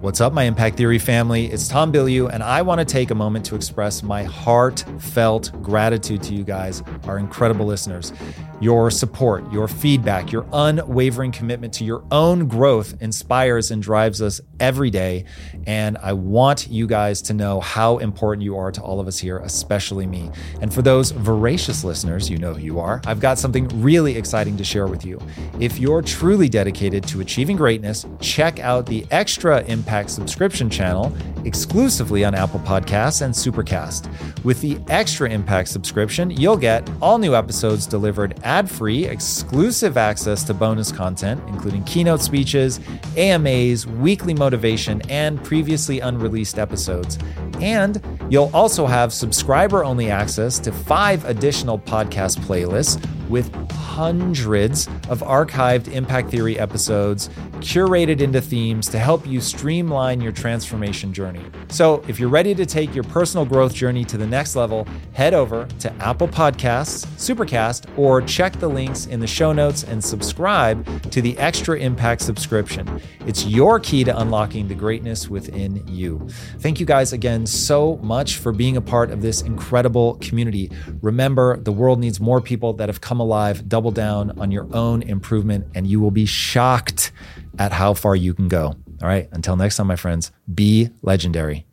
What's 0.00 0.20
up, 0.20 0.34
my 0.34 0.42
Impact 0.42 0.76
Theory 0.76 0.98
family? 0.98 1.46
It's 1.46 1.68
Tom 1.68 1.90
Bilyeu, 1.90 2.30
and 2.30 2.42
I 2.42 2.60
want 2.60 2.80
to 2.80 2.84
take 2.84 3.10
a 3.10 3.14
moment 3.14 3.46
to 3.46 3.54
express 3.54 4.02
my 4.02 4.24
heartfelt 4.24 5.50
gratitude 5.62 6.22
to 6.24 6.34
you 6.34 6.44
guys, 6.44 6.82
our 7.04 7.16
incredible 7.16 7.64
listeners. 7.64 8.12
Your 8.60 8.90
support, 8.90 9.52
your 9.52 9.68
feedback, 9.68 10.32
your 10.32 10.46
unwavering 10.52 11.30
commitment 11.30 11.74
to 11.74 11.84
your 11.84 12.02
own 12.10 12.48
growth 12.48 12.94
inspires 13.02 13.70
and 13.70 13.82
drives 13.82 14.22
us 14.22 14.40
every 14.58 14.88
day. 14.88 15.24
And 15.66 15.98
I 15.98 16.14
want 16.14 16.68
you 16.68 16.86
guys 16.86 17.20
to 17.22 17.34
know 17.34 17.60
how 17.60 17.98
important 17.98 18.44
you 18.44 18.56
are 18.56 18.72
to 18.72 18.80
all 18.80 18.98
of 18.98 19.06
us 19.06 19.18
here, 19.18 19.38
especially 19.38 20.06
me. 20.06 20.30
And 20.62 20.72
for 20.72 20.80
those 20.80 21.10
voracious 21.10 21.84
listeners, 21.84 22.30
you 22.30 22.38
know 22.38 22.54
who 22.54 22.62
you 22.62 22.80
are. 22.80 23.02
I've 23.06 23.20
got 23.20 23.38
something 23.38 23.68
really 23.82 24.16
exciting 24.16 24.56
to 24.56 24.64
share 24.64 24.86
with 24.86 25.04
you. 25.04 25.20
If 25.60 25.78
you're 25.78 26.00
truly 26.00 26.48
dedicated 26.48 27.06
to 27.08 27.20
achieving 27.20 27.56
greatness, 27.56 28.06
check 28.20 28.58
out 28.60 28.86
the 28.86 29.06
Extra 29.10 29.62
Impact 29.64 30.08
subscription 30.08 30.70
channel 30.70 31.14
exclusively 31.46 32.24
on 32.24 32.34
Apple 32.34 32.60
Podcasts 32.60 33.22
and 33.22 33.32
Supercast. 33.32 34.10
With 34.44 34.60
the 34.60 34.78
Extra 34.88 35.30
Impact 35.30 35.68
subscription, 35.68 36.30
you'll 36.30 36.56
get 36.56 36.88
all 37.00 37.18
new 37.18 37.34
episodes 37.34 37.86
delivered 37.86 38.38
ad 38.42 38.68
free, 38.68 39.06
exclusive 39.06 39.96
access 39.96 40.42
to 40.44 40.54
bonus 40.54 40.92
content, 40.92 41.42
including 41.48 41.84
keynote 41.84 42.20
speeches, 42.20 42.80
AMAs, 43.16 43.86
weekly 43.86 44.34
motivation, 44.34 45.00
and 45.10 45.42
previously 45.42 46.00
unreleased 46.00 46.58
episodes. 46.58 47.18
And 47.60 48.02
you'll 48.28 48.50
also 48.52 48.86
have 48.86 49.12
subscriber 49.12 49.84
only 49.84 50.10
access 50.10 50.58
to 50.60 50.72
five 50.72 51.24
additional 51.24 51.78
podcast 51.78 52.38
playlists 52.40 53.00
with 53.28 53.52
hundreds 53.72 54.86
of 55.08 55.20
archived 55.22 55.88
Impact 55.88 56.30
Theory 56.30 56.58
episodes 56.58 57.28
curated 57.60 58.20
into 58.20 58.40
themes 58.40 58.88
to 58.90 58.98
help 58.98 59.26
you 59.26 59.40
streamline 59.40 60.20
your 60.20 60.32
transformation 60.32 61.12
journey. 61.12 61.35
So, 61.68 62.02
if 62.08 62.20
you're 62.20 62.28
ready 62.28 62.54
to 62.54 62.64
take 62.64 62.94
your 62.94 63.04
personal 63.04 63.44
growth 63.44 63.74
journey 63.74 64.04
to 64.04 64.16
the 64.16 64.26
next 64.26 64.56
level, 64.56 64.86
head 65.12 65.34
over 65.34 65.66
to 65.80 65.92
Apple 65.94 66.28
Podcasts, 66.28 67.06
Supercast, 67.16 67.86
or 67.98 68.22
check 68.22 68.54
the 68.60 68.68
links 68.68 69.06
in 69.06 69.20
the 69.20 69.26
show 69.26 69.52
notes 69.52 69.82
and 69.82 70.02
subscribe 70.02 71.10
to 71.10 71.20
the 71.20 71.36
Extra 71.38 71.78
Impact 71.78 72.20
subscription. 72.22 73.00
It's 73.26 73.44
your 73.46 73.80
key 73.80 74.04
to 74.04 74.18
unlocking 74.18 74.68
the 74.68 74.74
greatness 74.74 75.28
within 75.28 75.86
you. 75.88 76.26
Thank 76.58 76.80
you 76.80 76.86
guys 76.86 77.12
again 77.12 77.46
so 77.46 77.96
much 77.96 78.36
for 78.36 78.52
being 78.52 78.76
a 78.76 78.80
part 78.80 79.10
of 79.10 79.22
this 79.22 79.42
incredible 79.42 80.14
community. 80.16 80.70
Remember, 81.02 81.56
the 81.56 81.72
world 81.72 81.98
needs 81.98 82.20
more 82.20 82.40
people 82.40 82.72
that 82.74 82.88
have 82.88 83.00
come 83.00 83.20
alive. 83.20 83.68
Double 83.68 83.90
down 83.90 84.38
on 84.38 84.50
your 84.50 84.68
own 84.74 85.02
improvement, 85.02 85.66
and 85.74 85.86
you 85.86 86.00
will 86.00 86.10
be 86.10 86.26
shocked 86.26 87.12
at 87.58 87.72
how 87.72 87.94
far 87.94 88.14
you 88.14 88.34
can 88.34 88.48
go. 88.48 88.74
All 89.02 89.08
right, 89.08 89.28
until 89.30 89.56
next 89.56 89.76
time, 89.76 89.88
my 89.88 89.96
friends, 89.96 90.32
be 90.52 90.88
legendary. 91.02 91.66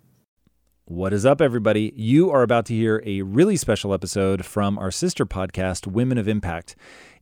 What 0.84 1.14
is 1.14 1.26
up, 1.26 1.40
everybody? 1.40 1.94
You 1.96 2.30
are 2.32 2.42
about 2.42 2.66
to 2.66 2.76
hear 2.76 3.02
a 3.06 3.22
really 3.22 3.56
special 3.56 3.94
episode 3.94 4.46
from 4.46 4.78
our 4.78 4.92
sister 4.92 5.26
podcast, 5.26 5.88
Women 5.88 6.18
of 6.18 6.28
Impact. 6.28 6.76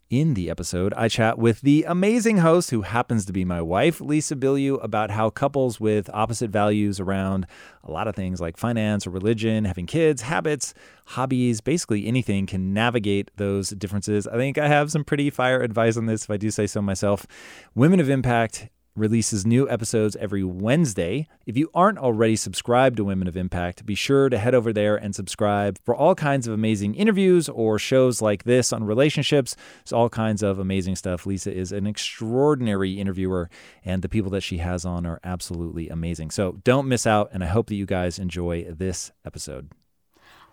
In 0.09 0.33
the 0.33 0.49
episode, 0.49 0.91
I 0.97 1.07
chat 1.07 1.37
with 1.37 1.61
the 1.61 1.85
amazing 1.87 2.39
host 2.39 2.71
who 2.71 2.81
happens 2.81 3.25
to 3.25 3.31
be 3.31 3.45
my 3.45 3.61
wife, 3.61 4.01
Lisa 4.01 4.35
Bilyeu, 4.35 4.83
about 4.83 5.11
how 5.11 5.29
couples 5.29 5.79
with 5.79 6.09
opposite 6.11 6.49
values 6.49 6.99
around 6.99 7.45
a 7.83 7.91
lot 7.91 8.07
of 8.07 8.15
things 8.15 8.41
like 8.41 8.57
finance 8.57 9.05
or 9.05 9.11
religion, 9.11 9.65
having 9.65 9.85
kids, 9.85 10.23
habits, 10.23 10.73
hobbies, 11.05 11.61
basically 11.61 12.07
anything 12.07 12.47
can 12.47 12.73
navigate 12.73 13.29
those 13.37 13.69
differences. 13.69 14.27
I 14.27 14.35
think 14.35 14.57
I 14.57 14.67
have 14.67 14.91
some 14.91 15.03
pretty 15.05 15.29
fire 15.29 15.61
advice 15.61 15.95
on 15.95 16.07
this 16.07 16.23
if 16.23 16.31
I 16.31 16.37
do 16.37 16.49
say 16.49 16.65
so 16.65 16.81
myself. 16.81 17.27
Women 17.75 17.99
of 17.99 18.09
Impact 18.09 18.67
releases 18.95 19.45
new 19.45 19.69
episodes 19.69 20.15
every 20.17 20.43
Wednesday. 20.43 21.27
If 21.45 21.55
you 21.55 21.69
aren't 21.73 21.97
already 21.97 22.35
subscribed 22.35 22.97
to 22.97 23.03
Women 23.03 23.27
of 23.27 23.37
Impact, 23.37 23.85
be 23.85 23.95
sure 23.95 24.27
to 24.29 24.37
head 24.37 24.53
over 24.53 24.73
there 24.73 24.95
and 24.97 25.15
subscribe 25.15 25.77
for 25.83 25.95
all 25.95 26.13
kinds 26.13 26.47
of 26.47 26.53
amazing 26.53 26.95
interviews 26.95 27.47
or 27.47 27.79
shows 27.79 28.21
like 28.21 28.43
this 28.43 28.73
on 28.73 28.83
relationships. 28.83 29.55
It's 29.81 29.93
all 29.93 30.09
kinds 30.09 30.43
of 30.43 30.59
amazing 30.59 30.97
stuff. 30.97 31.25
Lisa 31.25 31.53
is 31.53 31.71
an 31.71 31.87
extraordinary 31.87 32.99
interviewer, 32.99 33.49
and 33.85 34.01
the 34.01 34.09
people 34.09 34.31
that 34.31 34.41
she 34.41 34.57
has 34.57 34.85
on 34.85 35.05
are 35.05 35.19
absolutely 35.23 35.87
amazing. 35.89 36.31
So 36.31 36.59
don't 36.63 36.87
miss 36.87 37.07
out, 37.07 37.29
and 37.31 37.43
I 37.43 37.47
hope 37.47 37.67
that 37.67 37.75
you 37.75 37.85
guys 37.85 38.19
enjoy 38.19 38.65
this 38.65 39.11
episode. 39.25 39.71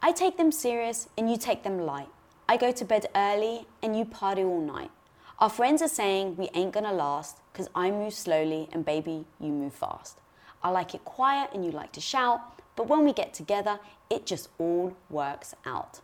I 0.00 0.12
take 0.12 0.36
them 0.36 0.52
serious 0.52 1.08
and 1.18 1.28
you 1.28 1.36
take 1.36 1.64
them 1.64 1.80
light. 1.80 2.08
I 2.48 2.56
go 2.56 2.70
to 2.70 2.84
bed 2.84 3.06
early 3.14 3.66
and 3.82 3.98
you 3.98 4.04
party 4.04 4.42
all 4.42 4.60
night. 4.60 4.90
Our 5.40 5.48
friends 5.48 5.82
are 5.82 5.88
saying 5.88 6.34
we 6.36 6.48
ain't 6.52 6.72
gonna 6.72 6.92
last 6.92 7.36
because 7.52 7.68
I 7.72 7.92
move 7.92 8.12
slowly 8.12 8.68
and 8.72 8.84
baby, 8.84 9.24
you 9.38 9.52
move 9.52 9.72
fast. 9.72 10.18
I 10.64 10.70
like 10.70 10.96
it 10.96 11.04
quiet 11.04 11.50
and 11.54 11.64
you 11.64 11.70
like 11.70 11.92
to 11.92 12.00
shout, 12.00 12.40
but 12.74 12.88
when 12.88 13.04
we 13.04 13.12
get 13.12 13.34
together, 13.34 13.78
it 14.10 14.26
just 14.26 14.48
all 14.58 14.96
works 15.08 15.54
out. 15.64 16.00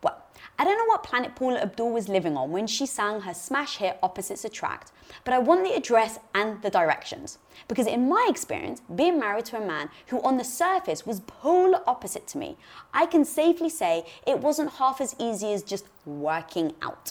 Well, 0.00 0.22
I 0.60 0.64
don't 0.64 0.78
know 0.78 0.84
what 0.84 1.02
planet 1.02 1.34
Paula 1.34 1.58
Abdul 1.58 1.90
was 1.90 2.08
living 2.08 2.36
on 2.36 2.52
when 2.52 2.68
she 2.68 2.86
sang 2.86 3.22
her 3.22 3.34
smash 3.34 3.78
hit 3.78 3.98
Opposites 4.00 4.44
Attract, 4.44 4.92
but 5.24 5.34
I 5.34 5.40
want 5.40 5.64
the 5.64 5.74
address 5.74 6.20
and 6.32 6.62
the 6.62 6.70
directions. 6.70 7.38
Because 7.66 7.88
in 7.88 8.08
my 8.08 8.28
experience, 8.30 8.80
being 8.94 9.18
married 9.18 9.46
to 9.46 9.56
a 9.56 9.66
man 9.66 9.90
who 10.06 10.22
on 10.22 10.36
the 10.36 10.44
surface 10.44 11.04
was 11.04 11.18
polar 11.26 11.80
opposite 11.84 12.28
to 12.28 12.38
me, 12.38 12.56
I 12.94 13.06
can 13.06 13.24
safely 13.24 13.70
say 13.70 14.06
it 14.24 14.38
wasn't 14.38 14.74
half 14.74 15.00
as 15.00 15.16
easy 15.18 15.52
as 15.52 15.64
just 15.64 15.86
working 16.06 16.74
out. 16.80 17.10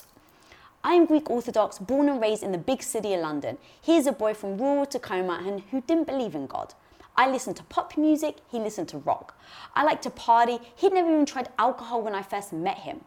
I 0.82 0.94
am 0.94 1.04
Greek 1.04 1.28
Orthodox, 1.28 1.78
born 1.78 2.08
and 2.08 2.22
raised 2.22 2.42
in 2.42 2.52
the 2.52 2.58
big 2.58 2.82
city 2.82 3.12
of 3.12 3.20
London. 3.20 3.58
He 3.82 3.98
is 3.98 4.06
a 4.06 4.12
boy 4.12 4.32
from 4.32 4.56
rural 4.56 4.86
Tacoma 4.86 5.42
and 5.46 5.60
who 5.70 5.82
didn't 5.82 6.06
believe 6.06 6.34
in 6.34 6.46
God. 6.46 6.72
I 7.18 7.30
listened 7.30 7.56
to 7.56 7.64
pop 7.64 7.98
music, 7.98 8.38
he 8.50 8.58
listened 8.58 8.88
to 8.88 8.98
rock. 8.98 9.38
I 9.74 9.84
liked 9.84 10.04
to 10.04 10.10
party, 10.10 10.58
he'd 10.76 10.94
never 10.94 11.12
even 11.12 11.26
tried 11.26 11.50
alcohol 11.58 12.00
when 12.00 12.14
I 12.14 12.22
first 12.22 12.54
met 12.54 12.78
him. 12.78 13.02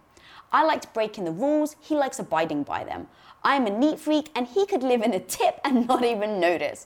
I 0.51 0.63
liked 0.63 0.94
breaking 0.94 1.25
the 1.25 1.31
rules, 1.31 1.75
he 1.81 1.95
likes 1.95 2.19
abiding 2.19 2.61
by 2.61 2.84
them. 2.84 3.07
I 3.44 3.56
am 3.56 3.66
a 3.66 3.72
neat 3.72 4.00
freak 4.00 4.29
and 4.35 4.45
he 4.45 4.67
could 4.67 4.84
live 4.84 5.01
in 5.01 5.16
a 5.16 5.19
tip 5.19 5.59
and 5.63 5.88
not 5.88 6.05
even 6.05 6.40
notice. 6.40 6.85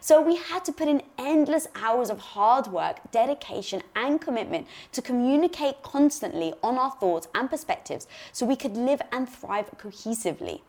So 0.00 0.20
we 0.20 0.36
had 0.36 0.64
to 0.64 0.72
put 0.72 0.88
in 0.88 1.02
endless 1.18 1.66
hours 1.74 2.10
of 2.10 2.18
hard 2.18 2.66
work, 2.66 3.00
dedication, 3.10 3.82
and 3.94 4.20
commitment 4.20 4.66
to 4.92 5.02
communicate 5.02 5.82
constantly 5.82 6.54
on 6.62 6.76
our 6.76 6.90
thoughts 6.90 7.28
and 7.34 7.48
perspectives 7.48 8.06
so 8.32 8.46
we 8.46 8.56
could 8.56 8.76
live 8.76 9.00
and 9.12 9.28
thrive 9.28 9.70
cohesively. 9.78 10.60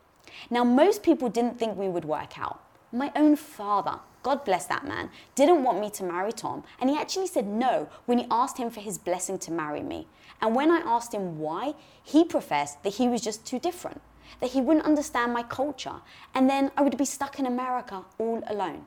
Now, 0.50 0.64
most 0.64 1.04
people 1.04 1.30
didn't 1.30 1.60
think 1.60 1.78
we 1.78 1.90
would 1.90 2.06
work 2.06 2.40
out. 2.40 2.62
My 2.92 3.12
own 3.16 3.36
father, 3.36 4.00
God 4.24 4.46
bless 4.46 4.66
that 4.68 4.88
man, 4.88 5.10
didn't 5.34 5.64
want 5.64 5.80
me 5.80 5.90
to 5.92 6.04
marry 6.04 6.32
Tom, 6.32 6.64
and 6.80 6.90
he 6.90 6.98
actually 6.98 7.28
said 7.28 7.48
no 7.48 7.90
when 8.06 8.20
he 8.20 8.28
asked 8.32 8.58
him 8.58 8.70
for 8.70 8.80
his 8.80 8.98
blessing 8.98 9.38
to 9.40 9.52
marry 9.52 9.82
me. 9.82 10.08
And 10.42 10.56
when 10.56 10.72
I 10.72 10.80
asked 10.80 11.14
him 11.14 11.40
why, 11.40 11.74
he 12.04 12.24
professed 12.24 12.84
that 12.84 12.96
he 12.96 13.08
was 13.08 13.22
just 13.22 13.46
too 13.46 13.60
different 13.60 14.02
that 14.40 14.52
he 14.52 14.62
wouldn't 14.62 14.86
understand 14.86 15.34
my 15.34 15.44
culture, 15.44 16.02
and 16.34 16.50
then 16.50 16.72
I 16.78 16.82
would 16.82 16.98
be 16.98 17.06
stuck 17.06 17.40
in 17.40 17.46
America 17.46 18.04
all 18.18 18.44
alone. 18.48 18.86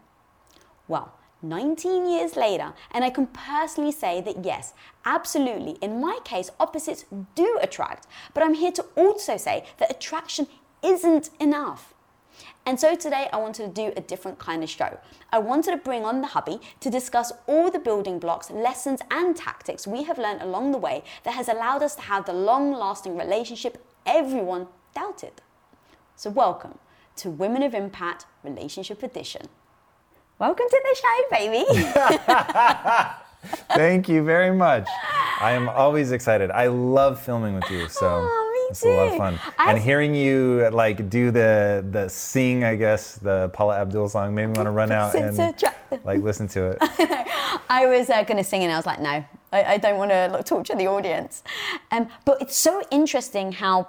Well, 0.86 1.12
19 1.42 2.08
years 2.08 2.34
later, 2.34 2.72
and 2.90 3.04
I 3.04 3.10
can 3.10 3.26
personally 3.28 3.92
say 3.92 4.20
that 4.22 4.44
yes, 4.44 4.74
absolutely, 5.04 5.72
in 5.80 6.00
my 6.00 6.18
case, 6.24 6.50
opposites 6.58 7.04
do 7.34 7.58
attract, 7.62 8.06
but 8.34 8.42
I'm 8.42 8.54
here 8.54 8.72
to 8.72 8.84
also 8.96 9.36
say 9.36 9.64
that 9.78 9.90
attraction 9.90 10.48
isn't 10.82 11.30
enough. 11.38 11.94
And 12.66 12.78
so 12.78 12.94
today 12.94 13.28
I 13.32 13.38
wanted 13.38 13.74
to 13.74 13.82
do 13.82 13.92
a 13.96 14.00
different 14.00 14.38
kind 14.38 14.62
of 14.62 14.70
show. 14.70 14.98
I 15.32 15.38
wanted 15.38 15.70
to 15.70 15.76
bring 15.78 16.04
on 16.04 16.20
the 16.20 16.28
hubby 16.28 16.60
to 16.80 16.90
discuss 16.90 17.32
all 17.46 17.70
the 17.70 17.78
building 17.78 18.18
blocks, 18.18 18.50
lessons, 18.50 19.00
and 19.10 19.36
tactics 19.36 19.86
we 19.86 20.04
have 20.04 20.18
learned 20.18 20.42
along 20.42 20.72
the 20.72 20.78
way 20.78 21.02
that 21.24 21.34
has 21.34 21.48
allowed 21.48 21.82
us 21.82 21.94
to 21.96 22.02
have 22.02 22.26
the 22.26 22.32
long 22.32 22.72
lasting 22.72 23.16
relationship 23.16 23.84
everyone 24.04 24.66
doubted. 24.94 25.42
So, 26.16 26.30
welcome 26.30 26.78
to 27.16 27.30
Women 27.30 27.62
of 27.62 27.74
Impact 27.74 28.26
Relationship 28.42 29.02
Edition. 29.02 29.48
Welcome 30.38 30.66
to 30.68 30.82
the 30.84 30.96
show, 30.96 31.22
baby. 31.30 31.64
Thank 33.74 34.08
you 34.08 34.22
very 34.24 34.54
much. 34.54 34.86
I 35.40 35.52
am 35.52 35.68
always 35.68 36.12
excited. 36.12 36.50
I 36.50 36.66
love 36.68 37.20
filming 37.20 37.54
with 37.54 37.70
you. 37.70 37.88
So. 37.88 38.06
Oh, 38.06 38.44
it's 38.70 38.84
a 38.84 38.88
lot 38.88 39.08
of 39.08 39.16
fun. 39.16 39.40
I 39.58 39.72
and 39.72 39.82
hearing 39.82 40.14
you 40.14 40.68
like 40.72 41.08
do 41.08 41.30
the 41.30 41.84
the 41.90 42.08
sing, 42.08 42.64
I 42.64 42.76
guess, 42.76 43.16
the 43.16 43.48
Paula 43.50 43.80
Abdul 43.80 44.08
song 44.08 44.34
made 44.34 44.46
me 44.46 44.52
want 44.52 44.66
to 44.66 44.70
run 44.70 44.92
out 44.92 45.14
and 45.14 45.36
like 46.04 46.22
listen 46.22 46.48
to 46.48 46.72
it. 46.72 46.78
I 47.70 47.86
was 47.86 48.10
uh, 48.10 48.22
going 48.24 48.36
to 48.36 48.44
sing 48.44 48.62
and 48.62 48.72
I 48.72 48.76
was 48.76 48.86
like, 48.86 49.00
no, 49.00 49.24
I, 49.52 49.64
I 49.64 49.76
don't 49.78 49.96
want 49.96 50.10
to 50.10 50.42
torture 50.44 50.74
the 50.74 50.86
audience. 50.86 51.42
Um, 51.90 52.08
but 52.24 52.42
it's 52.42 52.56
so 52.56 52.82
interesting 52.90 53.52
how 53.52 53.88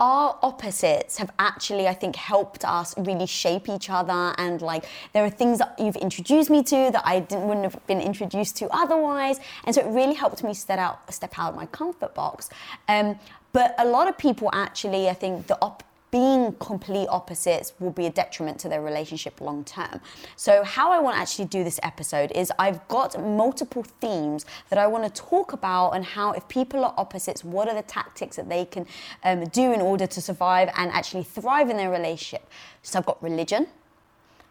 our 0.00 0.38
opposites 0.42 1.18
have 1.18 1.30
actually, 1.38 1.88
I 1.88 1.94
think, 1.94 2.14
helped 2.14 2.64
us 2.64 2.96
really 2.98 3.26
shape 3.26 3.68
each 3.68 3.90
other. 3.90 4.34
And 4.38 4.62
like, 4.62 4.84
there 5.12 5.24
are 5.24 5.30
things 5.30 5.58
that 5.58 5.74
you've 5.78 5.96
introduced 5.96 6.50
me 6.50 6.62
to 6.64 6.90
that 6.92 7.02
I 7.04 7.20
didn't, 7.20 7.48
wouldn't 7.48 7.64
have 7.64 7.84
been 7.86 8.00
introduced 8.00 8.56
to 8.58 8.68
otherwise. 8.70 9.40
And 9.64 9.74
so 9.74 9.80
it 9.80 9.90
really 9.92 10.14
helped 10.14 10.44
me 10.44 10.54
step 10.54 10.78
out, 10.78 11.12
step 11.12 11.36
out 11.38 11.50
of 11.50 11.56
my 11.56 11.66
comfort 11.66 12.14
box. 12.14 12.48
Um, 12.88 13.18
but 13.52 13.74
a 13.78 13.84
lot 13.84 14.08
of 14.08 14.16
people 14.16 14.50
actually, 14.52 15.08
I 15.08 15.14
think, 15.14 15.48
the 15.48 15.58
op- 15.60 15.82
being 16.10 16.52
complete 16.54 17.06
opposites 17.08 17.74
will 17.78 17.90
be 17.90 18.06
a 18.06 18.10
detriment 18.10 18.58
to 18.60 18.68
their 18.68 18.80
relationship 18.80 19.40
long 19.40 19.64
term. 19.64 20.00
So, 20.36 20.64
how 20.64 20.90
I 20.90 20.98
want 21.00 21.16
to 21.16 21.20
actually 21.20 21.46
do 21.46 21.64
this 21.64 21.78
episode 21.82 22.32
is 22.32 22.50
I've 22.58 22.86
got 22.88 23.22
multiple 23.22 23.82
themes 24.00 24.46
that 24.70 24.78
I 24.78 24.86
want 24.86 25.04
to 25.04 25.22
talk 25.22 25.52
about 25.52 25.90
and 25.90 26.04
how, 26.04 26.32
if 26.32 26.48
people 26.48 26.84
are 26.84 26.94
opposites, 26.96 27.44
what 27.44 27.68
are 27.68 27.74
the 27.74 27.82
tactics 27.82 28.36
that 28.36 28.48
they 28.48 28.64
can 28.64 28.86
um, 29.22 29.44
do 29.48 29.72
in 29.72 29.80
order 29.80 30.06
to 30.06 30.20
survive 30.20 30.70
and 30.76 30.90
actually 30.92 31.24
thrive 31.24 31.68
in 31.68 31.76
their 31.76 31.90
relationship. 31.90 32.48
So, 32.82 32.98
I've 32.98 33.06
got 33.06 33.22
religion, 33.22 33.66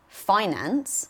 finance, 0.08 1.10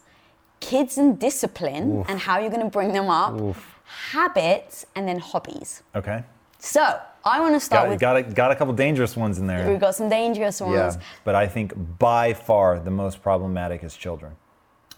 kids 0.59 0.97
and 0.97 1.19
discipline, 1.19 1.99
Oof. 1.99 2.09
and 2.09 2.19
how 2.19 2.39
you're 2.39 2.49
going 2.49 2.63
to 2.63 2.69
bring 2.69 2.93
them 2.93 3.09
up, 3.09 3.39
Oof. 3.39 3.75
habits, 4.11 4.85
and 4.95 5.07
then 5.07 5.19
hobbies. 5.19 5.83
Okay. 5.93 6.23
So, 6.59 6.99
I 7.27 7.39
want 7.41 7.55
to 7.55 7.59
start 7.59 7.85
Got, 7.85 7.89
with. 7.89 7.99
got, 7.99 8.17
a, 8.17 8.23
got 8.23 8.51
a 8.51 8.55
couple 8.55 8.73
dangerous 8.73 9.17
ones 9.17 9.37
in 9.37 9.47
there. 9.47 9.69
We've 9.69 9.79
got 9.79 9.95
some 9.95 10.09
dangerous 10.09 10.61
ones. 10.61 10.95
Yeah, 10.95 11.01
but 11.23 11.35
I 11.35 11.47
think 11.47 11.73
by 11.99 12.33
far 12.33 12.79
the 12.79 12.91
most 12.91 13.21
problematic 13.21 13.83
is 13.83 13.95
children. 13.95 14.35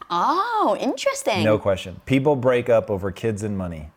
Oh, 0.09 0.77
interesting. 0.79 1.43
No 1.43 1.57
question. 1.57 2.01
People 2.05 2.35
break 2.35 2.69
up 2.69 2.89
over 2.89 3.11
kids 3.11 3.43
and 3.43 3.57
money. 3.57 3.89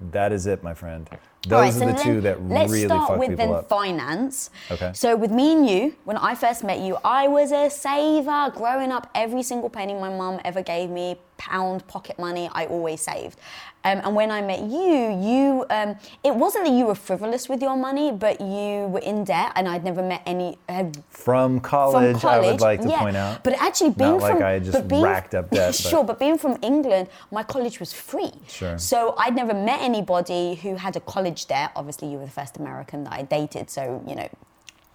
That 0.00 0.32
is 0.32 0.46
it, 0.46 0.62
my 0.62 0.74
friend. 0.74 1.08
Those 1.48 1.78
right, 1.80 1.88
are 1.88 1.96
so 1.96 1.98
the 1.98 2.02
two 2.02 2.20
that 2.22 2.42
let's 2.42 2.72
really 2.72 2.86
start 2.86 3.08
fuck 3.08 3.18
with 3.18 3.30
people 3.30 3.46
then 3.46 3.54
up. 3.54 3.68
finance. 3.68 4.50
Okay. 4.70 4.90
So 4.94 5.14
with 5.16 5.30
me 5.30 5.52
and 5.52 5.68
you, 5.68 5.94
when 6.04 6.16
I 6.16 6.34
first 6.34 6.64
met 6.64 6.80
you, 6.80 6.98
I 7.04 7.28
was 7.28 7.52
a 7.52 7.70
saver. 7.70 8.50
Growing 8.54 8.90
up, 8.92 9.10
every 9.14 9.42
single 9.42 9.70
penny 9.70 9.94
my 9.94 10.08
mum 10.08 10.40
ever 10.44 10.62
gave 10.62 10.90
me, 10.90 11.16
pound 11.38 11.86
pocket 11.86 12.18
money, 12.18 12.48
I 12.52 12.66
always 12.66 13.00
saved. 13.00 13.38
Um, 13.84 14.00
and 14.02 14.16
when 14.16 14.32
I 14.32 14.42
met 14.42 14.62
you, 14.62 15.12
you 15.28 15.64
um, 15.70 15.94
it 16.24 16.34
wasn't 16.34 16.64
that 16.64 16.72
you 16.72 16.86
were 16.86 16.96
frivolous 16.96 17.48
with 17.48 17.62
your 17.62 17.76
money, 17.76 18.10
but 18.10 18.40
you 18.40 18.88
were 18.88 18.98
in 18.98 19.22
debt, 19.22 19.52
and 19.54 19.68
I'd 19.68 19.84
never 19.84 20.02
met 20.02 20.22
any. 20.26 20.58
Had 20.68 21.04
From 21.08 21.60
college, 21.60 22.20
from 22.20 22.30
I 22.30 22.40
would 22.40 22.60
like 22.60 22.80
to 22.80 22.88
yeah. 22.88 22.98
point 22.98 23.16
out. 23.16 23.44
But 23.44 23.52
actually, 23.62 23.90
being 23.90 24.18
Not 24.18 24.22
like 24.22 24.34
from 24.38 24.42
I 24.42 24.58
just 24.58 24.72
but 24.72 24.88
being, 24.88 25.02
racked 25.02 25.36
up 25.36 25.50
debt, 25.50 25.68
but- 25.82 25.88
sure, 25.90 26.02
but 26.02 26.18
being 26.18 26.36
from 26.36 26.58
England, 26.62 27.08
my 27.30 27.44
college 27.44 27.78
was 27.78 27.92
free. 27.92 28.32
Sure. 28.48 28.76
So 28.76 29.14
I'd 29.18 29.36
never 29.36 29.54
met 29.54 29.80
anybody 29.80 30.56
who 30.56 30.74
had 30.74 30.96
a 30.96 31.00
college 31.00 31.35
debt. 31.44 31.70
Obviously, 31.76 32.08
you 32.10 32.18
were 32.18 32.24
the 32.24 32.30
first 32.30 32.56
American 32.56 33.04
that 33.04 33.12
I 33.12 33.22
dated, 33.22 33.70
so 33.70 34.02
you 34.08 34.14
know. 34.14 34.28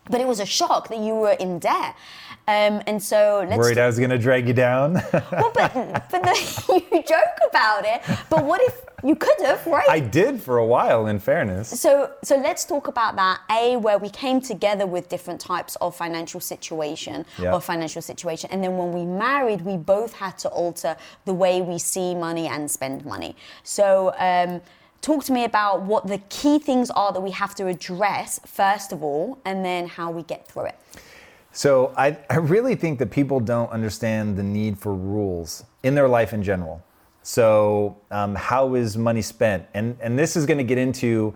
But 0.10 0.20
it 0.20 0.28
was 0.28 0.40
a 0.40 0.46
shock 0.48 0.90
that 0.90 0.98
you 0.98 1.14
were 1.14 1.34
in 1.34 1.60
debt, 1.60 1.96
um, 2.48 2.82
and 2.88 3.02
so 3.02 3.46
let's. 3.48 3.60
Worried 3.60 3.78
I 3.78 3.86
was 3.86 4.00
going 4.00 4.10
to 4.10 4.18
drag 4.18 4.48
you 4.48 4.54
down? 4.54 4.94
well, 5.14 5.52
but 5.54 5.74
but 6.10 6.24
the, 6.24 6.84
you 6.92 7.04
joke 7.04 7.38
about 7.48 7.86
it. 7.86 8.02
But 8.30 8.44
what 8.44 8.62
if 8.64 8.82
you 9.04 9.16
could 9.16 9.40
have, 9.46 9.66
right? 9.66 9.88
I 9.90 10.00
did 10.00 10.42
for 10.42 10.58
a 10.58 10.66
while, 10.66 11.08
in 11.08 11.20
fairness. 11.20 11.80
So, 11.80 12.12
so 12.24 12.36
let's 12.38 12.66
talk 12.66 12.88
about 12.88 13.16
that. 13.16 13.42
A, 13.50 13.78
where 13.78 13.98
we 13.98 14.10
came 14.10 14.42
together 14.42 14.86
with 14.86 15.10
different 15.10 15.40
types 15.40 15.76
of 15.78 15.96
financial 15.96 16.40
situation 16.40 17.26
Yeah. 17.40 17.54
or 17.54 17.62
financial 17.62 18.02
situation, 18.02 18.50
and 18.52 18.64
then 18.64 18.78
when 18.78 18.92
we 18.92 19.06
married, 19.06 19.62
we 19.62 19.78
both 19.78 20.14
had 20.14 20.38
to 20.40 20.50
alter 20.50 20.96
the 21.26 21.34
way 21.34 21.62
we 21.62 21.78
see 21.80 22.16
money 22.16 22.48
and 22.48 22.70
spend 22.70 23.06
money. 23.06 23.36
So, 23.64 24.14
um, 24.18 24.62
talk 25.02 25.24
to 25.26 25.34
me 25.34 25.44
about 25.44 25.82
what 25.82 26.08
the 26.08 26.20
key 26.30 26.60
things 26.60 26.90
are 26.92 27.12
that 27.12 27.22
we 27.22 27.32
have 27.32 27.56
to 27.56 27.68
address 27.68 28.40
first 28.46 28.92
of 28.92 29.04
all, 29.04 29.40
and 29.46 29.66
then 29.66 29.88
how 29.88 30.12
we 30.12 30.24
get 30.24 30.48
through 30.48 30.66
it. 30.66 30.76
So 31.52 31.94
I, 31.98 32.18
I 32.30 32.38
really 32.38 32.76
think 32.76 33.00
that 33.00 33.12
people 33.12 33.40
don't 33.40 33.70
understand 33.72 34.38
the 34.38 34.44
need 34.44 34.78
for 34.78 34.94
rules 34.96 35.66
in 35.84 35.96
their 35.96 36.08
life 36.08 36.34
in 36.34 36.44
general. 36.44 36.82
So 37.24 37.98
um, 38.10 38.36
how 38.36 38.76
is 38.76 38.98
money 38.98 39.22
spent? 39.22 39.66
And 39.74 39.98
and 40.02 40.18
this 40.18 40.36
is 40.36 40.46
going 40.46 40.58
to 40.58 40.64
get 40.64 40.78
into 40.78 41.36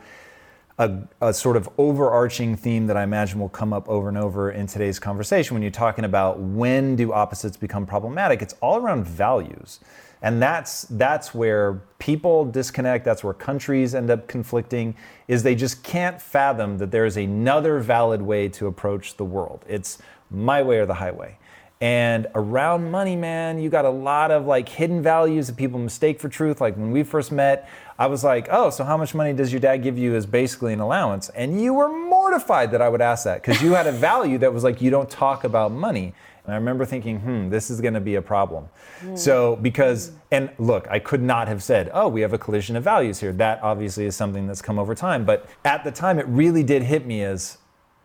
a, 0.78 0.92
a 1.22 1.34
sort 1.34 1.58
of 1.58 1.70
overarching 1.78 2.56
theme 2.56 2.88
that 2.88 2.98
I 2.98 3.04
imagine 3.04 3.40
will 3.40 3.50
come 3.50 3.72
up 3.72 3.88
over 3.88 4.10
and 4.10 4.18
over 4.18 4.52
in 4.52 4.68
today's 4.68 5.00
conversation 5.00 5.54
when 5.54 5.62
you're 5.62 5.72
talking 5.72 6.06
about 6.06 6.40
when 6.40 6.96
do 6.96 7.14
opposites 7.14 7.56
become 7.56 7.86
problematic. 7.86 8.42
It's 8.42 8.56
all 8.62 8.78
around 8.78 9.06
values. 9.06 9.80
And 10.22 10.42
that's 10.42 10.84
that's 10.84 11.34
where 11.34 11.82
people 12.00 12.46
disconnect, 12.46 13.06
that's 13.06 13.24
where 13.24 13.34
countries 13.34 13.94
end 13.94 14.10
up 14.10 14.28
conflicting 14.28 14.96
is 15.28 15.44
they 15.44 15.56
just 15.56 15.84
can't 15.84 16.22
fathom 16.22 16.78
that 16.78 16.92
there 16.92 17.06
is 17.06 17.18
another 17.18 17.80
valid 17.80 18.22
way 18.22 18.50
to 18.50 18.68
approach 18.68 19.18
the 19.18 19.26
world. 19.26 19.64
It's 19.68 20.00
my 20.32 20.64
way 20.64 20.80
or 20.80 20.86
the 20.86 20.96
highway. 20.96 21.38
And 21.82 22.28
around 22.36 22.90
money, 22.90 23.18
man, 23.18 23.60
you 23.60 23.70
got 23.70 23.84
a 23.84 23.90
lot 23.90 24.32
of 24.32 24.46
like 24.46 24.70
hidden 24.70 25.04
values 25.04 25.48
that 25.48 25.58
people 25.58 25.78
mistake 25.78 26.20
for 26.22 26.30
truth. 26.30 26.62
Like 26.62 26.78
when 26.78 26.92
we 26.92 27.04
first 27.04 27.32
met, 27.32 27.70
I 28.00 28.08
was 28.08 28.24
like, 28.24 28.48
oh, 28.50 28.70
so 28.70 28.84
how 28.84 28.96
much 28.96 29.14
money 29.14 29.34
does 29.34 29.52
your 29.52 29.60
dad 29.60 29.78
give 29.78 29.98
you 29.98 30.16
as 30.16 30.26
basically 30.26 30.72
an 30.72 30.80
allowance? 30.80 31.30
And 31.30 31.62
you 31.62 31.74
were 31.74 31.90
mortified 31.90 32.72
that 32.72 32.82
I 32.82 32.88
would 32.88 33.02
ask 33.02 33.26
that 33.26 33.42
because 33.42 33.62
you 33.62 33.74
had 33.74 33.88
a 33.88 33.92
value 33.92 34.38
that 34.38 34.54
was 34.54 34.64
like, 34.64 34.82
you 34.82 34.90
don't 34.90 35.10
talk 35.10 35.44
about 35.44 35.72
money. 35.72 36.14
And 36.46 36.54
I 36.54 36.58
remember 36.58 36.86
thinking, 36.86 37.20
hmm, 37.20 37.50
this 37.50 37.70
is 37.70 37.82
going 37.82 37.96
to 37.96 38.00
be 38.00 38.16
a 38.16 38.22
problem. 38.22 38.70
So, 39.16 39.56
because, 39.58 40.12
and 40.32 40.52
look, 40.60 40.88
I 40.90 41.00
could 41.00 41.22
not 41.22 41.48
have 41.48 41.64
said, 41.64 41.90
oh, 41.94 42.08
we 42.08 42.22
have 42.22 42.34
a 42.34 42.38
collision 42.38 42.76
of 42.76 42.84
values 42.84 43.20
here. 43.20 43.32
That 43.34 43.62
obviously 43.64 44.06
is 44.06 44.16
something 44.16 44.48
that's 44.48 44.62
come 44.62 44.78
over 44.78 44.94
time. 44.94 45.26
But 45.26 45.48
at 45.64 45.84
the 45.84 45.92
time, 45.92 46.20
it 46.20 46.28
really 46.28 46.64
did 46.64 46.84
hit 46.84 47.06
me 47.06 47.24
as, 47.24 47.58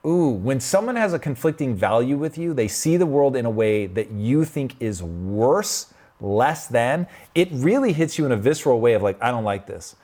ooh, 0.06 0.30
when 0.30 0.58
someone 0.60 0.96
has 0.96 1.12
a 1.12 1.18
conflicting 1.18 1.74
value 1.74 2.16
with 2.16 2.38
you, 2.38 2.54
they 2.54 2.68
see 2.68 2.96
the 2.96 3.06
world 3.06 3.36
in 3.36 3.44
a 3.44 3.50
way 3.50 3.86
that 3.86 4.10
you 4.10 4.44
think 4.44 4.74
is 4.80 5.02
worse, 5.02 5.92
less 6.20 6.66
than, 6.66 7.06
it 7.34 7.48
really 7.52 7.92
hits 7.92 8.18
you 8.18 8.26
in 8.26 8.32
a 8.32 8.36
visceral 8.36 8.80
way 8.80 8.94
of 8.94 9.02
like, 9.02 9.22
I 9.22 9.30
don't 9.30 9.44
like 9.44 9.66
this. 9.66 9.96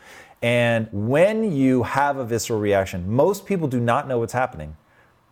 And 0.42 0.88
when 0.92 1.52
you 1.52 1.82
have 1.84 2.18
a 2.18 2.24
visceral 2.24 2.60
reaction, 2.60 3.10
most 3.10 3.46
people 3.46 3.68
do 3.68 3.80
not 3.80 4.06
know 4.06 4.18
what's 4.18 4.32
happening. 4.32 4.76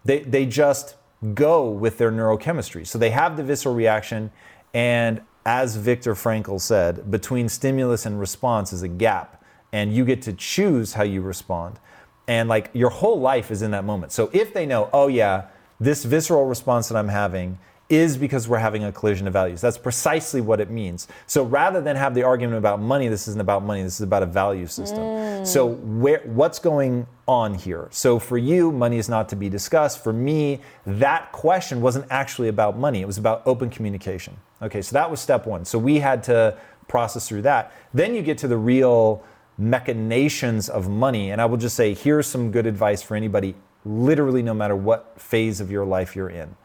They, 0.04 0.20
they 0.20 0.46
just 0.46 0.96
go 1.34 1.68
with 1.68 1.98
their 1.98 2.10
neurochemistry. 2.10 2.86
So 2.86 2.98
they 2.98 3.10
have 3.10 3.36
the 3.36 3.42
visceral 3.42 3.74
reaction, 3.74 4.30
and 4.72 5.20
as 5.46 5.76
Viktor 5.76 6.14
Frankl 6.14 6.60
said, 6.60 7.10
between 7.10 7.48
stimulus 7.48 8.06
and 8.06 8.18
response 8.18 8.72
is 8.72 8.82
a 8.82 8.88
gap, 8.88 9.42
and 9.72 9.94
you 9.94 10.04
get 10.04 10.22
to 10.22 10.32
choose 10.32 10.94
how 10.94 11.02
you 11.02 11.20
respond. 11.20 11.78
And 12.26 12.48
like 12.48 12.70
your 12.72 12.90
whole 12.90 13.20
life 13.20 13.50
is 13.50 13.60
in 13.62 13.70
that 13.72 13.84
moment. 13.84 14.12
So 14.12 14.30
if 14.32 14.54
they 14.54 14.64
know, 14.64 14.88
oh 14.92 15.08
yeah, 15.08 15.46
this 15.80 16.04
visceral 16.04 16.46
response 16.46 16.88
that 16.88 16.96
I'm 16.96 17.08
having 17.08 17.58
is 17.88 18.16
because 18.16 18.48
we're 18.48 18.58
having 18.58 18.84
a 18.84 18.92
collision 18.92 19.26
of 19.26 19.32
values. 19.32 19.60
That's 19.60 19.76
precisely 19.76 20.40
what 20.40 20.60
it 20.60 20.70
means. 20.70 21.06
So 21.26 21.44
rather 21.44 21.80
than 21.80 21.96
have 21.96 22.14
the 22.14 22.22
argument 22.22 22.56
about 22.56 22.80
money, 22.80 23.08
this 23.08 23.28
isn't 23.28 23.40
about 23.40 23.62
money, 23.62 23.82
this 23.82 23.96
is 23.96 24.00
about 24.00 24.22
a 24.22 24.26
value 24.26 24.66
system. 24.66 25.44
So 25.44 25.66
where 25.66 26.20
what's 26.24 26.58
going 26.58 27.06
on 27.28 27.54
here? 27.54 27.88
So 27.90 28.18
for 28.18 28.38
you, 28.38 28.72
money 28.72 28.96
is 28.96 29.08
not 29.08 29.28
to 29.30 29.36
be 29.36 29.50
discussed. 29.50 30.02
For 30.02 30.12
me, 30.12 30.60
that 30.86 31.30
question 31.32 31.82
wasn't 31.82 32.06
actually 32.10 32.48
about 32.48 32.78
money. 32.78 33.02
It 33.02 33.06
was 33.06 33.18
about 33.18 33.42
open 33.46 33.68
communication. 33.68 34.36
Okay, 34.62 34.80
so 34.80 34.94
that 34.94 35.10
was 35.10 35.20
step 35.20 35.46
1. 35.46 35.66
So 35.66 35.78
we 35.78 35.98
had 35.98 36.22
to 36.24 36.56
process 36.88 37.28
through 37.28 37.42
that. 37.42 37.72
Then 37.92 38.14
you 38.14 38.22
get 38.22 38.38
to 38.38 38.48
the 38.48 38.56
real 38.56 39.22
machinations 39.58 40.68
of 40.68 40.88
money, 40.88 41.30
and 41.30 41.40
I 41.40 41.44
will 41.44 41.58
just 41.58 41.76
say 41.76 41.92
here's 41.92 42.26
some 42.26 42.50
good 42.50 42.66
advice 42.66 43.02
for 43.02 43.14
anybody 43.14 43.54
literally 43.84 44.42
no 44.42 44.54
matter 44.54 44.74
what 44.74 45.20
phase 45.20 45.60
of 45.60 45.70
your 45.70 45.84
life 45.84 46.16
you're 46.16 46.30
in 46.30 46.56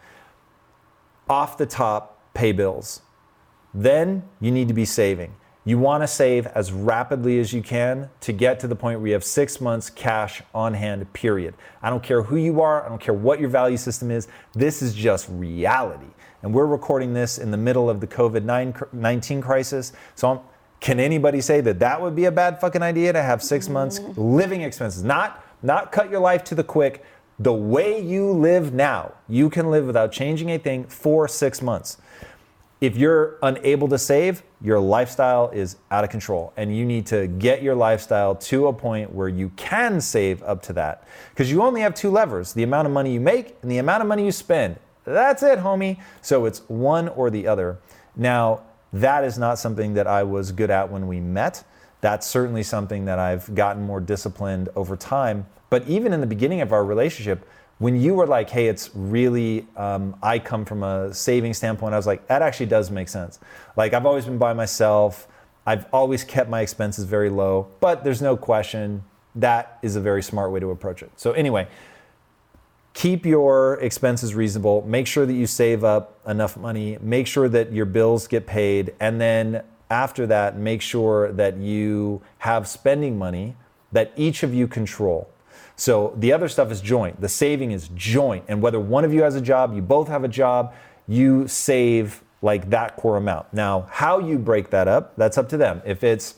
off 1.30 1.58
the 1.58 1.66
top, 1.66 2.20
pay 2.34 2.52
bills. 2.52 3.02
Then 3.74 4.24
you 4.42 4.52
need 4.52 4.68
to 4.68 4.74
be 4.74 4.86
saving. 4.86 5.36
You 5.66 5.78
want 5.78 6.02
to 6.02 6.08
save 6.08 6.48
as 6.48 6.72
rapidly 6.72 7.40
as 7.40 7.54
you 7.54 7.62
can 7.62 8.10
to 8.22 8.34
get 8.34 8.60
to 8.62 8.68
the 8.68 8.76
point 8.76 9.00
where 9.00 9.08
you 9.08 9.14
have 9.14 9.24
six 9.24 9.62
months 9.62 9.90
cash 9.90 10.42
on 10.54 10.74
hand, 10.74 11.12
period. 11.14 11.54
I 11.84 11.92
don't 11.92 12.02
care 12.02 12.24
who 12.24 12.38
you 12.38 12.62
are, 12.62 12.84
I 12.84 12.90
don't 12.90 13.02
care 13.02 13.14
what 13.14 13.40
your 13.40 13.50
value 13.50 13.78
system 13.78 14.10
is. 14.10 14.28
This 14.54 14.82
is 14.82 14.96
just 14.96 15.28
reality. 15.30 16.08
And 16.42 16.54
we're 16.54 16.66
recording 16.66 17.14
this 17.14 17.38
in 17.38 17.52
the 17.52 17.58
middle 17.58 17.90
of 17.90 18.00
the 18.00 18.08
COVID 18.08 18.90
19 18.94 19.42
crisis. 19.42 19.94
So, 20.16 20.32
I'm, 20.32 20.40
can 20.80 21.00
anybody 21.00 21.42
say 21.42 21.60
that 21.62 21.80
that 21.80 22.02
would 22.02 22.16
be 22.16 22.26
a 22.26 22.32
bad 22.32 22.62
fucking 22.62 22.82
idea 22.82 23.12
to 23.12 23.22
have 23.22 23.44
six 23.44 23.68
months 23.68 24.00
mm. 24.00 24.14
living 24.18 24.62
expenses? 24.62 25.04
Not, 25.04 25.44
not 25.62 25.92
cut 25.92 26.10
your 26.10 26.22
life 26.22 26.44
to 26.46 26.56
the 26.56 26.64
quick, 26.64 27.04
the 27.40 27.54
way 27.54 28.02
you 28.02 28.32
live 28.32 28.74
now, 28.74 29.14
you 29.30 29.50
can 29.50 29.72
live 29.72 29.86
without 29.86 30.12
changing 30.12 30.52
a 30.52 30.58
thing 30.58 30.84
for 30.86 31.28
six 31.28 31.62
months. 31.62 31.98
If 32.82 32.98
you're 32.98 33.38
unable 33.42 33.88
to 33.90 33.98
save, 33.98 34.44
your 34.62 34.80
lifestyle 34.80 35.50
is 35.50 35.78
out 35.92 36.04
of 36.04 36.10
control, 36.10 36.54
and 36.58 36.76
you 36.76 36.86
need 36.86 37.06
to 37.08 37.28
get 37.28 37.62
your 37.62 37.76
lifestyle 37.76 38.36
to 38.36 38.68
a 38.68 38.74
point 38.74 39.14
where 39.14 39.28
you 39.28 39.50
can 39.56 40.02
save 40.02 40.44
up 40.44 40.62
to 40.64 40.74
that. 40.74 41.06
Because 41.30 41.52
you 41.52 41.62
only 41.62 41.82
have 41.82 41.94
two 41.94 42.10
levers 42.10 42.54
the 42.54 42.64
amount 42.64 42.88
of 42.88 42.94
money 42.94 43.14
you 43.14 43.20
make 43.22 43.58
and 43.62 43.72
the 43.72 43.78
amount 43.78 44.02
of 44.02 44.08
money 44.08 44.26
you 44.26 44.32
spend. 44.32 44.78
That's 45.06 45.44
it, 45.44 45.60
homie. 45.60 46.00
So 46.22 46.46
it's 46.46 46.60
one 46.70 47.10
or 47.10 47.30
the 47.30 47.48
other. 47.48 47.80
Now, 48.16 48.62
that 48.94 49.24
is 49.24 49.38
not 49.38 49.60
something 49.60 49.94
that 49.94 50.08
I 50.08 50.24
was 50.24 50.52
good 50.52 50.70
at 50.70 50.92
when 50.92 51.08
we 51.08 51.20
met. 51.20 51.64
That's 52.02 52.28
certainly 52.28 52.64
something 52.64 53.06
that 53.06 53.20
I've 53.20 53.54
gotten 53.56 53.84
more 53.84 54.00
disciplined 54.00 54.70
over 54.76 54.96
time. 54.96 55.46
But 55.70 55.88
even 55.88 56.14
in 56.14 56.22
the 56.22 56.28
beginning 56.28 56.62
of 56.62 56.74
our 56.74 56.84
relationship, 56.84 57.48
when 57.78 58.00
you 58.00 58.14
were 58.14 58.28
like, 58.28 58.50
hey, 58.50 58.68
it's 58.68 58.90
really, 58.94 59.66
um, 59.78 60.16
I 60.22 60.40
come 60.40 60.66
from 60.66 60.84
a 60.84 61.14
saving 61.14 61.54
standpoint, 61.54 61.94
I 61.94 61.98
was 61.98 62.08
like, 62.08 62.28
that 62.28 62.42
actually 62.42 62.66
does 62.66 62.92
make 62.92 63.08
sense. 63.08 63.40
Like, 63.78 63.94
I've 63.94 64.06
always 64.06 64.26
been 64.26 64.38
by 64.38 64.54
myself. 64.54 65.28
I've 65.66 65.86
always 65.94 66.24
kept 66.24 66.50
my 66.50 66.62
expenses 66.62 67.06
very 67.06 67.30
low, 67.30 67.68
but 67.80 68.04
there's 68.04 68.22
no 68.22 68.36
question 68.36 69.04
that 69.36 69.78
is 69.82 69.96
a 69.96 70.02
very 70.02 70.24
smart 70.24 70.52
way 70.52 70.60
to 70.60 70.72
approach 70.72 71.04
it. 71.04 71.12
So, 71.16 71.32
anyway, 71.34 71.68
keep 72.94 73.26
your 73.26 73.76
expenses 73.76 74.36
reasonable. 74.36 74.84
Make 74.86 75.08
sure 75.08 75.26
that 75.26 75.34
you 75.34 75.48
save 75.48 75.84
up 75.84 76.20
enough 76.28 76.58
money. 76.58 76.98
Make 77.02 77.28
sure 77.28 77.48
that 77.48 77.72
your 77.72 77.86
bills 77.86 78.28
get 78.28 78.46
paid. 78.48 78.94
And 79.00 79.22
then 79.22 79.64
after 79.90 80.28
that, 80.28 80.58
make 80.58 80.82
sure 80.82 81.32
that 81.34 81.58
you 81.58 82.22
have 82.40 82.68
spending 82.68 83.18
money 83.18 83.56
that 83.92 84.12
each 84.18 84.44
of 84.44 84.54
you 84.54 84.68
control. 84.68 85.30
So 85.80 86.14
the 86.18 86.34
other 86.34 86.50
stuff 86.50 86.72
is 86.72 86.82
joint. 86.82 87.22
The 87.22 87.30
saving 87.30 87.72
is 87.72 87.88
joint. 87.96 88.44
And 88.50 88.62
whether 88.62 88.80
one 88.80 89.06
of 89.06 89.14
you 89.14 89.24
has 89.24 89.36
a 89.36 89.42
job, 89.42 89.74
you 89.74 89.82
both 89.82 90.10
have 90.10 90.26
a 90.26 90.28
job, 90.28 90.74
you 91.08 91.48
save 91.48 92.22
like 92.42 92.70
that 92.70 92.98
core 92.98 93.16
amount. 93.16 93.54
Now, 93.54 93.88
how 93.90 94.20
you 94.20 94.38
break 94.38 94.72
that 94.72 94.90
up, 94.90 95.16
that's 95.16 95.38
up 95.38 95.48
to 95.50 95.58
them. 95.58 95.82
If 95.86 96.04
it's 96.04 96.36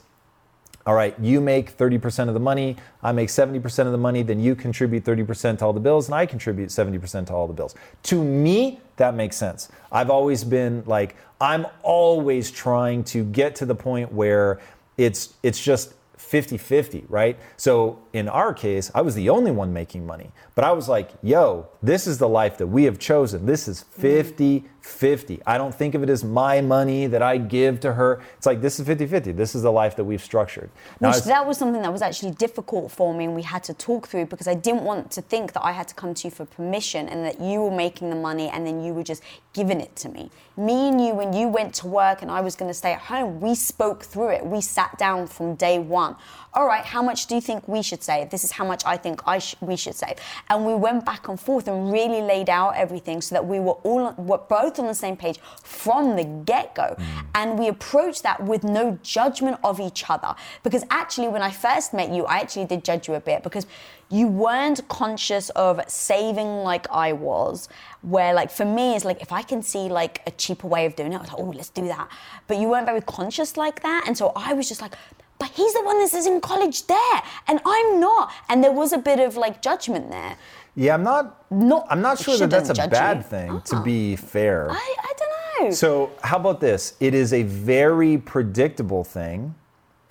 all 0.86 0.94
right, 0.94 1.16
you 1.20 1.42
make 1.42 1.76
30% 1.76 2.28
of 2.28 2.34
the 2.34 2.40
money, 2.40 2.76
I 3.04 3.12
make 3.12 3.30
70% 3.30 3.86
of 3.86 3.92
the 3.92 3.98
money, 3.98 4.24
then 4.24 4.40
you 4.40 4.56
contribute 4.56 5.04
30% 5.04 5.60
to 5.60 5.66
all 5.66 5.74
the 5.74 5.80
bills, 5.80 6.08
and 6.08 6.16
I 6.16 6.26
contribute 6.26 6.70
70% 6.70 7.28
to 7.28 7.34
all 7.34 7.48
the 7.48 7.54
bills. 7.54 7.76
To 8.04 8.24
me, 8.24 8.80
that 8.98 9.14
makes 9.14 9.38
sense. 9.38 9.70
I've 9.92 10.10
always 10.10 10.44
been 10.44 10.84
like, 10.88 11.16
I'm 11.40 11.68
always 11.84 12.50
trying 12.50 13.04
to 13.06 13.24
get 13.24 13.56
to 13.58 13.66
the 13.66 13.76
point 13.76 14.12
where 14.12 14.60
it's 14.98 15.34
it's 15.44 15.62
just 15.62 15.94
50 16.18 16.58
50, 16.58 17.06
right? 17.10 17.40
So 17.58 18.01
in 18.14 18.28
our 18.28 18.54
case, 18.54 18.92
I 18.94 19.02
was 19.02 19.16
the 19.16 19.30
only 19.30 19.52
one 19.52 19.72
making 19.72 20.06
money. 20.06 20.32
But 20.56 20.66
I 20.66 20.72
was 20.72 20.90
like, 20.90 21.12
yo, 21.22 21.68
this 21.82 22.08
is 22.08 22.18
the 22.18 22.28
life 22.28 22.58
that 22.58 22.68
we 22.68 22.84
have 22.84 23.00
chosen. 23.00 23.46
This 23.46 23.68
is 23.68 23.82
50 23.82 24.66
50. 24.82 25.42
I 25.46 25.60
don't 25.60 25.74
think 25.74 25.94
of 25.94 26.02
it 26.02 26.10
as 26.10 26.24
my 26.24 26.60
money 26.60 27.06
that 27.08 27.22
I 27.22 27.38
give 27.38 27.80
to 27.82 27.94
her. 27.94 28.22
It's 28.38 28.48
like, 28.48 28.62
this 28.62 28.80
is 28.80 28.88
50 28.88 29.06
50. 29.06 29.32
This 29.34 29.54
is 29.54 29.62
the 29.62 29.72
life 29.72 29.96
that 29.96 30.04
we've 30.04 30.24
structured. 30.24 30.70
Now, 31.00 31.12
Which 31.12 31.24
that 31.26 31.46
was 31.46 31.58
something 31.58 31.82
that 31.84 31.92
was 31.92 32.02
actually 32.02 32.32
difficult 32.32 32.92
for 32.92 33.14
me 33.14 33.26
and 33.26 33.36
we 33.36 33.44
had 33.44 33.64
to 33.66 33.74
talk 33.74 34.08
through 34.08 34.26
because 34.26 34.48
I 34.48 34.56
didn't 34.56 34.84
want 34.84 35.12
to 35.12 35.22
think 35.22 35.54
that 35.54 35.64
I 35.64 35.72
had 35.72 35.88
to 35.90 35.96
come 35.96 36.14
to 36.16 36.28
you 36.28 36.32
for 36.32 36.46
permission 36.46 37.08
and 37.08 37.24
that 37.26 37.40
you 37.40 37.62
were 37.62 37.72
making 37.72 38.10
the 38.10 38.16
money 38.16 38.50
and 38.50 38.66
then 38.66 38.84
you 38.84 38.94
were 38.94 39.04
just 39.04 39.22
giving 39.54 39.80
it 39.80 39.96
to 39.98 40.10
me. 40.10 40.32
Me 40.58 40.90
and 40.90 41.00
you, 41.04 41.14
when 41.14 41.34
you 41.34 41.48
went 41.48 41.76
to 41.76 41.88
work 41.88 42.22
and 42.22 42.32
I 42.32 42.42
was 42.42 42.56
going 42.56 42.70
to 42.70 42.76
stay 42.76 42.94
at 42.94 43.02
home, 43.02 43.40
we 43.40 43.54
spoke 43.56 44.04
through 44.04 44.30
it. 44.30 44.46
We 44.46 44.62
sat 44.62 44.98
down 44.98 45.28
from 45.28 45.56
day 45.56 45.78
one 45.78 46.16
all 46.54 46.68
right, 46.68 46.84
how 46.84 47.02
much 47.02 47.28
do 47.28 47.36
you 47.36 47.42
think 47.42 47.66
we 47.68 47.82
should 47.82 48.04
save? 48.04 48.30
This 48.30 48.44
is 48.44 48.52
how 48.52 48.66
much 48.66 48.84
I 48.86 48.98
think 48.98 49.22
I 49.26 49.40
sh- 49.40 49.56
we 49.62 49.78
should 49.78 49.96
save. 49.96 50.16
And 50.50 50.66
we 50.66 50.74
went 50.76 51.06
back 51.06 51.30
and 51.30 51.40
forth 51.40 51.68
and 51.68 51.92
really 51.92 52.22
laid 52.22 52.50
out 52.50 52.76
everything 52.76 53.22
so 53.22 53.36
that 53.36 53.46
we 53.46 53.60
were 53.60 53.78
all 53.84 54.14
were 54.18 54.38
both 54.38 54.78
on 54.78 54.88
the 54.88 54.94
same 54.94 55.16
page 55.16 55.40
from 55.64 56.18
the 56.18 56.26
get 56.26 56.76
go. 56.76 56.96
Mm. 56.98 57.06
And 57.36 57.60
we 57.60 57.70
approached 57.70 58.24
that 58.24 58.44
with 58.44 58.66
no 58.66 59.00
judgment 59.02 59.60
of 59.64 59.80
each 59.80 60.10
other. 60.10 60.36
Because 60.64 60.84
actually, 60.90 61.30
when 61.30 61.42
I 61.42 61.52
first 61.52 61.94
met 61.94 62.10
you, 62.12 62.26
I 62.26 62.40
actually 62.40 62.66
did 62.66 62.84
judge 62.84 63.08
you 63.08 63.14
a 63.14 63.22
bit 63.22 63.44
because 63.44 63.66
you 64.10 64.28
weren't 64.28 64.86
conscious 64.90 65.50
of 65.52 65.82
saving 65.90 66.64
like 66.64 66.86
I 66.92 67.14
was. 67.14 67.70
Where 68.02 68.34
like 68.34 68.52
for 68.52 68.66
me, 68.66 68.96
it's 68.96 69.06
like 69.06 69.22
if 69.22 69.32
I 69.32 69.42
can 69.42 69.64
see 69.64 69.88
like 69.88 70.22
a 70.28 70.32
cheaper 70.32 70.68
way 70.68 70.86
of 70.86 70.98
doing 70.98 71.14
it, 71.14 71.16
I 71.16 71.22
was 71.22 71.30
like, 71.30 71.40
oh, 71.40 71.52
let's 71.52 71.70
do 71.70 71.88
that. 71.88 72.10
But 72.48 72.58
you 72.58 72.68
weren't 72.68 72.86
very 72.86 73.02
conscious 73.02 73.56
like 73.56 73.82
that, 73.84 74.04
and 74.06 74.18
so 74.18 74.34
I 74.36 74.54
was 74.54 74.68
just 74.68 74.82
like, 74.82 74.96
but 75.42 75.50
he's 75.50 75.74
the 75.74 75.82
one 75.82 75.98
that 75.98 76.14
is 76.14 76.28
in 76.28 76.40
college 76.40 76.86
there, 76.86 77.22
and 77.48 77.60
I'm 77.66 78.00
not. 78.00 78.32
And 78.48 78.64
there 78.64 78.72
was 78.72 78.94
a 78.94 79.00
bit 79.00 79.20
of 79.20 79.36
like 79.36 79.60
judgment 79.60 80.12
there. 80.12 80.38
Yeah, 80.76 80.94
I'm 80.94 81.02
not. 81.04 81.52
not 81.52 81.88
I'm 81.90 82.00
not 82.00 82.20
sure 82.20 82.38
that 82.38 82.52
that's 82.52 82.70
a 82.70 82.88
bad 82.88 83.18
you. 83.18 83.24
thing. 83.24 83.62
To 83.62 83.76
uh-huh. 83.76 83.84
be 83.84 84.16
fair, 84.16 84.70
I, 84.70 84.96
I 85.00 85.14
don't 85.18 85.66
know. 85.66 85.72
So 85.72 86.12
how 86.22 86.38
about 86.38 86.62
this? 86.62 86.94
It 87.00 87.16
is 87.16 87.34
a 87.34 87.42
very 87.42 88.20
predictable 88.20 89.04
thing, 89.04 89.56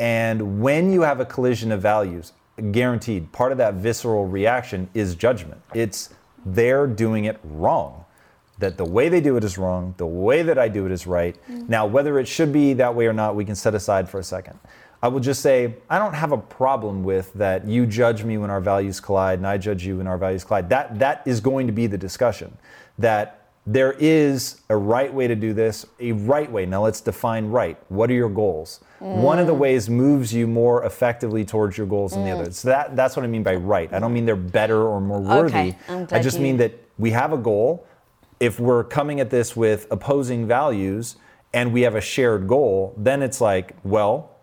and 0.00 0.60
when 0.60 0.92
you 0.92 1.02
have 1.02 1.20
a 1.20 1.24
collision 1.24 1.70
of 1.70 1.80
values, 1.80 2.32
guaranteed, 2.72 3.30
part 3.30 3.52
of 3.52 3.58
that 3.58 3.74
visceral 3.74 4.26
reaction 4.26 4.90
is 4.94 5.14
judgment. 5.14 5.62
It's 5.74 6.10
they're 6.44 6.88
doing 6.88 7.26
it 7.26 7.38
wrong 7.44 8.04
that 8.58 8.76
the 8.76 8.84
way 8.84 9.08
they 9.08 9.20
do 9.20 9.36
it 9.36 9.44
is 9.44 9.56
wrong, 9.56 9.94
the 9.96 10.06
way 10.06 10.42
that 10.42 10.58
I 10.58 10.68
do 10.68 10.86
it 10.86 10.92
is 10.92 11.06
right. 11.06 11.36
Mm. 11.48 11.68
Now, 11.68 11.86
whether 11.86 12.18
it 12.18 12.26
should 12.26 12.52
be 12.52 12.74
that 12.74 12.94
way 12.94 13.06
or 13.06 13.12
not, 13.12 13.36
we 13.36 13.44
can 13.44 13.54
set 13.54 13.74
aside 13.74 14.08
for 14.08 14.18
a 14.18 14.24
second. 14.24 14.58
I 15.02 15.08
will 15.08 15.20
just 15.20 15.40
say, 15.40 15.76
I 15.88 15.98
don't 15.98 16.14
have 16.14 16.32
a 16.32 16.38
problem 16.38 17.02
with 17.02 17.32
that 17.34 17.66
you 17.66 17.86
judge 17.86 18.22
me 18.22 18.36
when 18.36 18.50
our 18.50 18.60
values 18.60 19.00
collide 19.00 19.38
and 19.38 19.46
I 19.46 19.56
judge 19.56 19.84
you 19.84 19.96
when 19.96 20.06
our 20.06 20.18
values 20.18 20.44
collide. 20.44 20.68
That, 20.68 20.98
that 20.98 21.22
is 21.24 21.40
going 21.40 21.66
to 21.66 21.72
be 21.72 21.86
the 21.86 21.96
discussion. 21.96 22.56
That 22.98 23.48
there 23.66 23.92
is 23.98 24.60
a 24.68 24.76
right 24.76 25.12
way 25.12 25.26
to 25.26 25.34
do 25.34 25.52
this, 25.52 25.86
a 26.00 26.12
right 26.12 26.50
way. 26.50 26.66
Now 26.66 26.82
let's 26.84 27.00
define 27.00 27.46
right. 27.46 27.78
What 27.88 28.10
are 28.10 28.14
your 28.14 28.28
goals? 28.28 28.80
Mm. 29.00 29.22
One 29.22 29.38
of 29.38 29.46
the 29.46 29.54
ways 29.54 29.88
moves 29.88 30.34
you 30.34 30.46
more 30.46 30.84
effectively 30.84 31.44
towards 31.44 31.78
your 31.78 31.86
goals 31.86 32.12
than 32.12 32.22
mm. 32.22 32.24
the 32.26 32.30
other. 32.32 32.50
So 32.52 32.68
that, 32.68 32.96
that's 32.96 33.16
what 33.16 33.24
I 33.24 33.28
mean 33.28 33.42
by 33.42 33.54
right. 33.54 33.90
I 33.92 34.00
don't 34.00 34.12
mean 34.12 34.26
they're 34.26 34.36
better 34.36 34.82
or 34.86 35.00
more 35.00 35.20
worthy. 35.20 35.74
Okay. 35.88 36.16
I 36.16 36.20
just 36.20 36.38
mean 36.38 36.58
that 36.58 36.74
we 36.98 37.10
have 37.12 37.32
a 37.32 37.38
goal. 37.38 37.86
If 38.38 38.60
we're 38.60 38.84
coming 38.84 39.20
at 39.20 39.30
this 39.30 39.56
with 39.56 39.86
opposing 39.90 40.46
values 40.46 41.16
and 41.52 41.72
we 41.72 41.82
have 41.82 41.94
a 41.94 42.00
shared 42.00 42.48
goal, 42.48 42.94
then 42.96 43.22
it's 43.22 43.40
like, 43.40 43.76
well, 43.84 44.36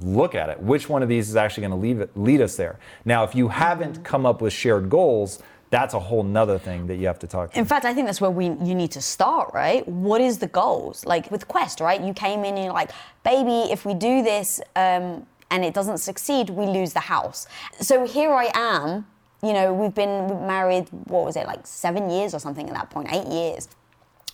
look 0.00 0.34
at 0.34 0.48
it. 0.48 0.60
Which 0.60 0.88
one 0.88 1.02
of 1.02 1.08
these 1.08 1.28
is 1.28 1.36
actually 1.36 1.66
going 1.66 1.98
to 1.98 2.08
lead 2.14 2.40
us 2.40 2.56
there? 2.56 2.78
Now, 3.04 3.24
if 3.24 3.34
you 3.34 3.48
haven't 3.48 4.04
come 4.04 4.26
up 4.26 4.40
with 4.40 4.52
shared 4.52 4.88
goals, 4.88 5.40
that's 5.70 5.94
a 5.94 5.98
whole 5.98 6.22
nother 6.22 6.58
thing 6.58 6.86
that 6.88 6.96
you 6.96 7.06
have 7.06 7.18
to 7.20 7.26
talk 7.26 7.52
to. 7.52 7.58
In 7.58 7.64
fact, 7.64 7.86
I 7.86 7.94
think 7.94 8.06
that's 8.06 8.20
where 8.20 8.30
we 8.30 8.46
you 8.46 8.74
need 8.74 8.90
to 8.92 9.00
start, 9.00 9.54
right? 9.54 9.86
What 9.88 10.20
is 10.20 10.38
the 10.38 10.46
goals? 10.46 11.06
Like 11.06 11.30
with 11.30 11.48
Quest, 11.48 11.80
right? 11.80 12.00
You 12.00 12.12
came 12.12 12.40
in 12.40 12.56
and 12.56 12.64
you're 12.64 12.74
like, 12.74 12.90
baby, 13.24 13.72
if 13.72 13.86
we 13.86 13.94
do 13.94 14.22
this 14.22 14.60
um, 14.76 15.26
and 15.50 15.64
it 15.64 15.72
doesn't 15.72 15.98
succeed, 15.98 16.50
we 16.50 16.66
lose 16.66 16.92
the 16.92 17.00
house. 17.00 17.46
So 17.80 18.06
here 18.06 18.32
I 18.32 18.50
am. 18.54 19.06
You 19.42 19.54
know, 19.54 19.72
we've 19.72 19.94
been 19.94 20.46
married. 20.46 20.88
What 21.06 21.24
was 21.24 21.36
it 21.36 21.46
like 21.46 21.66
seven 21.66 22.10
years 22.10 22.34
or 22.34 22.38
something 22.38 22.68
at 22.68 22.74
that 22.74 22.90
point? 22.90 23.08
Eight 23.10 23.26
years 23.26 23.68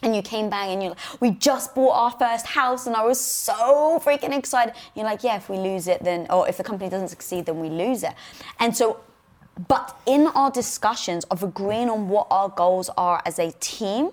and 0.03 0.15
you 0.15 0.23
came 0.23 0.49
back 0.49 0.69
and 0.69 0.83
you're 0.83 0.91
like, 0.91 1.21
we 1.21 1.31
just 1.33 1.75
bought 1.75 1.93
our 1.93 2.11
first 2.13 2.47
house 2.47 2.87
and 2.87 2.95
I 2.95 3.05
was 3.05 3.21
so 3.21 4.01
freaking 4.05 4.37
excited. 4.37 4.75
You're 4.95 5.05
like, 5.05 5.25
yeah, 5.25 5.37
if 5.37 5.49
we 5.49 5.57
lose 5.57 5.89
it, 5.89 6.03
then, 6.05 6.27
or 6.31 6.49
if 6.49 6.57
the 6.57 6.65
company 6.65 6.89
doesn't 6.89 7.09
succeed, 7.09 7.47
then 7.47 7.61
we 7.61 7.69
lose 7.69 8.03
it. 8.03 8.15
And 8.61 8.77
so, 8.77 9.01
but 9.67 9.99
in 10.07 10.29
our 10.29 10.51
discussions 10.51 11.25
of 11.25 11.43
agreeing 11.43 11.91
on 11.91 12.09
what 12.09 12.29
our 12.31 12.49
goals 12.49 12.91
are 12.97 13.21
as 13.27 13.39
a 13.41 13.51
team 13.59 14.11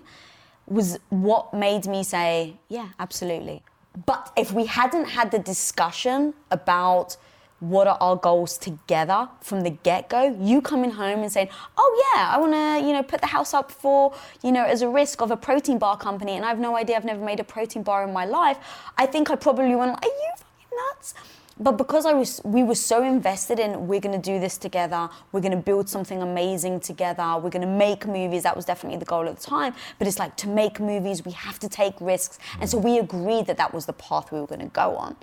was 0.68 0.98
what 1.10 1.54
made 1.54 1.86
me 1.86 2.04
say, 2.04 2.56
yeah, 2.70 2.90
absolutely. 3.00 3.62
But 4.06 4.32
if 4.36 4.52
we 4.52 4.66
hadn't 4.66 5.06
had 5.06 5.32
the 5.32 5.40
discussion 5.40 6.34
about, 6.52 7.18
what 7.70 7.88
are 7.88 7.98
our 8.02 8.16
goals 8.16 8.58
together 8.58 9.28
from 9.42 9.62
the 9.62 9.70
get-go 9.70 10.38
you 10.40 10.62
coming 10.62 10.92
home 10.92 11.20
and 11.20 11.32
saying 11.32 11.50
oh 11.78 12.14
yeah 12.14 12.30
i 12.34 12.38
want 12.38 12.54
to 12.54 12.88
you 12.88 12.94
know 12.94 13.04
put 13.04 13.22
the 13.22 13.28
house 13.28 13.54
up 13.54 13.72
for 13.72 14.14
you 14.44 14.52
know 14.52 14.64
as 14.64 14.82
a 14.82 14.90
risk 14.90 15.22
of 15.22 15.32
a 15.32 15.38
protein 15.38 15.78
bar 15.78 15.98
company 15.98 16.34
and 16.34 16.46
i 16.46 16.50
have 16.50 16.60
no 16.60 16.76
idea 16.76 16.96
i've 16.96 17.06
never 17.06 17.24
made 17.24 17.40
a 17.40 17.44
protein 17.44 17.84
bar 17.84 18.04
in 18.04 18.14
my 18.14 18.26
life 18.26 18.58
i 18.98 19.06
think 19.06 19.30
i 19.30 19.36
probably 19.36 19.76
went 19.76 19.92
are 19.92 20.08
you 20.08 20.32
fucking 20.38 20.78
nuts 20.78 21.14
but 21.58 21.74
because 21.78 22.06
I 22.06 22.12
was, 22.12 22.42
we 22.44 22.64
were 22.64 22.76
so 22.76 23.02
invested 23.02 23.60
in 23.60 23.88
we're 23.88 24.02
going 24.02 24.20
to 24.20 24.32
do 24.32 24.40
this 24.42 24.58
together, 24.58 25.10
we're 25.32 25.40
going 25.40 25.52
to 25.52 25.58
build 25.58 25.88
something 25.88 26.22
amazing 26.22 26.82
together, 26.82 27.38
we're 27.42 27.50
going 27.50 27.62
to 27.62 27.68
make 27.68 28.06
movies. 28.06 28.44
That 28.44 28.58
was 28.58 28.66
definitely 28.66 29.00
the 29.00 29.06
goal 29.06 29.28
at 29.30 29.38
the 29.38 29.42
time. 29.42 29.74
But 29.98 30.08
it's 30.08 30.20
like 30.20 30.36
to 30.38 30.50
make 30.50 30.82
movies, 30.82 31.24
we 31.24 31.32
have 31.32 31.58
to 31.60 31.70
take 31.70 31.94
risks, 32.02 32.40
and 32.60 32.70
so 32.70 32.78
we 32.78 33.00
agreed 33.00 33.48
that 33.48 33.58
that 33.58 33.74
was 33.74 33.86
the 33.86 33.94
path 33.94 34.34
we 34.34 34.40
were 34.42 34.48
going 34.48 34.62
to 34.62 34.68
go 34.68 34.98
on. 34.98 35.16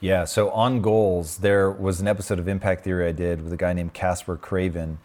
Yeah, 0.00 0.24
so 0.24 0.50
on 0.50 0.82
goals, 0.82 1.38
there 1.38 1.70
was 1.70 2.00
an 2.00 2.08
episode 2.08 2.38
of 2.38 2.46
Impact 2.46 2.84
Theory 2.84 3.08
I 3.08 3.12
did 3.12 3.42
with 3.42 3.52
a 3.52 3.56
guy 3.56 3.72
named 3.72 3.94
Casper 3.94 4.36
Craven, 4.36 4.98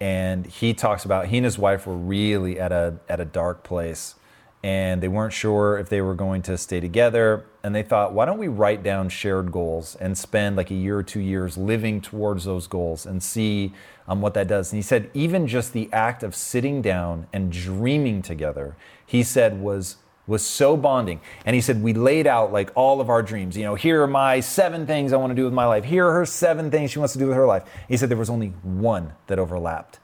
and 0.00 0.44
he 0.46 0.74
talks 0.74 1.04
about 1.04 1.28
he 1.28 1.38
and 1.38 1.44
his 1.44 1.58
wife 1.58 1.86
were 1.86 1.96
really 1.96 2.60
at 2.60 2.72
a 2.72 2.96
at 3.08 3.20
a 3.20 3.24
dark 3.24 3.62
place, 3.62 4.16
and 4.62 5.02
they 5.02 5.08
weren't 5.08 5.32
sure 5.32 5.78
if 5.78 5.88
they 5.88 6.00
were 6.02 6.14
going 6.14 6.42
to 6.42 6.58
stay 6.58 6.80
together, 6.80 7.46
and 7.62 7.74
they 7.74 7.82
thought, 7.82 8.12
why 8.12 8.26
don't 8.26 8.38
we 8.38 8.48
write 8.48 8.82
down 8.82 9.08
shared 9.08 9.50
goals 9.50 9.96
and 9.96 10.18
spend 10.18 10.56
like 10.56 10.70
a 10.70 10.74
year 10.74 10.98
or 10.98 11.02
two 11.02 11.20
years 11.20 11.56
living 11.56 12.00
towards 12.00 12.44
those 12.44 12.66
goals 12.66 13.06
and 13.06 13.22
see 13.22 13.72
um, 14.06 14.20
what 14.20 14.34
that 14.34 14.48
does. 14.48 14.72
And 14.72 14.78
he 14.78 14.82
said 14.82 15.10
even 15.14 15.46
just 15.46 15.72
the 15.72 15.88
act 15.92 16.22
of 16.22 16.34
sitting 16.34 16.82
down 16.82 17.26
and 17.32 17.50
dreaming 17.50 18.22
together, 18.22 18.76
he 19.06 19.22
said 19.22 19.60
was 19.60 19.96
was 20.26 20.44
so 20.44 20.76
bonding. 20.76 21.20
And 21.44 21.54
he 21.54 21.60
said, 21.60 21.82
We 21.82 21.94
laid 21.94 22.26
out 22.26 22.52
like 22.52 22.70
all 22.74 23.00
of 23.00 23.10
our 23.10 23.22
dreams. 23.22 23.56
You 23.56 23.64
know, 23.64 23.74
here 23.74 24.02
are 24.02 24.06
my 24.06 24.40
seven 24.40 24.86
things 24.86 25.12
I 25.12 25.16
want 25.16 25.30
to 25.30 25.34
do 25.34 25.44
with 25.44 25.52
my 25.52 25.66
life. 25.66 25.84
Here 25.84 26.06
are 26.06 26.12
her 26.12 26.26
seven 26.26 26.70
things 26.70 26.90
she 26.90 26.98
wants 26.98 27.12
to 27.14 27.18
do 27.18 27.26
with 27.28 27.36
her 27.36 27.46
life. 27.46 27.64
He 27.88 27.96
said 27.96 28.08
there 28.08 28.16
was 28.16 28.30
only 28.30 28.48
one 28.62 29.12
that 29.26 29.38
overlapped. 29.38 29.98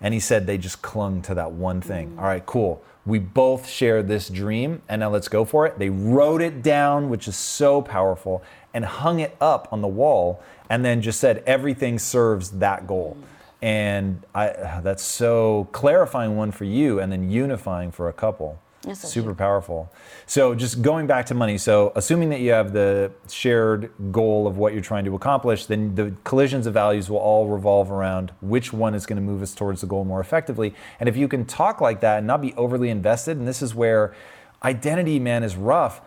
And 0.00 0.14
he 0.14 0.20
said 0.20 0.46
they 0.46 0.58
just 0.58 0.82
clung 0.82 1.22
to 1.22 1.34
that 1.34 1.52
one 1.52 1.80
thing. 1.80 2.10
Mm. 2.10 2.18
All 2.18 2.24
right, 2.24 2.44
cool. 2.44 2.82
We 3.06 3.18
both 3.18 3.68
share 3.68 4.02
this 4.02 4.28
dream, 4.28 4.82
and 4.88 5.00
now 5.00 5.10
let's 5.10 5.28
go 5.28 5.44
for 5.44 5.66
it. 5.66 5.78
They 5.78 5.88
wrote 5.88 6.42
it 6.42 6.62
down, 6.62 7.08
which 7.08 7.28
is 7.28 7.36
so 7.36 7.80
powerful, 7.80 8.42
and 8.74 8.84
hung 8.84 9.20
it 9.20 9.36
up 9.40 9.68
on 9.72 9.80
the 9.80 9.88
wall, 9.88 10.42
and 10.68 10.84
then 10.84 11.00
just 11.02 11.18
said 11.18 11.42
everything 11.46 11.98
serves 11.98 12.50
that 12.52 12.86
goal. 12.86 13.16
Mm. 13.18 13.24
And 13.62 14.26
I, 14.34 14.80
that's 14.82 15.02
so 15.02 15.68
clarifying 15.72 16.36
one 16.36 16.50
for 16.50 16.64
you, 16.64 16.98
and 16.98 17.12
then 17.12 17.30
unifying 17.30 17.90
for 17.90 18.08
a 18.08 18.12
couple. 18.12 18.58
So 18.82 18.94
super 18.94 19.34
powerful. 19.34 19.92
So 20.26 20.54
just 20.54 20.80
going 20.80 21.06
back 21.06 21.26
to 21.26 21.34
money. 21.34 21.58
So 21.58 21.92
assuming 21.96 22.30
that 22.30 22.40
you 22.40 22.52
have 22.52 22.72
the 22.72 23.12
shared 23.28 23.90
goal 24.10 24.46
of 24.46 24.56
what 24.56 24.72
you're 24.72 24.82
trying 24.82 25.04
to 25.04 25.14
accomplish, 25.14 25.66
then 25.66 25.94
the 25.94 26.14
collisions 26.24 26.66
of 26.66 26.72
values 26.72 27.10
will 27.10 27.18
all 27.18 27.46
revolve 27.46 27.92
around 27.92 28.32
which 28.40 28.72
one 28.72 28.94
is 28.94 29.04
going 29.04 29.16
to 29.16 29.22
move 29.22 29.42
us 29.42 29.54
towards 29.54 29.82
the 29.82 29.86
goal 29.86 30.04
more 30.04 30.20
effectively. 30.20 30.74
And 30.98 31.10
if 31.10 31.16
you 31.16 31.28
can 31.28 31.44
talk 31.44 31.82
like 31.82 32.00
that 32.00 32.18
and 32.18 32.26
not 32.26 32.40
be 32.40 32.54
overly 32.54 32.88
invested, 32.88 33.36
and 33.36 33.46
this 33.46 33.60
is 33.60 33.74
where 33.74 34.14
identity, 34.62 35.18
man, 35.18 35.42
is 35.42 35.56
rough. 35.56 36.00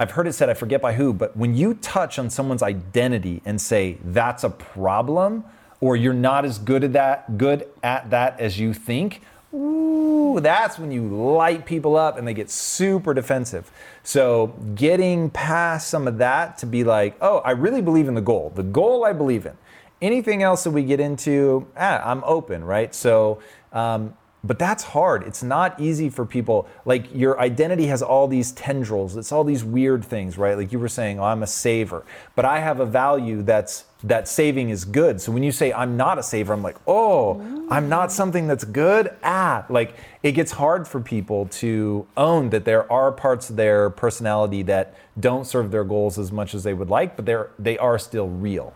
I've 0.00 0.12
heard 0.12 0.26
it 0.26 0.32
said, 0.32 0.48
I 0.48 0.54
forget 0.54 0.80
by 0.80 0.94
who, 0.94 1.12
but 1.12 1.36
when 1.36 1.54
you 1.54 1.74
touch 1.74 2.18
on 2.18 2.30
someone's 2.30 2.62
identity 2.62 3.42
and 3.44 3.60
say 3.60 3.98
that's 4.02 4.42
a 4.42 4.50
problem, 4.50 5.44
or 5.80 5.96
you're 5.96 6.14
not 6.14 6.46
as 6.46 6.58
good 6.58 6.82
at 6.84 6.94
that, 6.94 7.36
good 7.36 7.68
at 7.82 8.08
that 8.08 8.40
as 8.40 8.58
you 8.58 8.72
think, 8.72 9.20
ooh, 9.54 10.38
that's 10.40 10.78
when 10.78 10.90
you 10.90 11.02
light 11.08 11.66
people 11.66 11.96
up 11.96 12.18
and 12.18 12.26
they 12.26 12.34
get 12.34 12.50
super 12.50 13.14
defensive. 13.14 13.70
So 14.02 14.48
getting 14.74 15.30
past 15.30 15.88
some 15.88 16.06
of 16.06 16.18
that 16.18 16.58
to 16.58 16.66
be 16.66 16.84
like, 16.84 17.16
oh, 17.20 17.38
I 17.38 17.52
really 17.52 17.82
believe 17.82 18.08
in 18.08 18.14
the 18.14 18.20
goal. 18.20 18.52
The 18.54 18.62
goal 18.62 19.04
I 19.04 19.12
believe 19.12 19.46
in. 19.46 19.56
Anything 20.02 20.42
else 20.42 20.64
that 20.64 20.72
we 20.72 20.82
get 20.82 21.00
into, 21.00 21.66
ah, 21.76 22.02
I'm 22.04 22.22
open, 22.24 22.64
right? 22.64 22.94
So 22.94 23.40
um, 23.72 24.14
but 24.46 24.58
that's 24.58 24.84
hard. 24.84 25.22
It's 25.24 25.42
not 25.42 25.78
easy 25.80 26.08
for 26.08 26.24
people. 26.24 26.68
Like 26.84 27.14
your 27.14 27.40
identity 27.40 27.86
has 27.86 28.02
all 28.02 28.28
these 28.28 28.52
tendrils. 28.52 29.16
It's 29.16 29.32
all 29.32 29.44
these 29.44 29.64
weird 29.64 30.04
things, 30.04 30.38
right? 30.38 30.56
Like 30.56 30.72
you 30.72 30.78
were 30.78 30.88
saying, 30.88 31.18
oh, 31.18 31.24
I'm 31.24 31.42
a 31.42 31.46
saver, 31.46 32.04
but 32.34 32.44
I 32.44 32.60
have 32.60 32.80
a 32.80 32.86
value 32.86 33.42
that's 33.42 33.84
that 34.04 34.28
saving 34.28 34.70
is 34.70 34.84
good. 34.84 35.20
So 35.20 35.32
when 35.32 35.42
you 35.42 35.50
say 35.50 35.72
I'm 35.72 35.96
not 35.96 36.18
a 36.18 36.22
saver, 36.22 36.52
I'm 36.52 36.62
like, 36.62 36.76
oh, 36.86 37.66
I'm 37.70 37.88
not 37.88 38.12
something 38.12 38.46
that's 38.46 38.64
good. 38.64 39.10
Ah, 39.24 39.64
like 39.68 39.96
it 40.22 40.32
gets 40.32 40.52
hard 40.52 40.86
for 40.86 41.00
people 41.00 41.46
to 41.46 42.06
own 42.16 42.50
that 42.50 42.64
there 42.64 42.90
are 42.92 43.10
parts 43.10 43.50
of 43.50 43.56
their 43.56 43.90
personality 43.90 44.62
that 44.64 44.94
don't 45.18 45.46
serve 45.46 45.70
their 45.70 45.84
goals 45.84 46.18
as 46.18 46.30
much 46.30 46.54
as 46.54 46.62
they 46.62 46.74
would 46.74 46.90
like, 46.90 47.16
but 47.16 47.26
they're 47.26 47.50
they 47.58 47.78
are 47.78 47.98
still 47.98 48.28
real. 48.28 48.74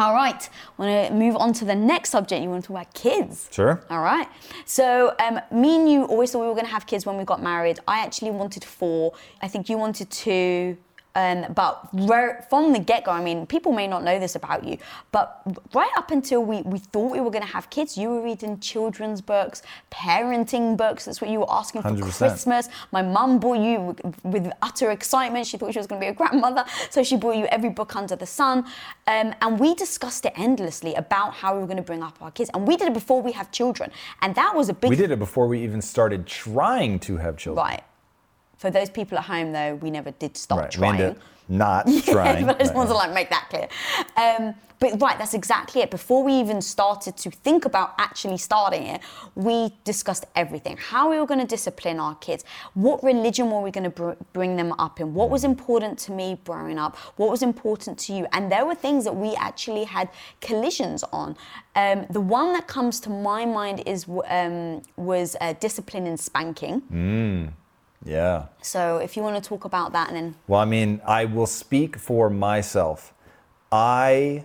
All 0.00 0.14
right, 0.14 0.48
I 0.48 0.82
want 0.82 1.08
to 1.08 1.12
move 1.12 1.34
on 1.36 1.52
to 1.54 1.64
the 1.64 1.74
next 1.74 2.10
subject. 2.10 2.40
You 2.40 2.48
want 2.48 2.62
to 2.62 2.68
talk 2.68 2.82
about 2.82 2.94
kids? 2.94 3.48
Sure. 3.50 3.82
All 3.90 4.00
right. 4.00 4.28
So, 4.64 5.12
um, 5.18 5.40
me 5.50 5.74
and 5.74 5.90
you 5.90 6.04
always 6.04 6.30
thought 6.30 6.40
we 6.42 6.46
were 6.46 6.54
going 6.54 6.66
to 6.66 6.70
have 6.70 6.86
kids 6.86 7.04
when 7.04 7.16
we 7.16 7.24
got 7.24 7.42
married. 7.42 7.80
I 7.88 7.98
actually 7.98 8.30
wanted 8.30 8.62
four. 8.62 9.14
I 9.42 9.48
think 9.48 9.68
you 9.68 9.76
wanted 9.76 10.08
two. 10.10 10.76
Um, 11.18 11.52
but 11.52 11.90
from 12.48 12.72
the 12.72 12.78
get 12.78 13.04
go, 13.04 13.10
I 13.10 13.20
mean, 13.20 13.44
people 13.44 13.72
may 13.72 13.88
not 13.88 14.04
know 14.04 14.20
this 14.20 14.36
about 14.36 14.62
you, 14.62 14.78
but 15.10 15.42
right 15.74 15.90
up 15.96 16.12
until 16.12 16.44
we, 16.44 16.62
we 16.62 16.78
thought 16.78 17.10
we 17.10 17.20
were 17.20 17.32
going 17.32 17.44
to 17.44 17.52
have 17.52 17.68
kids, 17.70 17.98
you 17.98 18.08
were 18.08 18.22
reading 18.22 18.60
children's 18.60 19.20
books, 19.20 19.62
parenting 19.90 20.76
books. 20.76 21.06
That's 21.06 21.20
what 21.20 21.28
you 21.28 21.40
were 21.40 21.50
asking 21.52 21.82
for 21.82 21.90
100%. 21.90 22.18
Christmas. 22.18 22.68
My 22.92 23.02
mum 23.02 23.40
bought 23.40 23.58
you 23.58 23.80
with, 23.80 24.24
with 24.24 24.52
utter 24.62 24.92
excitement. 24.92 25.48
She 25.48 25.56
thought 25.56 25.72
she 25.72 25.80
was 25.80 25.88
going 25.88 26.00
to 26.00 26.04
be 26.06 26.10
a 26.10 26.14
grandmother, 26.22 26.64
so 26.88 27.02
she 27.02 27.16
bought 27.16 27.34
you 27.36 27.46
every 27.46 27.70
book 27.70 27.96
under 27.96 28.14
the 28.14 28.26
sun. 28.26 28.58
Um, 29.08 29.34
and 29.42 29.58
we 29.58 29.74
discussed 29.74 30.24
it 30.24 30.34
endlessly 30.36 30.94
about 30.94 31.34
how 31.34 31.54
we 31.54 31.60
were 31.60 31.66
going 31.66 31.78
to 31.78 31.82
bring 31.82 32.04
up 32.04 32.22
our 32.22 32.30
kids. 32.30 32.48
And 32.54 32.64
we 32.64 32.76
did 32.76 32.86
it 32.86 32.94
before 32.94 33.22
we 33.22 33.32
have 33.32 33.50
children. 33.50 33.90
And 34.22 34.36
that 34.36 34.54
was 34.54 34.68
a 34.68 34.72
big. 34.72 34.88
We 34.88 34.94
did 34.94 35.10
it 35.10 35.18
before 35.18 35.48
we 35.48 35.64
even 35.64 35.82
started 35.82 36.28
trying 36.28 37.00
to 37.00 37.16
have 37.16 37.36
children. 37.36 37.66
Right. 37.66 37.82
For 38.58 38.70
those 38.70 38.90
people 38.90 39.16
at 39.18 39.24
home, 39.24 39.52
though, 39.52 39.76
we 39.76 39.90
never 39.90 40.10
did 40.10 40.36
stop 40.36 40.58
Right. 40.60 40.70
trying. 40.70 41.16
Not 41.48 41.88
Yeah, 41.88 42.00
trying. 42.12 42.46
but 42.46 42.56
I 42.56 42.58
just 42.58 42.70
Right. 42.70 42.76
want 42.76 42.88
to 42.90 42.94
like 42.94 43.12
make 43.14 43.30
that 43.30 43.46
clear. 43.48 43.68
Um, 44.16 44.54
but 44.80 45.00
right, 45.02 45.18
that's 45.18 45.34
exactly 45.34 45.80
it. 45.80 45.90
Before 45.90 46.22
we 46.22 46.32
even 46.34 46.60
started 46.62 47.16
to 47.16 47.30
think 47.30 47.64
about 47.64 47.94
actually 47.98 48.36
starting 48.38 48.84
it, 48.84 49.00
we 49.34 49.74
discussed 49.84 50.24
everything: 50.36 50.76
how 50.76 51.10
we 51.10 51.18
were 51.18 51.26
going 51.26 51.40
to 51.40 51.46
discipline 51.46 51.98
our 51.98 52.14
kids, 52.16 52.44
what 52.74 53.02
religion 53.02 53.50
were 53.50 53.60
we 53.60 53.70
going 53.72 53.84
to 53.84 53.90
br- 53.90 54.12
bring 54.32 54.54
them 54.56 54.72
up 54.78 55.00
in, 55.00 55.14
what 55.14 55.30
was 55.30 55.42
important 55.42 55.98
to 56.00 56.12
me 56.12 56.38
growing 56.44 56.78
up, 56.78 56.96
what 57.16 57.28
was 57.28 57.42
important 57.42 57.98
to 58.00 58.12
you, 58.12 58.26
and 58.32 58.52
there 58.52 58.64
were 58.66 58.74
things 58.76 59.02
that 59.04 59.16
we 59.16 59.34
actually 59.36 59.82
had 59.84 60.08
collisions 60.40 61.02
on. 61.12 61.36
Um, 61.74 62.06
the 62.10 62.20
one 62.20 62.52
that 62.52 62.68
comes 62.68 63.00
to 63.00 63.10
my 63.10 63.46
mind 63.46 63.82
is 63.86 64.06
um, 64.28 64.82
was 64.96 65.34
uh, 65.40 65.54
discipline 65.60 66.06
and 66.06 66.20
spanking. 66.20 66.82
Yeah. 68.04 68.46
So 68.62 68.98
if 68.98 69.16
you 69.16 69.22
want 69.22 69.42
to 69.42 69.48
talk 69.48 69.64
about 69.64 69.92
that, 69.92 70.08
and 70.08 70.16
then 70.16 70.34
Well, 70.46 70.60
I 70.60 70.64
mean, 70.64 71.00
I 71.06 71.24
will 71.24 71.46
speak 71.46 71.96
for 71.96 72.30
myself. 72.30 73.12
I 73.70 74.44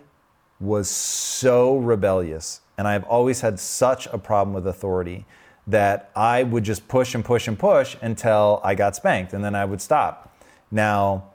was 0.60 0.90
so 0.90 1.78
rebellious, 1.78 2.62
and 2.78 2.88
I've 2.88 3.04
always 3.06 3.42
had 3.42 3.60
such 3.60 4.08
a 4.08 4.18
problem 4.18 4.54
with 4.54 4.68
authority 4.68 5.26
that 5.68 6.12
I 6.16 6.44
would 6.44 6.64
just 6.64 6.88
push 6.88 7.16
and 7.16 7.24
push 7.24 7.48
and 7.48 7.58
push 7.58 7.96
until 8.02 8.60
I 8.64 8.76
got 8.76 8.96
spanked, 8.96 9.34
and 9.34 9.44
then 9.44 9.56
I 9.56 9.66
would 9.66 9.82
stop. 9.82 10.36
Now, 10.72 11.32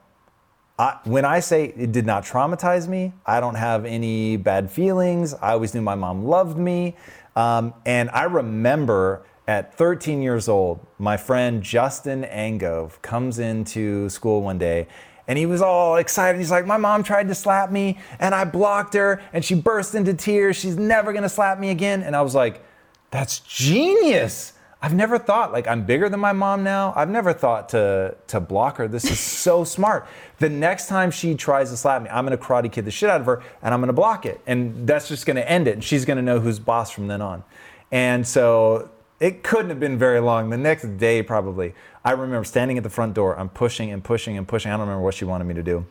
I, 0.77 0.97
when 1.03 1.25
I 1.25 1.39
say 1.39 1.73
it 1.75 1.91
did 1.91 2.05
not 2.05 2.23
traumatize 2.23 2.87
me, 2.87 3.13
I 3.25 3.39
don't 3.39 3.55
have 3.55 3.85
any 3.85 4.37
bad 4.37 4.71
feelings. 4.71 5.33
I 5.33 5.51
always 5.51 5.73
knew 5.73 5.81
my 5.81 5.95
mom 5.95 6.25
loved 6.25 6.57
me. 6.57 6.95
Um, 7.35 7.73
and 7.85 8.09
I 8.11 8.23
remember 8.23 9.23
at 9.49 9.73
13 9.73 10.21
years 10.21 10.47
old, 10.47 10.85
my 10.99 11.17
friend 11.17 11.63
Justin 11.63 12.23
Angove 12.25 13.01
comes 13.01 13.39
into 13.39 14.07
school 14.07 14.43
one 14.43 14.59
day 14.59 14.87
and 15.27 15.39
he 15.39 15.47
was 15.47 15.59
all 15.59 15.95
excited. 15.95 16.37
He's 16.37 16.51
like, 16.51 16.67
My 16.67 16.77
mom 16.77 17.01
tried 17.01 17.27
to 17.29 17.35
slap 17.35 17.71
me 17.71 17.97
and 18.19 18.35
I 18.35 18.43
blocked 18.43 18.93
her 18.93 19.23
and 19.33 19.43
she 19.43 19.55
burst 19.55 19.95
into 19.95 20.13
tears. 20.13 20.55
She's 20.55 20.77
never 20.77 21.13
gonna 21.13 21.29
slap 21.29 21.57
me 21.57 21.71
again. 21.71 22.03
And 22.03 22.15
I 22.15 22.21
was 22.21 22.35
like, 22.35 22.63
That's 23.09 23.39
genius. 23.39 24.53
I've 24.83 24.93
never 24.93 25.17
thought 25.17 25.51
like 25.51 25.67
I'm 25.67 25.83
bigger 25.83 26.09
than 26.09 26.19
my 26.19 26.31
mom 26.31 26.63
now. 26.63 26.93
I've 26.95 27.09
never 27.09 27.33
thought 27.33 27.69
to 27.69 28.15
to 28.27 28.39
block 28.39 28.77
her. 28.77 28.87
This 28.87 29.09
is 29.09 29.19
so 29.19 29.63
smart. 29.75 30.07
The 30.37 30.49
next 30.49 30.89
time 30.89 31.09
she 31.09 31.33
tries 31.33 31.71
to 31.71 31.77
slap 31.77 32.03
me, 32.03 32.09
I'm 32.11 32.23
gonna 32.23 32.37
karate 32.37 32.71
kid 32.71 32.85
the 32.85 32.91
shit 32.91 33.09
out 33.09 33.19
of 33.19 33.25
her 33.25 33.41
and 33.63 33.73
I'm 33.73 33.79
gonna 33.79 33.93
block 33.93 34.27
it. 34.27 34.41
And 34.45 34.85
that's 34.85 35.07
just 35.07 35.25
gonna 35.25 35.41
end 35.41 35.67
it. 35.67 35.73
And 35.73 35.83
she's 35.83 36.05
gonna 36.05 36.21
know 36.21 36.39
who's 36.39 36.59
boss 36.59 36.91
from 36.91 37.07
then 37.07 37.23
on. 37.23 37.43
And 37.91 38.27
so 38.27 38.91
it 39.19 39.43
couldn't 39.43 39.69
have 39.69 39.79
been 39.79 39.97
very 39.97 40.19
long. 40.19 40.49
The 40.49 40.57
next 40.57 40.97
day, 40.97 41.21
probably, 41.21 41.73
I 42.05 42.11
remember 42.11 42.43
standing 42.43 42.77
at 42.77 42.83
the 42.83 42.89
front 42.89 43.13
door. 43.13 43.37
I'm 43.37 43.49
pushing 43.49 43.91
and 43.91 44.03
pushing 44.03 44.37
and 44.37 44.47
pushing. 44.47 44.71
I 44.71 44.75
don't 44.75 44.81
remember 44.81 45.03
what 45.03 45.15
she 45.15 45.25
wanted 45.25 45.45
me 45.45 45.53
to 45.55 45.63
do. 45.63 45.85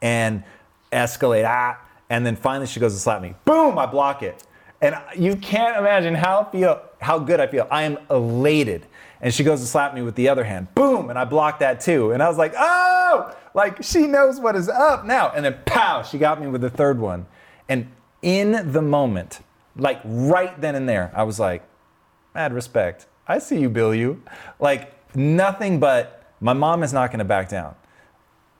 And 0.00 0.44
escalate, 0.92 1.46
ah. 1.46 1.80
And 2.08 2.24
then 2.24 2.36
finally 2.36 2.66
she 2.66 2.78
goes 2.78 2.94
to 2.94 3.00
slap 3.00 3.20
me. 3.20 3.34
Boom, 3.44 3.78
I 3.78 3.86
block 3.86 4.22
it. 4.22 4.44
And 4.80 4.96
you 5.16 5.36
can't 5.36 5.76
imagine 5.76 6.14
how 6.14 6.44
feel 6.44 6.80
how 7.00 7.18
good 7.18 7.40
I 7.40 7.46
feel. 7.46 7.66
I 7.70 7.82
am 7.82 7.98
elated. 8.10 8.86
And 9.20 9.32
she 9.32 9.42
goes 9.42 9.60
to 9.60 9.66
slap 9.66 9.94
me 9.94 10.02
with 10.02 10.14
the 10.14 10.28
other 10.28 10.44
hand. 10.44 10.72
Boom, 10.74 11.08
and 11.10 11.18
I 11.18 11.24
blocked 11.24 11.60
that 11.60 11.80
too. 11.80 12.12
And 12.12 12.22
I 12.22 12.28
was 12.28 12.36
like, 12.36 12.52
oh, 12.56 13.34
like 13.54 13.82
she 13.82 14.06
knows 14.06 14.38
what 14.38 14.54
is 14.54 14.68
up 14.68 15.04
now. 15.04 15.32
And 15.34 15.44
then 15.44 15.58
pow, 15.64 16.02
she 16.02 16.18
got 16.18 16.40
me 16.40 16.46
with 16.46 16.60
the 16.60 16.70
third 16.70 17.00
one. 17.00 17.26
And 17.68 17.90
in 18.22 18.72
the 18.72 18.82
moment, 18.82 19.40
like 19.74 20.00
right 20.04 20.58
then 20.60 20.74
and 20.74 20.88
there, 20.88 21.10
I 21.14 21.24
was 21.24 21.40
like, 21.40 21.62
mad 22.36 22.52
respect. 22.52 23.06
I 23.26 23.38
see 23.38 23.58
you, 23.58 23.70
Bill. 23.70 23.94
You 23.94 24.22
like 24.60 24.92
nothing 25.16 25.80
but 25.80 26.22
my 26.38 26.52
mom 26.52 26.82
is 26.82 26.92
not 26.92 27.10
going 27.10 27.20
to 27.20 27.24
back 27.24 27.48
down. 27.48 27.74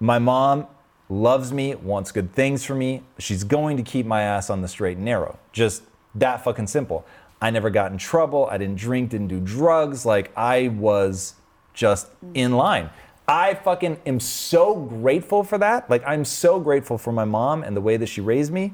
My 0.00 0.18
mom 0.18 0.66
loves 1.10 1.52
me, 1.52 1.74
wants 1.74 2.10
good 2.10 2.32
things 2.32 2.64
for 2.64 2.74
me. 2.74 3.02
She's 3.18 3.44
going 3.44 3.76
to 3.76 3.82
keep 3.82 4.06
my 4.06 4.22
ass 4.22 4.48
on 4.48 4.62
the 4.62 4.68
straight 4.68 4.96
and 4.96 5.04
narrow. 5.04 5.38
Just 5.52 5.82
that 6.14 6.42
fucking 6.42 6.68
simple. 6.68 7.04
I 7.42 7.50
never 7.50 7.68
got 7.68 7.92
in 7.92 7.98
trouble. 7.98 8.48
I 8.50 8.56
didn't 8.56 8.78
drink, 8.78 9.10
didn't 9.10 9.28
do 9.28 9.40
drugs. 9.40 10.06
Like 10.06 10.32
I 10.34 10.68
was 10.68 11.34
just 11.74 12.08
in 12.32 12.56
line. 12.56 12.88
I 13.28 13.54
fucking 13.54 14.00
am 14.06 14.20
so 14.20 14.74
grateful 14.74 15.44
for 15.44 15.58
that. 15.58 15.90
Like 15.90 16.02
I'm 16.06 16.24
so 16.24 16.58
grateful 16.60 16.96
for 16.96 17.12
my 17.12 17.26
mom 17.26 17.62
and 17.62 17.76
the 17.76 17.82
way 17.82 17.98
that 17.98 18.06
she 18.06 18.22
raised 18.22 18.52
me. 18.54 18.72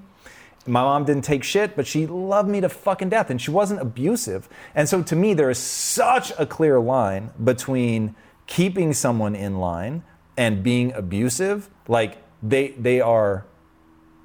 My 0.66 0.82
mom 0.82 1.04
didn't 1.04 1.24
take 1.24 1.42
shit, 1.42 1.74
but 1.74 1.86
she 1.86 2.06
loved 2.06 2.48
me 2.48 2.60
to 2.60 2.68
fucking 2.68 3.08
death 3.08 3.30
and 3.30 3.40
she 3.40 3.50
wasn't 3.50 3.80
abusive. 3.80 4.48
And 4.74 4.88
so 4.88 5.02
to 5.02 5.16
me, 5.16 5.34
there 5.34 5.50
is 5.50 5.58
such 5.58 6.32
a 6.38 6.46
clear 6.46 6.78
line 6.78 7.30
between 7.42 8.14
keeping 8.46 8.92
someone 8.92 9.34
in 9.34 9.58
line 9.58 10.04
and 10.36 10.62
being 10.62 10.92
abusive. 10.92 11.68
Like 11.88 12.18
they 12.42 12.68
they 12.72 13.00
are 13.00 13.44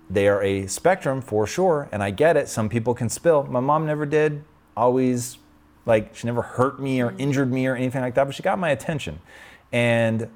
they 0.09 0.27
are 0.27 0.41
a 0.41 0.67
spectrum 0.67 1.21
for 1.21 1.45
sure, 1.47 1.89
and 1.91 2.01
I 2.01 2.11
get 2.11 2.37
it. 2.37 2.47
Some 2.47 2.69
people 2.69 2.93
can 2.93 3.09
spill. 3.09 3.43
My 3.43 3.59
mom 3.59 3.85
never 3.85 4.05
did. 4.05 4.43
Always 4.75 5.37
like 5.85 6.15
she 6.15 6.27
never 6.27 6.41
hurt 6.41 6.79
me 6.79 7.01
or 7.01 7.11
mm. 7.11 7.19
injured 7.19 7.51
me 7.51 7.65
or 7.67 7.75
anything 7.75 8.01
like 8.01 8.15
that, 8.15 8.25
but 8.25 8.35
she 8.35 8.43
got 8.43 8.59
my 8.59 8.69
attention. 8.69 9.19
And 9.71 10.29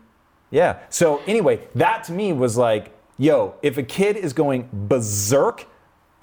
yeah. 0.49 0.79
So 0.89 1.21
anyway, 1.27 1.67
that 1.75 2.03
to 2.05 2.11
me 2.11 2.33
was 2.33 2.57
like, 2.57 2.97
yo, 3.17 3.55
if 3.61 3.77
a 3.77 3.83
kid 3.83 4.17
is 4.17 4.33
going 4.33 4.69
berserk, 4.71 5.65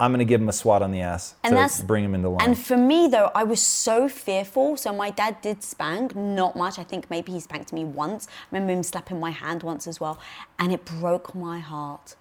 I'm 0.01 0.11
gonna 0.11 0.23
give 0.23 0.39
him 0.39 0.47
a 0.47 0.53
swat 0.53 0.81
on 0.81 0.91
the 0.91 1.01
ass 1.01 1.35
And 1.43 1.69
to 1.69 1.83
bring 1.83 2.05
him 2.05 2.15
into 2.15 2.29
line. 2.29 2.41
And 2.41 2.57
for 2.57 2.77
me, 2.77 3.07
though, 3.07 3.31
I 3.35 3.43
was 3.43 3.61
so 3.61 4.07
fearful. 4.07 4.77
So 4.77 4.93
my 4.93 5.09
dad 5.09 5.41
did 5.41 5.61
spank, 5.61 6.15
not 6.15 6.55
much. 6.55 6.79
I 6.79 6.83
think 6.83 7.09
maybe 7.09 7.33
he 7.33 7.39
spanked 7.41 7.73
me 7.73 7.83
once. 7.83 8.27
I 8.29 8.55
remember 8.55 8.73
him 8.73 8.83
slapping 8.83 9.19
my 9.19 9.31
hand 9.31 9.61
once 9.61 9.87
as 9.87 9.99
well. 9.99 10.17
And 10.57 10.71
it 10.71 10.85
broke 10.85 11.35
my 11.35 11.59
heart. 11.59 12.15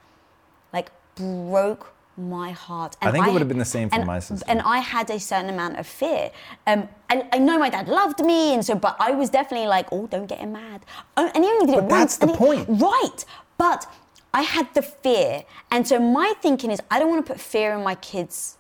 Like, 0.73 0.91
broke 1.14 1.95
my 2.17 2.51
heart. 2.51 2.97
I 3.01 3.12
think 3.12 3.29
it 3.29 3.33
would 3.33 3.41
have 3.41 3.49
been 3.49 3.59
the 3.59 3.64
same 3.64 3.88
for 3.91 3.95
and, 3.95 4.07
my 4.07 4.19
sister. 4.19 4.45
And 4.49 4.61
I 4.62 4.79
had 4.79 5.09
a 5.11 5.21
certain 5.21 5.49
amount 5.49 5.79
of 5.79 5.87
fear. 5.87 6.33
Um, 6.67 6.88
and 7.09 7.25
I 7.33 7.38
know 7.38 7.59
my 7.61 7.71
dad 7.71 7.87
loved 7.88 8.21
me, 8.25 8.55
and 8.55 8.64
so, 8.64 8.75
but 8.75 8.97
I 8.99 9.12
was 9.12 9.31
definitely 9.31 9.69
like, 9.69 9.87
oh, 9.93 10.09
don't 10.09 10.27
get 10.27 10.38
him 10.38 10.53
mad. 10.53 10.85
Oh, 11.17 11.31
and 11.33 11.45
he 11.45 11.49
only 11.51 11.67
did 11.67 11.75
but 11.77 11.85
it 11.85 11.91
once. 11.91 12.17
that's 12.17 12.17
the 12.17 12.27
and 12.27 12.33
he- 12.33 12.37
point. 12.37 12.81
right. 12.81 13.25
But 13.57 13.87
I 14.33 14.43
had 14.43 14.73
the 14.75 14.83
fear. 14.83 15.45
And 15.71 15.87
so 15.87 15.99
my 15.99 16.35
thinking 16.41 16.71
is, 16.71 16.81
I 16.91 16.99
don't 16.99 17.09
want 17.09 17.27
to 17.27 17.33
put 17.33 17.41
fear 17.41 17.73
in 17.73 17.83
my 17.83 17.95
kids 17.95 18.59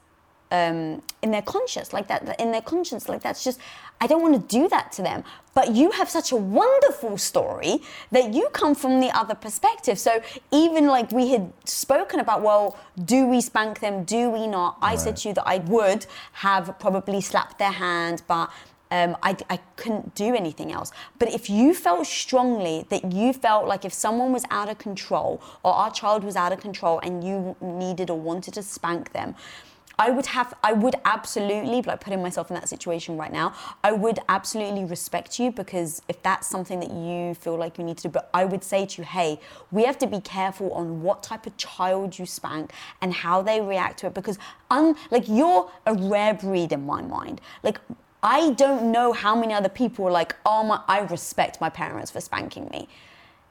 um, 0.50 1.02
in 1.22 1.30
their 1.30 1.42
conscience 1.42 1.92
like 1.92 2.08
that 2.08 2.40
in 2.40 2.52
their 2.52 2.62
conscience 2.62 3.08
like 3.08 3.22
that's 3.22 3.44
just 3.44 3.60
i 4.00 4.06
don't 4.06 4.22
want 4.22 4.34
to 4.34 4.58
do 4.58 4.68
that 4.68 4.92
to 4.92 5.02
them. 5.02 5.24
But 5.54 5.74
you 5.74 5.90
have 5.90 6.08
such 6.08 6.30
a 6.30 6.36
wonderful 6.36 7.18
story 7.18 7.80
that 8.12 8.32
you 8.32 8.48
come 8.52 8.76
from 8.76 9.00
the 9.00 9.10
other 9.10 9.34
perspective. 9.34 9.98
So 9.98 10.22
even 10.52 10.86
like 10.86 11.10
we 11.10 11.30
had 11.30 11.52
spoken 11.64 12.20
about 12.20 12.42
well 12.42 12.78
do 13.04 13.26
we 13.26 13.40
spank 13.40 13.80
them? 13.80 14.04
Do 14.04 14.30
we 14.30 14.46
not? 14.46 14.78
I 14.80 14.94
said 14.96 15.16
to 15.18 15.28
you 15.28 15.34
that 15.34 15.46
i 15.46 15.58
would 15.58 16.06
have 16.32 16.78
probably 16.78 17.20
slapped 17.20 17.58
their 17.58 17.72
hand 17.72 18.22
but 18.28 18.50
um, 18.90 19.16
I, 19.22 19.36
I 19.50 19.58
couldn't 19.76 20.14
do 20.14 20.34
anything 20.34 20.72
else. 20.72 20.92
But 21.18 21.32
if 21.32 21.50
you 21.50 21.74
felt 21.74 22.06
strongly 22.06 22.86
that 22.88 23.12
you 23.12 23.32
felt 23.32 23.66
like 23.66 23.84
if 23.84 23.92
someone 23.92 24.32
was 24.32 24.44
out 24.50 24.68
of 24.68 24.78
control 24.78 25.42
or 25.62 25.72
our 25.72 25.90
child 25.90 26.24
was 26.24 26.36
out 26.36 26.52
of 26.52 26.60
control 26.60 27.00
and 27.00 27.22
you 27.22 27.56
needed 27.60 28.10
or 28.10 28.18
wanted 28.18 28.54
to 28.54 28.62
spank 28.62 29.12
them, 29.12 29.34
I 30.00 30.10
would 30.10 30.26
have, 30.26 30.54
I 30.62 30.74
would 30.74 30.94
absolutely, 31.04 31.82
like 31.82 32.00
putting 32.00 32.22
myself 32.22 32.50
in 32.50 32.54
that 32.54 32.68
situation 32.68 33.16
right 33.16 33.32
now, 33.32 33.52
I 33.82 33.90
would 33.90 34.20
absolutely 34.28 34.84
respect 34.84 35.40
you 35.40 35.50
because 35.50 36.02
if 36.08 36.22
that's 36.22 36.46
something 36.46 36.78
that 36.78 36.92
you 36.92 37.34
feel 37.34 37.56
like 37.56 37.78
you 37.78 37.84
need 37.84 37.96
to 37.98 38.02
do, 38.04 38.08
but 38.10 38.30
I 38.32 38.44
would 38.44 38.62
say 38.62 38.86
to 38.86 39.02
you, 39.02 39.04
hey, 39.04 39.40
we 39.72 39.84
have 39.84 39.98
to 39.98 40.06
be 40.06 40.20
careful 40.20 40.72
on 40.72 41.02
what 41.02 41.24
type 41.24 41.46
of 41.48 41.56
child 41.56 42.16
you 42.16 42.26
spank 42.26 42.70
and 43.02 43.12
how 43.12 43.42
they 43.42 43.60
react 43.60 43.98
to 44.00 44.06
it 44.06 44.14
because, 44.14 44.38
un, 44.70 44.94
like, 45.10 45.24
you're 45.26 45.68
a 45.86 45.94
rare 45.94 46.34
breed 46.34 46.70
in 46.70 46.86
my 46.86 47.02
mind. 47.02 47.40
Like, 47.64 47.80
I 48.22 48.50
don't 48.50 48.90
know 48.90 49.12
how 49.12 49.34
many 49.36 49.54
other 49.54 49.68
people 49.68 50.06
are 50.06 50.10
like, 50.10 50.34
oh 50.44 50.64
my, 50.64 50.82
I 50.88 51.00
respect 51.00 51.60
my 51.60 51.70
parents 51.70 52.10
for 52.10 52.20
spanking 52.20 52.68
me 52.72 52.88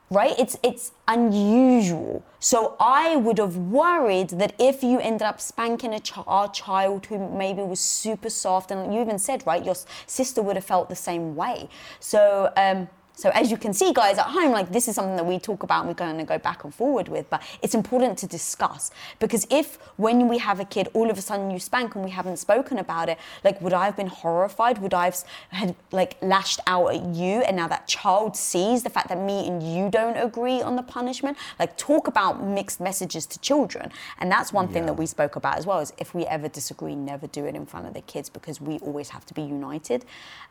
right? 0.10 0.38
It's 0.38 0.58
it's 0.64 0.92
unusual. 1.08 2.24
So 2.40 2.76
I 2.80 3.16
would 3.16 3.38
have 3.40 3.58
worried 3.58 4.30
that 4.30 4.54
if 4.60 4.84
you 4.84 5.00
ended 5.00 5.24
up 5.24 5.42
spanking 5.42 5.94
a 5.94 6.00
ch- 6.00 6.18
our 6.26 6.50
child 6.50 7.08
who 7.08 7.30
maybe 7.30 7.62
was 7.62 7.80
super 7.80 8.30
soft, 8.30 8.72
and 8.72 8.94
you 8.94 9.02
even 9.02 9.20
said 9.20 9.46
right, 9.46 9.64
your 9.64 9.76
sister 10.06 10.42
would 10.42 10.56
have 10.56 10.66
felt 10.66 10.90
the 10.90 10.96
same 10.96 11.36
way. 11.36 11.70
So. 12.00 12.52
Um, 12.56 12.90
so 13.18 13.32
as 13.34 13.50
you 13.50 13.58
can 13.58 13.74
see, 13.74 13.92
guys 13.94 14.20
at 14.20 14.28
home, 14.28 14.52
like 14.52 14.72
this 14.72 14.88
is 14.88 14.94
something 14.94 15.16
that 15.16 15.26
we 15.26 15.40
talk 15.40 15.64
about 15.64 15.80
and 15.80 15.88
we're 15.90 15.96
going 16.06 16.20
to 16.20 16.24
go 16.24 16.38
back 16.38 16.64
and 16.64 16.72
forward 16.74 17.08
with, 17.08 17.28
but 17.32 17.42
it's 17.64 17.74
important 17.74 18.16
to 18.20 18.28
discuss 18.28 18.92
because 19.18 19.48
if 19.50 19.80
when 19.98 20.28
we 20.28 20.38
have 20.38 20.60
a 20.60 20.66
kid, 20.66 20.88
all 20.94 21.10
of 21.10 21.18
a 21.18 21.22
sudden 21.22 21.50
you 21.50 21.58
spank 21.58 21.96
and 21.96 22.06
we 22.06 22.12
haven't 22.12 22.38
spoken 22.38 22.78
about 22.78 23.10
it, 23.10 23.18
like 23.44 23.60
would 23.60 23.74
I 23.74 23.86
have 23.86 23.98
been 23.98 24.06
horrified? 24.22 24.78
Would 24.78 24.94
I 24.94 25.06
have 25.06 25.18
had 25.50 25.76
like 25.92 26.16
lashed 26.22 26.60
out 26.68 26.94
at 26.94 27.04
you? 27.16 27.42
And 27.42 27.58
now 27.58 27.68
that 27.70 27.88
child 27.88 28.38
sees 28.38 28.84
the 28.84 28.92
fact 28.92 29.10
that 29.10 29.18
me 29.18 29.48
and 29.48 29.64
you 29.64 29.90
don't 29.90 30.16
agree 30.18 30.62
on 30.62 30.76
the 30.76 30.84
punishment. 30.84 31.38
Like 31.58 31.76
talk 31.76 32.08
about 32.08 32.44
mixed 32.44 32.80
messages 32.80 33.26
to 33.26 33.40
children, 33.40 33.92
and 34.20 34.32
that's 34.32 34.54
one 34.54 34.68
thing 34.68 34.84
Yeah. 34.84 34.88
that 34.88 34.94
we 34.94 35.08
spoke 35.08 35.36
about 35.36 35.58
as 35.58 35.66
well. 35.66 35.80
Is 35.80 35.92
if 35.98 36.14
we 36.14 36.26
ever 36.28 36.48
disagree, 36.48 36.96
never 36.96 37.26
do 37.26 37.46
it 37.46 37.56
in 37.56 37.66
front 37.66 37.88
of 37.88 37.96
the 37.96 38.02
kids 38.02 38.30
because 38.30 38.62
we 38.62 38.78
always 38.80 39.10
have 39.10 39.26
to 39.26 39.34
be 39.34 39.42
united. 39.42 40.06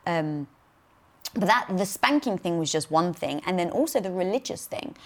Um, 0.05 0.49
but 1.35 1.47
that 1.47 1.67
the 1.77 1.87
spanking 1.87 2.39
thing 2.39 2.59
was 2.59 2.71
just 2.71 2.91
one 2.91 3.13
thing. 3.13 3.41
And 3.47 3.59
then 3.59 3.71
also 3.71 4.01
the 4.01 4.11
religious 4.11 4.67
thing. 4.67 4.97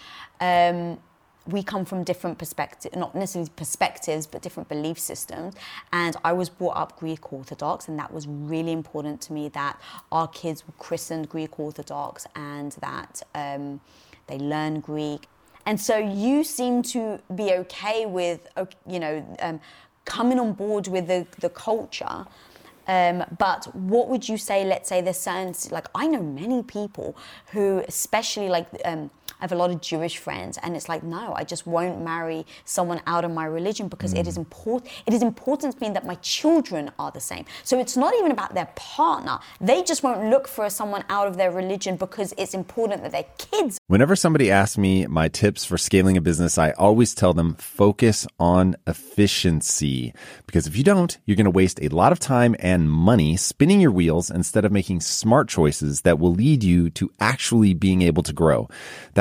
Um, 0.40 0.98
we 1.46 1.62
come 1.62 1.84
from 1.86 2.04
different 2.04 2.38
perspectives 2.38 2.94
not 2.94 3.14
necessarily 3.14 3.50
perspectives 3.56 4.26
but 4.26 4.42
different 4.42 4.68
belief 4.68 4.98
systems. 4.98 5.54
And 5.92 6.14
i 6.22 6.32
was 6.32 6.48
brought 6.48 6.76
up 6.76 6.98
greek 6.98 7.32
orthodox. 7.32 7.88
And 7.88 7.98
that 7.98 8.12
was 8.12 8.26
really 8.28 8.72
important 8.72 9.20
to 9.22 9.32
me 9.32 9.48
that 9.50 9.80
our 10.12 10.28
kids 10.28 10.66
were 10.66 10.74
christened 10.78 11.28
greek 11.28 11.58
orthodox 11.58 12.26
and 12.36 12.72
that 12.80 13.22
um, 13.34 13.80
they 14.26 14.38
learn 14.38 14.80
greek. 14.80 15.26
And 15.66 15.80
so 15.80 15.96
you 15.96 16.44
seem 16.44 16.82
to 16.94 17.20
be 17.34 17.52
okay 17.52 18.06
with 18.06 18.46
you 18.86 19.00
know 19.00 19.36
um, 19.40 19.60
coming 20.04 20.38
on 20.40 20.52
board 20.52 20.88
with 20.88 21.06
the, 21.06 21.26
the 21.38 21.50
culture 21.50 22.26
um, 22.90 23.24
but 23.38 23.72
what 23.72 24.08
would 24.08 24.28
you 24.28 24.36
say? 24.36 24.64
Let's 24.64 24.88
say 24.88 25.00
there's 25.00 25.20
certain 25.20 25.54
like 25.70 25.86
I 25.94 26.08
know 26.08 26.22
many 26.22 26.64
people 26.64 27.16
who, 27.52 27.84
especially 27.86 28.48
like 28.48 28.66
um, 28.84 29.10
I 29.40 29.44
have 29.44 29.52
a 29.52 29.56
lot 29.56 29.70
of 29.70 29.80
Jewish 29.80 30.18
friends, 30.18 30.58
and 30.62 30.76
it's 30.76 30.88
like 30.88 31.02
no, 31.02 31.34
I 31.34 31.44
just 31.44 31.66
won't 31.66 32.02
marry 32.02 32.46
someone 32.64 33.00
out 33.06 33.24
of 33.24 33.30
my 33.30 33.46
religion 33.46 33.88
because 33.88 34.12
it 34.12 34.26
is 34.26 34.34
mm. 34.34 34.44
important. 34.44 34.92
It 35.06 35.14
is 35.14 35.22
important 35.22 35.78
to 35.78 35.80
me 35.80 35.92
that 35.94 36.06
my 36.06 36.16
children 36.16 36.90
are 36.98 37.10
the 37.10 37.20
same. 37.20 37.44
So 37.64 37.78
it's 37.78 37.96
not 37.96 38.14
even 38.14 38.30
about 38.30 38.54
their 38.54 38.68
partner. 38.76 39.38
They 39.60 39.82
just 39.82 40.02
won't 40.02 40.30
look 40.30 40.46
for 40.48 40.68
someone 40.70 41.04
out 41.08 41.26
of 41.26 41.36
their 41.36 41.50
religion 41.50 41.96
because 41.96 42.34
it's 42.38 42.54
important 42.54 43.02
that 43.02 43.12
their 43.12 43.26
kids 43.38 43.80
Whenever 43.90 44.14
somebody 44.14 44.52
asks 44.52 44.78
me 44.78 45.04
my 45.06 45.26
tips 45.26 45.64
for 45.64 45.76
scaling 45.76 46.16
a 46.16 46.20
business, 46.20 46.58
I 46.58 46.70
always 46.72 47.12
tell 47.12 47.34
them 47.34 47.54
focus 47.56 48.24
on 48.38 48.76
efficiency. 48.86 50.14
Because 50.46 50.68
if 50.68 50.76
you 50.76 50.84
don't, 50.84 51.18
you're 51.24 51.36
going 51.36 51.44
to 51.44 51.50
waste 51.50 51.80
a 51.82 51.88
lot 51.88 52.12
of 52.12 52.20
time 52.20 52.54
and 52.60 52.88
money 52.88 53.36
spinning 53.36 53.80
your 53.80 53.90
wheels 53.90 54.30
instead 54.30 54.64
of 54.64 54.70
making 54.70 55.00
smart 55.00 55.48
choices 55.48 56.02
that 56.02 56.20
will 56.20 56.32
lead 56.32 56.62
you 56.62 56.88
to 56.90 57.10
actually 57.18 57.74
being 57.74 58.00
able 58.02 58.22
to 58.22 58.32
grow. 58.32 58.68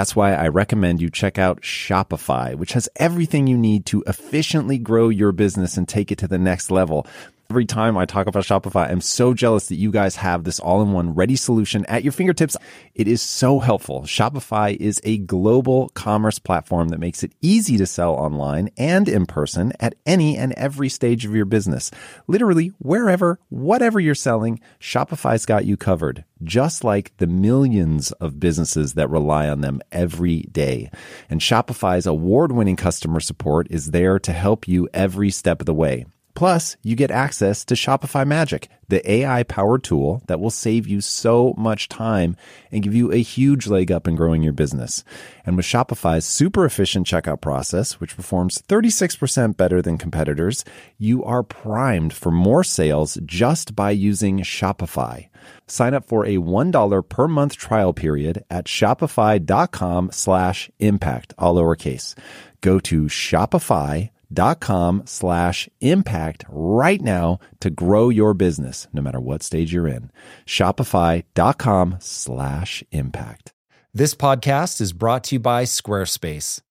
That's 0.09 0.15
why 0.15 0.33
I 0.33 0.47
recommend 0.47 1.01
you 1.01 1.11
check 1.11 1.37
out 1.37 1.61
Shopify, 1.61 2.55
which 2.55 2.73
has 2.73 2.89
everything 2.95 3.45
you 3.45 3.59
need 3.59 3.85
to 3.85 4.03
efficiently 4.07 4.79
grow 4.79 5.09
your 5.09 5.31
business 5.31 5.77
and 5.77 5.87
take 5.87 6.11
it 6.11 6.17
to 6.17 6.27
the 6.27 6.39
next 6.39 6.71
level. 6.71 7.05
Every 7.51 7.65
time 7.65 7.97
I 7.97 8.05
talk 8.05 8.27
about 8.27 8.43
Shopify, 8.43 8.87
I'm 8.91 9.01
so 9.01 9.33
jealous 9.33 9.69
that 9.69 9.77
you 9.77 9.89
guys 9.89 10.17
have 10.17 10.43
this 10.43 10.59
all 10.59 10.83
in 10.83 10.91
one 10.91 11.15
ready 11.15 11.35
solution 11.35 11.83
at 11.87 12.03
your 12.03 12.11
fingertips. 12.11 12.55
It 12.93 13.07
is 13.07 13.23
so 13.23 13.57
helpful. 13.57 14.03
Shopify 14.03 14.75
is 14.75 15.01
a 15.03 15.17
global 15.17 15.89
commerce 15.95 16.37
platform 16.37 16.89
that 16.89 16.99
makes 16.99 17.23
it 17.23 17.33
easy 17.41 17.75
to 17.77 17.87
sell 17.87 18.13
online 18.13 18.69
and 18.77 19.09
in 19.09 19.25
person 19.25 19.73
at 19.79 19.95
any 20.05 20.37
and 20.37 20.53
every 20.57 20.89
stage 20.89 21.25
of 21.25 21.33
your 21.33 21.45
business. 21.45 21.89
Literally, 22.27 22.67
wherever, 22.77 23.39
whatever 23.49 23.99
you're 23.99 24.13
selling, 24.13 24.59
Shopify's 24.79 25.47
got 25.47 25.65
you 25.65 25.75
covered, 25.75 26.25
just 26.43 26.83
like 26.83 27.17
the 27.17 27.25
millions 27.25 28.11
of 28.11 28.39
businesses 28.39 28.93
that 28.93 29.09
rely 29.09 29.49
on 29.49 29.61
them 29.61 29.81
every 29.91 30.41
day. 30.51 30.91
And 31.31 31.41
Shopify's 31.41 32.05
award 32.05 32.51
winning 32.51 32.75
customer 32.75 33.19
support 33.19 33.65
is 33.71 33.89
there 33.89 34.19
to 34.19 34.33
help 34.33 34.67
you 34.67 34.87
every 34.93 35.31
step 35.31 35.61
of 35.61 35.65
the 35.65 35.73
way. 35.73 36.05
Plus, 36.39 36.77
you 36.81 36.95
get 36.95 37.11
access 37.11 37.65
to 37.65 37.73
Shopify 37.73 38.25
Magic, 38.25 38.69
the 38.87 39.11
AI 39.11 39.43
powered 39.43 39.83
tool 39.83 40.23
that 40.27 40.39
will 40.39 40.49
save 40.49 40.87
you 40.87 41.01
so 41.01 41.53
much 41.57 41.89
time 41.89 42.37
and 42.71 42.81
give 42.81 42.95
you 42.95 43.11
a 43.11 43.21
huge 43.21 43.67
leg 43.67 43.91
up 43.91 44.07
in 44.07 44.15
growing 44.15 44.41
your 44.41 44.53
business. 44.53 45.03
And 45.45 45.57
with 45.57 45.65
Shopify's 45.65 46.23
super 46.23 46.63
efficient 46.63 47.05
checkout 47.05 47.41
process, 47.41 47.99
which 47.99 48.15
performs 48.15 48.61
36% 48.61 49.57
better 49.57 49.81
than 49.81 49.97
competitors, 49.97 50.63
you 50.97 51.25
are 51.25 51.43
primed 51.43 52.13
for 52.13 52.31
more 52.31 52.63
sales 52.63 53.17
just 53.25 53.75
by 53.75 53.91
using 53.91 54.39
Shopify. 54.39 55.27
Sign 55.67 55.93
up 55.93 56.07
for 56.07 56.25
a 56.25 56.37
$1 56.37 57.09
per 57.09 57.27
month 57.27 57.57
trial 57.57 57.91
period 57.91 58.45
at 58.49 58.63
shopify.com 58.63 60.11
slash 60.13 60.71
impact, 60.79 61.33
all 61.37 61.55
lowercase. 61.55 62.15
Go 62.61 62.79
to 62.79 63.07
Shopify 63.07 64.11
dot 64.31 64.59
com 64.59 65.03
slash 65.05 65.67
impact 65.81 66.45
right 66.49 67.01
now 67.01 67.39
to 67.59 67.69
grow 67.69 68.09
your 68.09 68.33
business 68.33 68.87
no 68.93 69.01
matter 69.01 69.19
what 69.19 69.43
stage 69.43 69.73
you're 69.73 69.87
in 69.87 70.11
shopify.com 70.45 71.97
slash 71.99 72.83
impact 72.91 73.53
This 73.93 74.13
podcast 74.13 74.81
is 74.81 74.93
brought 74.93 75.23
to 75.25 75.35
you 75.35 75.39
by 75.39 75.63
Squarespace. 75.63 76.61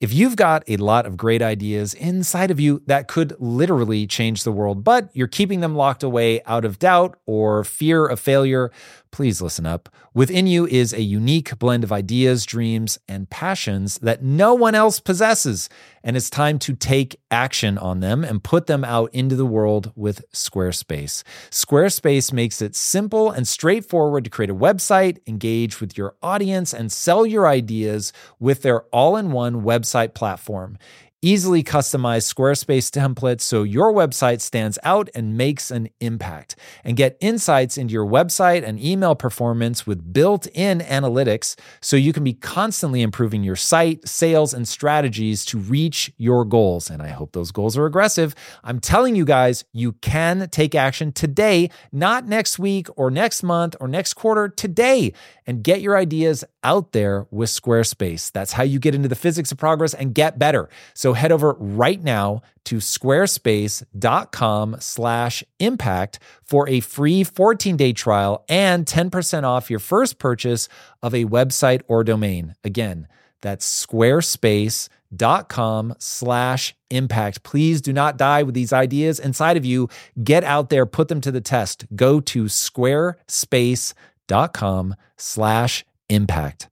If 0.00 0.12
you've 0.12 0.36
got 0.36 0.64
a 0.68 0.76
lot 0.76 1.06
of 1.06 1.16
great 1.16 1.40
ideas 1.42 1.94
inside 1.94 2.50
of 2.50 2.58
you 2.58 2.82
that 2.86 3.06
could 3.06 3.34
literally 3.38 4.06
change 4.06 4.42
the 4.42 4.52
world, 4.52 4.82
but 4.82 5.08
you're 5.14 5.28
keeping 5.28 5.60
them 5.60 5.76
locked 5.76 6.02
away 6.02 6.42
out 6.44 6.64
of 6.64 6.78
doubt 6.78 7.16
or 7.24 7.62
fear 7.64 8.04
of 8.04 8.18
failure, 8.18 8.72
please 9.12 9.40
listen 9.40 9.66
up. 9.66 9.88
Within 10.14 10.46
you 10.46 10.66
is 10.66 10.92
a 10.92 11.02
unique 11.02 11.56
blend 11.58 11.84
of 11.84 11.92
ideas, 11.92 12.44
dreams, 12.44 12.98
and 13.06 13.30
passions 13.30 13.98
that 13.98 14.22
no 14.22 14.54
one 14.54 14.74
else 14.74 14.98
possesses. 14.98 15.68
And 16.02 16.16
it's 16.16 16.30
time 16.30 16.58
to 16.60 16.74
take 16.74 17.20
action 17.30 17.78
on 17.78 18.00
them 18.00 18.24
and 18.24 18.42
put 18.42 18.66
them 18.66 18.84
out 18.84 19.14
into 19.14 19.36
the 19.36 19.46
world 19.46 19.92
with 19.94 20.24
Squarespace. 20.32 21.22
Squarespace 21.50 22.32
makes 22.32 22.60
it 22.60 22.74
simple 22.74 23.30
and 23.30 23.46
straightforward 23.46 24.24
to 24.24 24.30
create 24.30 24.50
a 24.50 24.54
website, 24.54 25.18
engage 25.28 25.80
with 25.80 25.96
your 25.96 26.16
audience, 26.22 26.74
and 26.74 26.90
sell 26.90 27.24
your 27.24 27.46
ideas 27.46 28.12
with 28.40 28.62
their 28.62 28.82
all 28.84 29.16
in 29.16 29.30
one 29.30 29.62
website 29.62 30.14
platform. 30.14 30.78
Easily 31.22 31.62
customized 31.62 32.32
Squarespace 32.32 32.90
templates 32.90 33.42
so 33.42 33.62
your 33.62 33.92
website 33.92 34.40
stands 34.40 34.78
out 34.82 35.08
and 35.14 35.36
makes 35.36 35.70
an 35.70 35.88
impact. 36.00 36.56
And 36.84 36.96
get 36.96 37.16
insights 37.20 37.78
into 37.78 37.92
your 37.92 38.06
website 38.06 38.64
and 38.64 38.82
email 38.82 39.14
performance 39.14 39.86
with 39.86 40.12
built 40.12 40.48
in 40.48 40.80
analytics 40.80 41.56
so 41.80 41.96
you 41.96 42.12
can 42.12 42.24
be 42.24 42.34
constantly 42.34 43.00
improving 43.02 43.44
your 43.44 43.56
site, 43.56 44.06
sales, 44.06 44.52
and 44.52 44.66
strategies 44.66 45.44
to 45.46 45.58
reach 45.58 46.12
your 46.18 46.44
goals. 46.44 46.90
And 46.90 47.00
I 47.00 47.08
hope 47.08 47.32
those 47.32 47.52
goals 47.52 47.78
are 47.78 47.86
aggressive. 47.86 48.34
I'm 48.64 48.80
telling 48.80 49.14
you 49.14 49.24
guys, 49.24 49.64
you 49.72 49.92
can 49.92 50.48
take 50.50 50.74
action 50.74 51.12
today, 51.12 51.70
not 51.92 52.26
next 52.26 52.58
week 52.58 52.88
or 52.96 53.10
next 53.10 53.44
month 53.44 53.76
or 53.78 53.86
next 53.86 54.14
quarter, 54.14 54.48
today, 54.48 55.12
and 55.46 55.62
get 55.62 55.80
your 55.80 55.96
ideas 55.96 56.44
out 56.64 56.92
there 56.92 57.26
with 57.30 57.48
Squarespace. 57.48 58.30
That's 58.32 58.52
how 58.52 58.62
you 58.62 58.78
get 58.78 58.94
into 58.94 59.08
the 59.08 59.14
physics 59.14 59.52
of 59.52 59.58
progress 59.58 59.94
and 59.94 60.14
get 60.14 60.38
better. 60.38 60.68
So 60.94 61.11
head 61.14 61.32
over 61.32 61.56
right 61.58 62.02
now 62.02 62.42
to 62.64 62.76
squarespace.com 62.76 64.76
slash 64.78 65.42
impact 65.58 66.18
for 66.44 66.68
a 66.68 66.80
free 66.80 67.24
14-day 67.24 67.92
trial 67.92 68.44
and 68.48 68.86
10% 68.86 69.42
off 69.44 69.70
your 69.70 69.78
first 69.78 70.18
purchase 70.18 70.68
of 71.02 71.14
a 71.14 71.24
website 71.24 71.82
or 71.88 72.04
domain. 72.04 72.54
Again, 72.64 73.08
that's 73.40 73.86
squarespace.com 73.86 75.94
slash 75.98 76.74
impact. 76.90 77.42
Please 77.42 77.80
do 77.80 77.92
not 77.92 78.16
die 78.16 78.44
with 78.44 78.54
these 78.54 78.72
ideas 78.72 79.18
inside 79.18 79.56
of 79.56 79.64
you. 79.64 79.88
Get 80.22 80.44
out 80.44 80.70
there, 80.70 80.86
put 80.86 81.08
them 81.08 81.20
to 81.22 81.32
the 81.32 81.40
test. 81.40 81.86
Go 81.94 82.20
to 82.20 82.44
squarespace.com 82.44 84.94
slash 85.16 85.84
impact. 86.08 86.68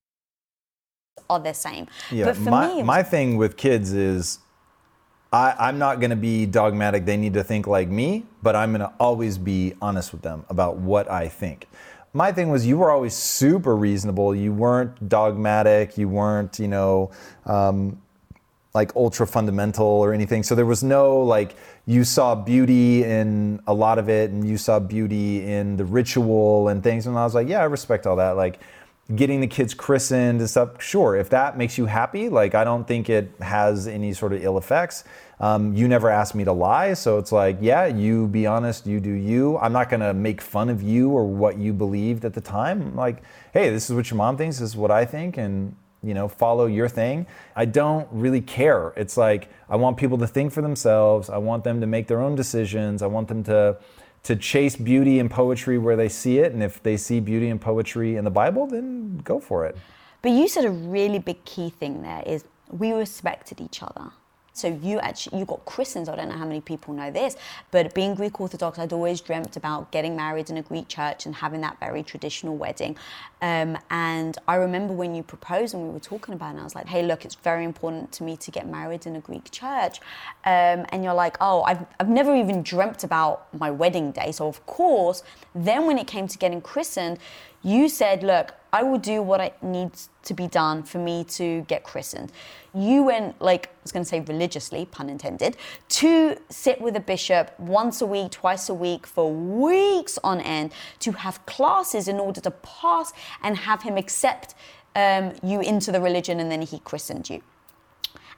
Are 1.31 1.41
the 1.41 1.55
same. 1.55 1.87
Yeah, 2.11 2.27
but 2.27 2.37
for 2.37 2.51
my, 2.51 2.69
me, 2.69 2.75
was- 2.77 2.85
my 2.85 3.03
thing 3.03 3.37
with 3.37 3.57
kids 3.57 3.93
is 3.93 4.41
I, 5.33 5.55
I'm 5.59 5.79
not 5.79 6.01
going 6.01 6.11
to 6.11 6.17
be 6.17 6.45
dogmatic. 6.47 7.05
They 7.05 7.17
need 7.17 7.35
to 7.35 7.45
think 7.45 7.67
like 7.67 7.89
me, 7.89 8.27
but 8.43 8.57
I'm 8.57 8.71
going 8.73 8.81
to 8.81 8.93
always 8.99 9.39
be 9.39 9.75
honest 9.81 10.13
with 10.13 10.23
them 10.23 10.45
about 10.49 10.77
what 10.79 11.11
I 11.11 11.29
think. 11.29 11.69
My 12.13 12.33
thing 12.33 12.51
was 12.51 12.67
you 12.67 12.77
were 12.79 12.91
always 12.91 13.15
super 13.15 13.77
reasonable. 13.77 14.35
You 14.35 14.53
weren't 14.53 15.09
dogmatic. 15.09 15.97
You 15.97 16.09
weren't, 16.09 16.59
you 16.59 16.67
know, 16.67 17.13
um, 17.47 18.03
like 18.75 18.95
ultra 18.97 19.27
fundamental 19.27 19.87
or 19.87 20.13
anything. 20.13 20.43
So 20.43 20.55
there 20.55 20.67
was 20.67 20.83
no 20.83 21.19
like 21.19 21.57
you 21.87 22.05
saw 22.05 22.35
beauty 22.35 23.05
in 23.05 23.61
a 23.67 23.75
lot 23.75 23.99
of 23.99 24.09
it 24.09 24.31
and 24.31 24.49
you 24.49 24.57
saw 24.57 24.79
beauty 24.79 25.45
in 25.45 25.77
the 25.77 25.85
ritual 25.85 26.69
and 26.69 26.83
things. 26.83 27.07
And 27.07 27.17
I 27.17 27.25
was 27.25 27.35
like, 27.35 27.49
yeah, 27.49 27.61
I 27.61 27.65
respect 27.65 28.07
all 28.07 28.17
that. 28.17 28.37
Like 28.37 28.61
getting 29.15 29.41
the 29.41 29.47
kids 29.47 29.75
christened 29.75 30.41
and 30.41 30.49
stuff. 30.49 30.81
Sure, 30.83 31.17
if 31.17 31.31
that 31.31 31.59
makes 31.59 31.77
you 31.77 31.87
happy, 31.87 32.29
like 32.29 32.55
I 32.55 32.65
don't 32.65 32.87
think 32.87 33.11
it 33.11 33.31
has 33.41 33.87
any 33.87 34.13
sort 34.13 34.33
of 34.33 34.45
ill 34.45 34.59
effects. 34.59 35.05
Um, 35.41 35.73
you 35.75 35.89
never 35.89 36.11
asked 36.11 36.35
me 36.35 36.45
to 36.45 36.53
lie, 36.53 36.93
so 36.95 37.17
it's 37.19 37.33
like, 37.33 37.57
yeah, 37.61 37.87
you 37.87 38.27
be 38.29 38.47
honest, 38.47 38.87
you 38.87 39.01
do 39.01 39.13
you. 39.13 39.59
I'm 39.59 39.73
not 39.73 39.89
gonna 39.89 40.13
make 40.13 40.41
fun 40.41 40.69
of 40.69 40.83
you 40.83 41.11
or 41.11 41.27
what 41.27 41.59
you 41.59 41.73
believed 41.73 42.25
at 42.25 42.35
the 42.35 42.41
time. 42.41 42.95
Like, 42.95 43.23
hey, 43.53 43.71
this 43.71 43.89
is 43.89 43.97
what 43.97 44.11
your 44.11 44.19
mom 44.19 44.37
thinks, 44.37 44.59
this 44.59 44.71
is 44.71 44.77
what 44.77 44.91
I 44.91 45.05
think, 45.05 45.39
and 45.39 45.75
you 46.03 46.15
know, 46.15 46.29
follow 46.29 46.67
your 46.67 46.89
thing. 46.89 47.27
I 47.55 47.67
don't 47.67 48.09
really 48.11 48.41
care. 48.41 48.95
It's 48.97 49.17
like 49.17 49.49
I 49.69 49.77
want 49.77 49.97
people 49.97 50.19
to 50.19 50.27
think 50.27 50.53
for 50.53 50.63
themselves. 50.63 51.29
I 51.29 51.39
want 51.39 51.65
them 51.65 51.81
to 51.81 51.87
make 51.87 52.07
their 52.07 52.21
own 52.21 52.35
decisions. 52.35 53.03
I 53.03 53.07
want 53.07 53.29
them 53.29 53.43
to 53.45 53.77
to 54.23 54.37
chase 54.37 54.77
beauty 54.77 55.19
and 55.19 55.31
poetry 55.31 55.79
where 55.79 55.97
they 55.97 56.09
see 56.09 56.39
it, 56.39 56.53
and 56.53 56.63
if 56.63 56.83
they 56.83 56.97
see 56.97 57.21
beauty 57.21 57.49
and 57.49 57.61
poetry 57.61 58.17
in 58.17 58.25
the 58.25 58.31
Bible, 58.31 58.67
then 58.67 59.19
go 59.25 59.41
for 59.41 59.65
it. 59.67 59.77
But 60.23 60.33
you 60.33 60.49
said 60.49 60.65
a 60.65 60.71
really 60.71 61.19
big 61.19 61.45
key 61.45 61.71
thing 61.71 62.03
there 62.03 62.23
is 62.27 62.45
we 62.71 62.93
respected 62.93 63.61
each 63.61 63.83
other. 63.83 64.11
So 64.53 64.69
you 64.83 64.99
actually 65.01 65.39
you 65.39 65.45
got 65.45 65.65
christened. 65.65 66.09
I 66.09 66.17
don't 66.17 66.29
know 66.29 66.37
how 66.37 66.47
many 66.47 66.61
people 66.61 66.95
know 66.95 67.11
this, 67.11 67.37
but 67.71 67.95
being 67.95 68.15
Greek 68.15 68.41
Orthodox, 68.41 68.79
I'd 68.79 68.93
always 68.93 69.21
dreamt 69.21 69.57
about 69.57 69.91
getting 69.91 70.17
married 70.17 70.51
in 70.51 70.57
a 70.57 70.63
Greek 70.63 70.89
church 70.89 71.27
and 71.27 71.35
having 71.35 71.61
that 71.63 71.79
very 71.81 72.03
traditional 72.03 72.57
wedding. 72.57 72.97
Um, 73.43 73.79
and 73.91 74.37
I 74.49 74.57
remember 74.57 74.93
when 74.93 75.15
you 75.15 75.23
proposed 75.23 75.75
and 75.75 75.83
we 75.83 75.91
were 75.91 76.01
talking 76.01 76.35
about 76.35 76.49
it, 76.49 76.51
and 76.51 76.61
I 76.61 76.65
was 76.65 76.75
like, 76.75 76.87
"Hey, 76.87 77.03
look, 77.03 77.25
it's 77.25 77.37
very 77.37 77.65
important 77.65 78.13
to 78.13 78.23
me 78.25 78.37
to 78.39 78.51
get 78.51 78.69
married 78.69 79.07
in 79.07 79.17
a 79.17 79.21
Greek 79.21 79.51
church." 79.51 80.01
Um, 80.45 80.87
and 80.91 81.03
you're 81.05 81.15
like, 81.15 81.37
"Oh, 81.41 81.63
I've 81.63 81.87
I've 81.99 82.09
never 82.09 82.35
even 82.35 82.63
dreamt 82.63 83.05
about 83.05 83.53
my 83.55 83.71
wedding 83.71 84.13
day." 84.13 84.33
So 84.33 84.47
of 84.49 84.65
course, 84.67 85.23
then 85.55 85.87
when 85.87 85.99
it 85.99 86.07
came 86.07 86.29
to 86.29 86.39
getting 86.39 86.61
christened, 86.61 87.19
you 87.63 87.89
said, 87.89 88.23
"Look, 88.23 88.55
I 88.73 88.83
will 88.83 88.99
do 88.99 89.23
what 89.23 89.41
I 89.41 89.53
needs 89.63 90.09
to 90.25 90.35
be 90.35 90.47
done 90.47 90.83
for 90.83 90.99
me 90.99 91.25
to 91.25 91.63
get 91.63 91.83
christened." 91.85 92.33
You 92.75 93.03
went 93.03 93.41
like 93.43 93.67
I 93.67 93.71
was 93.83 93.93
going 93.93 94.05
to 94.05 94.09
say 94.09 94.21
religiously, 94.21 94.87
pun 94.87 95.11
intended, 95.11 95.57
to 96.01 96.37
sit 96.49 96.81
with 96.81 96.97
a 96.97 97.01
bishop 97.01 97.59
once 97.59 98.01
a 98.01 98.07
week, 98.07 98.31
twice 98.33 98.69
a 98.69 98.75
week 98.75 99.07
for 99.07 99.33
weeks 99.33 100.19
on 100.23 100.41
end 100.41 100.73
to 101.01 101.13
have 101.13 101.45
classes 101.47 102.09
in 102.09 102.21
order 102.21 102.41
to 102.41 102.51
pass 102.51 103.13
and 103.43 103.57
have 103.57 103.83
him 103.83 103.97
accept 103.97 104.55
um, 104.95 105.33
you 105.43 105.61
into 105.61 105.93
the 105.93 106.01
religion, 106.01 106.41
and 106.41 106.51
then 106.51 106.63
he 106.63 106.79
christened 106.81 107.29
you. 107.29 107.43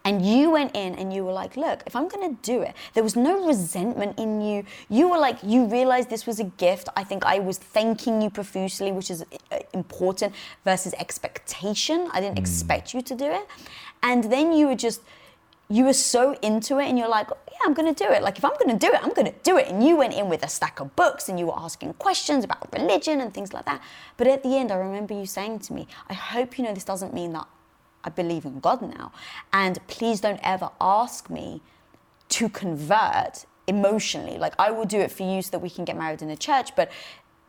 And 0.04 0.24
you 0.24 0.50
went 0.50 0.74
in 0.74 0.94
and 0.96 1.12
you 1.12 1.24
were 1.24 1.32
like, 1.32 1.56
look, 1.56 1.82
if 1.86 1.94
I'm 1.94 2.08
going 2.08 2.34
to 2.34 2.42
do 2.42 2.62
it, 2.62 2.74
there 2.94 3.04
was 3.04 3.14
no 3.14 3.46
resentment 3.46 4.18
in 4.18 4.40
you. 4.40 4.64
You 4.88 5.08
were 5.08 5.18
like, 5.18 5.38
you 5.42 5.66
realized 5.66 6.10
this 6.10 6.26
was 6.26 6.40
a 6.40 6.44
gift. 6.44 6.88
I 6.96 7.04
think 7.04 7.24
I 7.24 7.38
was 7.38 7.58
thanking 7.58 8.20
you 8.20 8.30
profusely, 8.30 8.90
which 8.90 9.10
is 9.10 9.24
uh, 9.50 9.58
important 9.72 10.34
versus 10.64 10.92
expectation. 10.98 12.08
I 12.12 12.20
didn't 12.20 12.38
expect 12.38 12.94
you 12.94 13.02
to 13.02 13.14
do 13.14 13.26
it. 13.26 13.46
And 14.02 14.24
then 14.24 14.52
you 14.52 14.66
were 14.66 14.74
just, 14.74 15.02
you 15.68 15.84
were 15.84 15.92
so 15.92 16.34
into 16.42 16.78
it 16.80 16.88
and 16.88 16.98
you're 16.98 17.08
like, 17.08 17.28
yeah, 17.50 17.58
I'm 17.64 17.72
going 17.72 17.94
to 17.94 18.04
do 18.04 18.10
it. 18.10 18.22
Like, 18.22 18.38
if 18.38 18.44
I'm 18.44 18.54
going 18.58 18.76
to 18.76 18.86
do 18.86 18.92
it, 18.92 19.00
I'm 19.02 19.14
going 19.14 19.26
to 19.26 19.34
do 19.44 19.56
it. 19.56 19.68
And 19.68 19.86
you 19.86 19.96
went 19.96 20.14
in 20.14 20.28
with 20.28 20.42
a 20.42 20.48
stack 20.48 20.80
of 20.80 20.94
books 20.96 21.28
and 21.28 21.38
you 21.38 21.46
were 21.46 21.56
asking 21.56 21.94
questions 21.94 22.44
about 22.44 22.72
religion 22.72 23.20
and 23.20 23.32
things 23.32 23.52
like 23.52 23.64
that. 23.66 23.80
But 24.16 24.26
at 24.26 24.42
the 24.42 24.56
end, 24.56 24.72
I 24.72 24.76
remember 24.76 25.14
you 25.14 25.26
saying 25.26 25.60
to 25.60 25.72
me, 25.72 25.86
I 26.08 26.14
hope 26.14 26.58
you 26.58 26.64
know 26.64 26.74
this 26.74 26.84
doesn't 26.84 27.14
mean 27.14 27.32
that 27.34 27.46
I 28.04 28.10
believe 28.10 28.44
in 28.44 28.60
God 28.60 28.82
now. 28.82 29.12
And 29.52 29.78
please 29.86 30.20
don't 30.20 30.40
ever 30.42 30.70
ask 30.80 31.30
me 31.30 31.60
to 32.30 32.48
convert 32.48 33.44
emotionally. 33.66 34.38
Like, 34.38 34.54
I 34.58 34.70
will 34.70 34.84
do 34.84 34.98
it 35.00 35.10
for 35.12 35.22
you 35.22 35.42
so 35.42 35.50
that 35.52 35.60
we 35.60 35.70
can 35.70 35.84
get 35.84 35.96
married 35.96 36.22
in 36.22 36.30
a 36.30 36.36
church, 36.36 36.74
but 36.74 36.90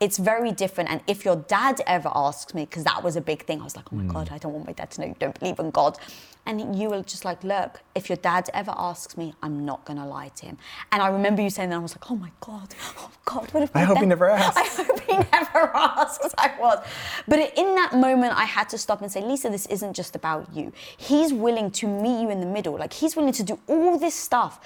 it's 0.03 0.17
very 0.17 0.51
different. 0.51 0.89
And 0.89 1.01
if 1.07 1.23
your 1.23 1.37
dad 1.37 1.79
ever 1.87 2.11
asks 2.13 2.53
me, 2.53 2.65
because 2.65 2.83
that 2.83 3.01
was 3.01 3.15
a 3.15 3.21
big 3.21 3.45
thing, 3.45 3.61
I 3.61 3.63
was 3.63 3.77
like, 3.77 3.85
oh 3.93 3.95
my 3.95 4.03
God, 4.03 4.27
mm. 4.27 4.33
I 4.33 4.37
don't 4.37 4.51
want 4.51 4.67
my 4.67 4.73
dad 4.73 4.91
to 4.91 5.01
know 5.01 5.07
you 5.07 5.15
don't 5.17 5.39
believe 5.39 5.59
in 5.59 5.71
God. 5.71 5.97
And 6.45 6.77
you 6.77 6.89
were 6.89 7.01
just 7.03 7.23
like, 7.23 7.41
look, 7.45 7.79
if 7.95 8.09
your 8.09 8.17
dad 8.17 8.49
ever 8.53 8.73
asks 8.75 9.15
me, 9.15 9.33
I'm 9.41 9.65
not 9.65 9.85
going 9.85 9.97
to 9.97 10.05
lie 10.05 10.27
to 10.27 10.45
him. 10.45 10.57
And 10.91 11.01
I 11.01 11.07
remember 11.07 11.41
you 11.41 11.49
saying 11.49 11.69
that, 11.69 11.77
I 11.77 11.79
was 11.79 11.95
like, 11.95 12.11
oh 12.11 12.17
my 12.17 12.31
God, 12.41 12.75
oh 12.97 13.11
God, 13.23 13.49
what 13.53 13.63
if 13.63 13.73
I 13.73 13.83
hope 13.83 13.99
he 13.99 14.05
never 14.05 14.29
asks. 14.29 14.77
I 14.79 14.83
hope 14.83 14.99
he 14.99 15.13
never 15.13 15.71
asks. 15.73 16.35
I 16.37 16.53
was. 16.59 16.85
But 17.25 17.57
in 17.57 17.73
that 17.75 17.93
moment, 17.93 18.37
I 18.37 18.43
had 18.43 18.67
to 18.69 18.77
stop 18.77 19.01
and 19.01 19.09
say, 19.09 19.21
Lisa, 19.21 19.47
this 19.47 19.67
isn't 19.67 19.93
just 19.93 20.17
about 20.17 20.53
you. 20.53 20.73
He's 20.97 21.31
willing 21.31 21.71
to 21.71 21.87
meet 21.87 22.23
you 22.23 22.29
in 22.29 22.41
the 22.41 22.45
middle. 22.45 22.77
Like, 22.77 22.91
he's 22.91 23.15
willing 23.15 23.31
to 23.31 23.43
do 23.43 23.57
all 23.67 23.97
this 23.97 24.15
stuff 24.15 24.59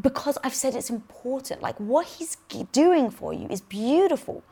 because 0.00 0.38
I've 0.42 0.56
said 0.56 0.74
it's 0.74 0.90
important. 0.90 1.62
Like, 1.62 1.78
what 1.78 2.04
he's 2.06 2.36
doing 2.72 3.10
for 3.10 3.32
you 3.32 3.46
is 3.48 3.60
beautiful. 3.60 4.42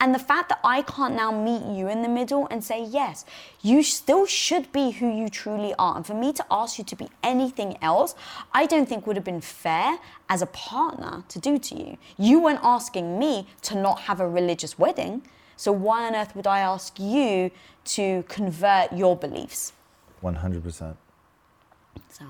And 0.00 0.14
the 0.14 0.18
fact 0.18 0.48
that 0.50 0.60
I 0.64 0.82
can't 0.82 1.14
now 1.14 1.30
meet 1.30 1.64
you 1.78 1.88
in 1.88 2.02
the 2.02 2.08
middle 2.08 2.46
and 2.50 2.62
say, 2.62 2.84
yes, 2.84 3.24
you 3.62 3.82
still 3.82 4.26
should 4.26 4.70
be 4.72 4.90
who 4.90 5.10
you 5.10 5.28
truly 5.28 5.72
are. 5.78 5.96
And 5.96 6.06
for 6.06 6.14
me 6.14 6.32
to 6.34 6.44
ask 6.50 6.78
you 6.78 6.84
to 6.84 6.96
be 6.96 7.08
anything 7.22 7.78
else, 7.80 8.14
I 8.52 8.66
don't 8.66 8.88
think 8.88 9.06
would 9.06 9.16
have 9.16 9.24
been 9.24 9.40
fair 9.40 9.98
as 10.28 10.42
a 10.42 10.46
partner 10.46 11.24
to 11.28 11.38
do 11.38 11.58
to 11.58 11.76
you. 11.76 11.96
You 12.18 12.40
weren't 12.40 12.60
asking 12.62 13.18
me 13.18 13.46
to 13.62 13.76
not 13.76 14.00
have 14.00 14.20
a 14.20 14.28
religious 14.28 14.78
wedding. 14.78 15.22
So 15.56 15.72
why 15.72 16.06
on 16.06 16.16
earth 16.16 16.34
would 16.34 16.46
I 16.46 16.58
ask 16.60 16.98
you 16.98 17.50
to 17.84 18.24
convert 18.28 18.92
your 18.92 19.16
beliefs? 19.16 19.72
100%. 20.22 20.96
So, 22.08 22.24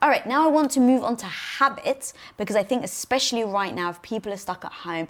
all 0.00 0.08
right, 0.08 0.26
now 0.26 0.46
I 0.46 0.50
want 0.50 0.70
to 0.72 0.80
move 0.80 1.02
on 1.02 1.16
to 1.18 1.26
habits 1.26 2.14
because 2.36 2.56
I 2.56 2.62
think, 2.62 2.84
especially 2.84 3.44
right 3.44 3.74
now, 3.74 3.90
if 3.90 4.00
people 4.02 4.32
are 4.32 4.38
stuck 4.38 4.64
at 4.64 4.72
home, 4.72 5.08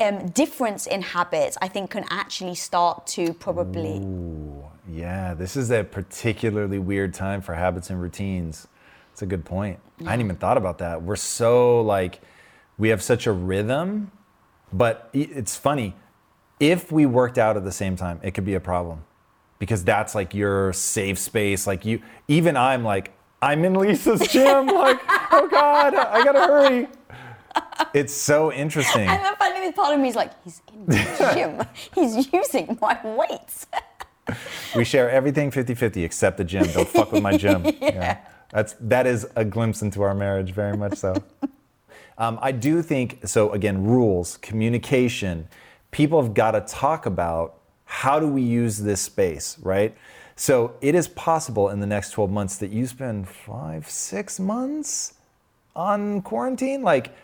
um, 0.00 0.28
difference 0.28 0.86
in 0.86 1.02
habits 1.02 1.58
I 1.60 1.68
think 1.68 1.90
can 1.90 2.04
actually 2.10 2.54
start 2.54 3.06
to 3.08 3.34
probably. 3.34 4.00
Yeah, 4.88 5.34
this 5.34 5.56
is 5.56 5.70
a 5.70 5.84
particularly 5.84 6.78
weird 6.78 7.14
time 7.14 7.40
for 7.40 7.54
habits 7.54 7.90
and 7.90 8.00
routines. 8.00 8.66
It's 9.12 9.22
a 9.22 9.26
good 9.26 9.44
point. 9.44 9.78
I 10.00 10.10
hadn't 10.10 10.24
even 10.24 10.36
thought 10.36 10.56
about 10.56 10.78
that. 10.78 11.02
We're 11.02 11.16
so 11.16 11.82
like, 11.82 12.20
we 12.78 12.88
have 12.88 13.02
such 13.02 13.26
a 13.26 13.32
rhythm, 13.32 14.10
but 14.72 15.08
it's 15.12 15.56
funny. 15.56 15.94
If 16.58 16.90
we 16.90 17.06
worked 17.06 17.38
out 17.38 17.56
at 17.56 17.64
the 17.64 17.72
same 17.72 17.96
time, 17.96 18.20
it 18.22 18.32
could 18.32 18.44
be 18.44 18.54
a 18.54 18.60
problem 18.60 19.04
because 19.58 19.84
that's 19.84 20.14
like 20.14 20.34
your 20.34 20.72
safe 20.72 21.18
space. 21.18 21.66
Like 21.66 21.84
you, 21.84 22.00
even 22.26 22.56
I'm 22.56 22.82
like, 22.82 23.12
I'm 23.40 23.64
in 23.64 23.74
Lisa's 23.74 24.26
gym. 24.28 24.66
like, 24.68 25.00
oh 25.32 25.48
God, 25.50 25.94
I 25.94 26.24
gotta 26.24 26.40
hurry. 26.40 26.88
It's 27.94 28.14
so 28.14 28.52
interesting. 28.52 29.06
And 29.06 29.22
the 29.22 29.36
funny 29.38 29.60
thing, 29.60 29.72
part 29.72 29.94
of 29.94 30.00
me 30.00 30.08
is 30.08 30.16
like, 30.16 30.32
he's 30.44 30.62
in 30.72 30.86
the 30.86 31.32
gym. 31.34 31.66
he's 31.94 32.32
using 32.32 32.78
my 32.80 32.98
weights. 33.04 33.66
We 34.74 34.84
share 34.84 35.10
everything 35.10 35.50
50 35.50 35.74
50 35.74 36.04
except 36.04 36.38
the 36.38 36.44
gym. 36.44 36.66
Don't 36.72 36.88
fuck 36.88 37.12
with 37.12 37.22
my 37.22 37.36
gym. 37.36 37.64
yeah. 37.80 38.18
That's 38.50 38.74
that 38.80 39.06
is 39.06 39.26
a 39.36 39.44
glimpse 39.44 39.82
into 39.82 40.02
our 40.02 40.14
marriage, 40.14 40.52
very 40.52 40.76
much 40.76 40.96
so. 40.96 41.22
um, 42.18 42.38
I 42.40 42.52
do 42.52 42.82
think 42.82 43.26
so. 43.26 43.50
Again, 43.52 43.84
rules, 43.84 44.36
communication. 44.38 45.48
People 45.90 46.22
have 46.22 46.34
got 46.34 46.52
to 46.52 46.60
talk 46.60 47.06
about 47.06 47.58
how 47.84 48.18
do 48.18 48.28
we 48.28 48.42
use 48.42 48.78
this 48.78 49.00
space, 49.00 49.58
right? 49.60 49.94
So 50.36 50.74
it 50.80 50.94
is 50.94 51.08
possible 51.08 51.68
in 51.68 51.80
the 51.80 51.86
next 51.86 52.10
12 52.10 52.30
months 52.30 52.56
that 52.56 52.70
you 52.70 52.86
spend 52.86 53.28
five, 53.28 53.88
six 53.88 54.40
months 54.40 55.14
on 55.76 56.22
quarantine. 56.22 56.82
Like, 56.82 57.14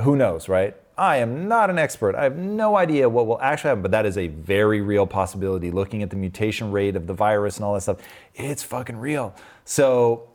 who 0.00 0.16
knows, 0.16 0.48
right? 0.48 0.76
I 0.98 1.18
am 1.18 1.46
not 1.46 1.68
an 1.68 1.78
expert. 1.78 2.14
I 2.14 2.24
have 2.24 2.36
no 2.36 2.76
idea 2.76 3.08
what 3.08 3.26
will 3.26 3.40
actually 3.40 3.68
happen, 3.68 3.82
but 3.82 3.90
that 3.90 4.06
is 4.06 4.16
a 4.16 4.28
very 4.28 4.80
real 4.80 5.06
possibility. 5.06 5.70
Looking 5.70 6.02
at 6.02 6.10
the 6.10 6.16
mutation 6.16 6.72
rate 6.72 6.96
of 6.96 7.06
the 7.06 7.12
virus 7.12 7.56
and 7.56 7.64
all 7.64 7.74
that 7.74 7.82
stuff, 7.82 7.98
it's 8.34 8.62
fucking 8.62 8.96
real. 8.96 9.34
So, 9.64 10.28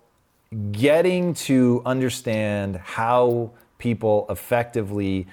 getting 0.71 1.34
to 1.34 1.82
understand 1.86 2.76
how 2.76 3.52
people 3.78 4.28
effectively 4.30 5.26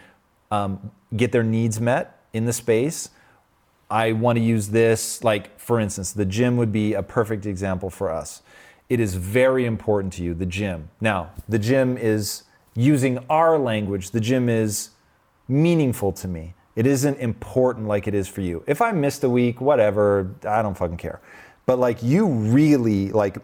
um, 0.51 0.91
get 1.17 1.33
their 1.33 1.43
needs 1.43 1.81
met 1.81 2.23
in 2.33 2.47
the 2.47 2.53
space. 2.53 3.11
I 3.91 4.13
want 4.13 4.39
to 4.39 4.45
use 4.45 4.69
this, 4.69 5.25
like, 5.25 5.59
for 5.59 5.81
instance, 5.81 6.13
the 6.13 6.25
gym 6.25 6.57
would 6.57 6.73
be 6.73 6.95
a 6.95 7.03
perfect 7.03 7.47
example 7.47 7.91
for 7.91 8.11
us. 8.11 8.43
It 8.89 9.01
is 9.01 9.15
very 9.15 9.67
important 9.67 10.15
to 10.15 10.23
you, 10.23 10.35
the 10.35 10.47
gym. 10.47 10.89
Now, 11.01 11.31
the 11.49 11.59
gym 11.59 11.99
is 11.99 12.45
using 12.79 13.19
our 13.29 13.59
language, 13.59 14.13
the 14.13 14.21
gym 14.21 14.49
is 14.49 14.91
meaningful 15.49 16.13
to 16.13 16.29
me. 16.29 16.55
It 16.77 16.87
isn't 16.87 17.19
important 17.19 17.89
like 17.89 18.07
it 18.07 18.15
is 18.15 18.29
for 18.29 18.41
you. 18.41 18.63
If 18.69 18.81
I 18.81 18.93
missed 18.93 19.25
a 19.25 19.29
week, 19.29 19.61
whatever, 19.61 20.31
I 20.47 20.63
don't 20.63 20.79
fucking 20.79 20.97
care. 20.97 21.21
But 21.67 21.81
like 21.81 22.05
you 22.05 22.27
really 22.27 23.09
like 23.09 23.39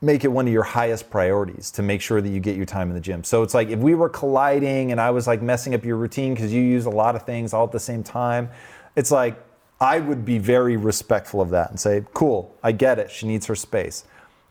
make 0.00 0.22
it 0.22 0.28
one 0.28 0.46
of 0.46 0.52
your 0.52 0.62
highest 0.62 1.10
priorities 1.10 1.72
to 1.72 1.82
make 1.82 2.00
sure 2.00 2.20
that 2.20 2.28
you 2.28 2.38
get 2.38 2.54
your 2.56 2.64
time 2.64 2.90
in 2.90 2.94
the 2.94 3.00
gym. 3.00 3.24
So 3.24 3.42
it's 3.42 3.54
like 3.54 3.70
if 3.70 3.80
we 3.80 3.96
were 3.96 4.08
colliding 4.08 4.92
and 4.92 5.00
I 5.00 5.10
was 5.10 5.26
like 5.26 5.42
messing 5.42 5.74
up 5.74 5.84
your 5.84 5.96
routine 5.96 6.34
because 6.34 6.52
you 6.52 6.62
use 6.62 6.86
a 6.86 6.90
lot 6.90 7.16
of 7.16 7.26
things 7.26 7.54
all 7.54 7.64
at 7.64 7.72
the 7.72 7.80
same 7.80 8.04
time, 8.04 8.48
it's 8.94 9.10
like 9.10 9.36
I 9.80 9.98
would 9.98 10.24
be 10.24 10.38
very 10.38 10.76
respectful 10.76 11.40
of 11.40 11.50
that 11.50 11.70
and 11.70 11.80
say, 11.80 12.04
cool, 12.14 12.54
I 12.62 12.70
get 12.70 13.00
it. 13.00 13.10
She 13.10 13.26
needs 13.26 13.46
her 13.46 13.56
space. 13.56 14.04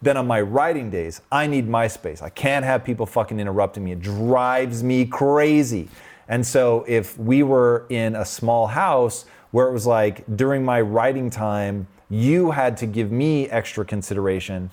Then 0.03 0.17
on 0.17 0.27
my 0.27 0.41
writing 0.41 0.89
days, 0.89 1.21
I 1.31 1.47
need 1.47 1.69
my 1.69 1.87
space. 1.87 2.21
I 2.21 2.27
can't 2.27 2.65
have 2.65 2.83
people 2.83 3.05
fucking 3.05 3.39
interrupting 3.39 3.85
me. 3.85 3.93
It 3.93 4.01
drives 4.01 4.83
me 4.83 5.05
crazy. 5.05 5.87
And 6.27 6.45
so 6.45 6.83
if 6.89 7.17
we 7.17 7.41
were 7.41 7.85
in 7.87 8.17
a 8.17 8.25
small 8.25 8.67
house 8.67 9.23
where 9.51 9.69
it 9.69 9.71
was 9.71 9.87
like 9.87 10.23
during 10.35 10.65
my 10.65 10.81
writing 10.81 11.29
time, 11.29 11.87
you 12.09 12.51
had 12.51 12.75
to 12.77 12.85
give 12.85 13.13
me 13.13 13.47
extra 13.49 13.85
consideration 13.85 14.69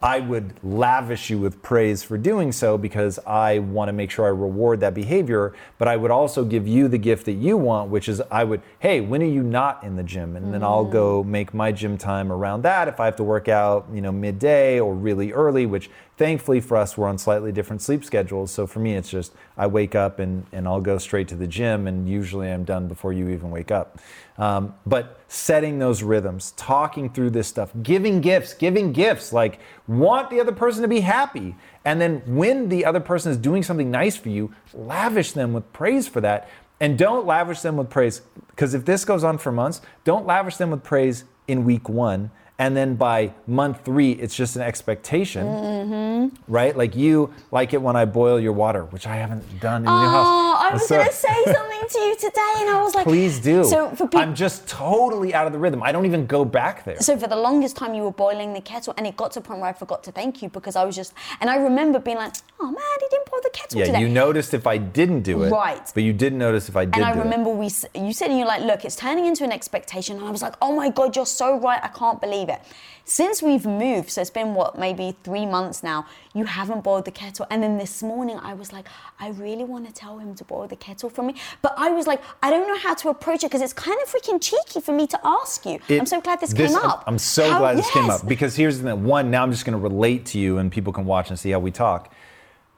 I 0.00 0.20
would 0.20 0.54
lavish 0.62 1.28
you 1.28 1.38
with 1.38 1.60
praise 1.60 2.04
for 2.04 2.16
doing 2.16 2.52
so 2.52 2.78
because 2.78 3.18
I 3.26 3.58
want 3.58 3.88
to 3.88 3.92
make 3.92 4.12
sure 4.12 4.26
I 4.26 4.28
reward 4.28 4.78
that 4.80 4.94
behavior. 4.94 5.54
But 5.76 5.88
I 5.88 5.96
would 5.96 6.12
also 6.12 6.44
give 6.44 6.68
you 6.68 6.86
the 6.86 6.98
gift 6.98 7.26
that 7.26 7.32
you 7.32 7.56
want, 7.56 7.90
which 7.90 8.08
is 8.08 8.22
I 8.30 8.44
would, 8.44 8.62
hey, 8.78 9.00
when 9.00 9.22
are 9.22 9.26
you 9.26 9.42
not 9.42 9.82
in 9.82 9.96
the 9.96 10.04
gym? 10.04 10.36
And 10.36 10.54
then 10.54 10.62
I'll 10.62 10.84
go 10.84 11.22
mm-hmm. 11.22 11.32
make 11.32 11.52
my 11.52 11.72
gym 11.72 11.98
time 11.98 12.30
around 12.30 12.62
that. 12.62 12.86
If 12.86 13.00
I 13.00 13.06
have 13.06 13.16
to 13.16 13.24
work 13.24 13.48
out, 13.48 13.88
you 13.92 14.00
know, 14.00 14.12
midday 14.12 14.78
or 14.78 14.94
really 14.94 15.32
early, 15.32 15.66
which 15.66 15.90
thankfully 16.18 16.60
for 16.60 16.76
us, 16.76 16.98
we're 16.98 17.08
on 17.08 17.16
slightly 17.16 17.52
different 17.52 17.80
sleep 17.80 18.04
schedules. 18.04 18.50
So 18.50 18.66
for 18.66 18.80
me, 18.80 18.94
it's 18.94 19.08
just 19.08 19.32
I 19.56 19.68
wake 19.68 19.94
up 19.94 20.18
and, 20.18 20.44
and 20.52 20.66
I'll 20.66 20.80
go 20.80 20.98
straight 20.98 21.28
to 21.28 21.36
the 21.36 21.46
gym, 21.46 21.86
and 21.86 22.08
usually 22.08 22.50
I'm 22.50 22.64
done 22.64 22.88
before 22.88 23.12
you 23.12 23.30
even 23.30 23.50
wake 23.50 23.70
up. 23.70 23.98
Um, 24.36 24.74
but 24.84 25.20
setting 25.28 25.78
those 25.78 26.02
rhythms, 26.02 26.52
talking 26.56 27.08
through 27.08 27.30
this 27.30 27.48
stuff, 27.48 27.70
giving 27.82 28.20
gifts, 28.20 28.52
giving 28.52 28.92
gifts, 28.92 29.32
like 29.32 29.60
want 29.86 30.28
the 30.28 30.40
other 30.40 30.52
person 30.52 30.82
to 30.82 30.88
be 30.88 31.00
happy. 31.00 31.56
And 31.84 32.00
then 32.00 32.22
when 32.26 32.68
the 32.68 32.84
other 32.84 33.00
person 33.00 33.32
is 33.32 33.38
doing 33.38 33.62
something 33.62 33.90
nice 33.90 34.16
for 34.16 34.28
you, 34.28 34.52
lavish 34.74 35.32
them 35.32 35.52
with 35.52 35.72
praise 35.72 36.06
for 36.06 36.20
that. 36.20 36.48
And 36.80 36.96
don't 36.96 37.26
lavish 37.26 37.60
them 37.60 37.76
with 37.76 37.90
praise, 37.90 38.20
because 38.50 38.74
if 38.74 38.84
this 38.84 39.04
goes 39.04 39.24
on 39.24 39.38
for 39.38 39.50
months, 39.50 39.80
don't 40.04 40.26
lavish 40.26 40.56
them 40.56 40.70
with 40.70 40.84
praise 40.84 41.24
in 41.48 41.64
week 41.64 41.88
one 41.88 42.30
and 42.58 42.76
then 42.76 42.96
by 42.96 43.32
month 43.46 43.84
three 43.84 44.12
it's 44.12 44.34
just 44.34 44.56
an 44.56 44.62
expectation 44.62 45.46
mm-hmm. 45.46 46.52
right? 46.52 46.76
Like 46.76 46.96
you 46.96 47.32
like 47.50 47.72
it 47.72 47.80
when 47.80 47.96
i 47.96 48.04
boil 48.04 48.38
your 48.40 48.52
water 48.52 48.84
which 48.86 49.06
i 49.06 49.16
haven't 49.16 49.60
done 49.60 49.82
in 49.82 49.88
oh, 49.88 50.02
your 50.02 50.10
house. 50.10 50.26
I 50.58 50.70
was 50.72 50.88
so, 50.88 50.96
going 50.96 51.08
to 51.08 51.14
say 51.14 51.44
something 51.44 51.88
to 51.88 51.98
you 52.00 52.16
today 52.16 52.54
and 52.58 52.70
i 52.70 52.82
was 52.82 52.94
like 52.94 53.04
please 53.04 53.38
do. 53.38 53.64
so 53.64 53.90
for 53.90 54.06
pe- 54.08 54.18
i'm 54.18 54.34
just 54.34 54.68
totally 54.68 55.32
out 55.34 55.46
of 55.46 55.52
the 55.52 55.58
rhythm. 55.58 55.82
I 55.82 55.92
don't 55.92 56.06
even 56.06 56.26
go 56.26 56.44
back 56.44 56.84
there. 56.84 57.00
So 57.00 57.16
for 57.16 57.28
the 57.28 57.36
longest 57.36 57.76
time 57.76 57.94
you 57.94 58.02
were 58.02 58.12
boiling 58.12 58.52
the 58.52 58.60
kettle 58.60 58.92
and 58.96 59.06
it 59.06 59.16
got 59.16 59.32
to 59.32 59.38
a 59.38 59.42
point 59.42 59.60
where 59.60 59.70
i 59.70 59.72
forgot 59.72 60.02
to 60.04 60.12
thank 60.12 60.42
you 60.42 60.48
because 60.48 60.76
i 60.76 60.84
was 60.84 60.96
just 60.96 61.14
and 61.40 61.48
i 61.48 61.56
remember 61.56 61.98
being 61.98 62.16
like 62.16 62.34
oh 62.60 62.66
man 62.66 62.74
he 63.00 63.06
didn't 63.10 63.30
boil 63.30 63.40
the 63.42 63.50
kettle 63.50 63.78
yeah 63.78 63.86
today. 63.86 64.00
you 64.00 64.08
noticed 64.08 64.52
if 64.52 64.66
i 64.66 64.76
didn't 64.76 65.22
do 65.22 65.42
it 65.44 65.50
right. 65.50 65.90
but 65.94 66.02
you 66.02 66.12
didn't 66.12 66.38
notice 66.38 66.68
if 66.68 66.76
i 66.76 66.84
did 66.84 66.96
and 66.96 67.04
i 67.04 67.12
remember 67.12 67.50
we 67.50 67.66
you 67.94 68.12
said 68.12 68.30
and 68.30 68.38
you're 68.38 68.48
like 68.48 68.62
look 68.62 68.84
it's 68.84 68.96
turning 68.96 69.26
into 69.26 69.44
an 69.44 69.52
expectation 69.52 70.16
and 70.16 70.26
i 70.26 70.30
was 70.30 70.42
like 70.42 70.54
oh 70.60 70.74
my 70.74 70.90
god 70.90 71.14
you're 71.14 71.26
so 71.26 71.58
right. 71.58 71.80
I 71.82 71.88
can't 71.88 72.20
believe 72.20 72.47
it 72.48 72.60
since 73.08 73.42
we've 73.42 73.64
moved, 73.64 74.10
so 74.10 74.20
it's 74.20 74.28
been 74.28 74.54
what, 74.54 74.78
maybe 74.78 75.16
three 75.24 75.46
months 75.46 75.82
now, 75.82 76.06
you 76.34 76.44
haven't 76.44 76.84
boiled 76.84 77.06
the 77.06 77.10
kettle. 77.10 77.46
And 77.48 77.62
then 77.62 77.78
this 77.78 78.02
morning 78.02 78.38
I 78.42 78.52
was 78.52 78.70
like, 78.70 78.86
I 79.18 79.30
really 79.30 79.64
want 79.64 79.86
to 79.86 79.92
tell 79.94 80.18
him 80.18 80.34
to 80.34 80.44
boil 80.44 80.68
the 80.68 80.76
kettle 80.76 81.08
for 81.08 81.22
me. 81.22 81.34
But 81.62 81.72
I 81.78 81.90
was 81.90 82.06
like, 82.06 82.20
I 82.42 82.50
don't 82.50 82.68
know 82.68 82.76
how 82.76 82.92
to 82.92 83.08
approach 83.08 83.44
it 83.44 83.46
because 83.46 83.62
it's 83.62 83.72
kind 83.72 83.98
of 84.02 84.12
freaking 84.12 84.42
cheeky 84.42 84.82
for 84.82 84.92
me 84.92 85.06
to 85.06 85.18
ask 85.24 85.64
you. 85.64 85.78
It, 85.88 85.98
I'm 85.98 86.04
so 86.04 86.20
glad 86.20 86.40
this, 86.40 86.52
this, 86.52 86.70
came 86.70 86.76
up. 86.76 87.04
I'm 87.06 87.18
so 87.18 87.50
how, 87.50 87.60
glad 87.60 87.78
this 87.78 87.86
yes. 87.86 87.94
came 87.94 88.10
up 88.10 88.28
because 88.28 88.54
here's 88.54 88.80
the. 88.80 88.94
One, 88.94 89.30
now 89.30 89.42
I'm 89.42 89.52
just 89.52 89.64
going 89.64 89.72
to 89.72 89.82
relate 89.82 90.26
to 90.26 90.38
you 90.38 90.58
and 90.58 90.70
people 90.70 90.92
can 90.92 91.06
watch 91.06 91.30
and 91.30 91.38
see 91.38 91.50
how 91.50 91.60
we 91.60 91.70
talk 91.70 92.12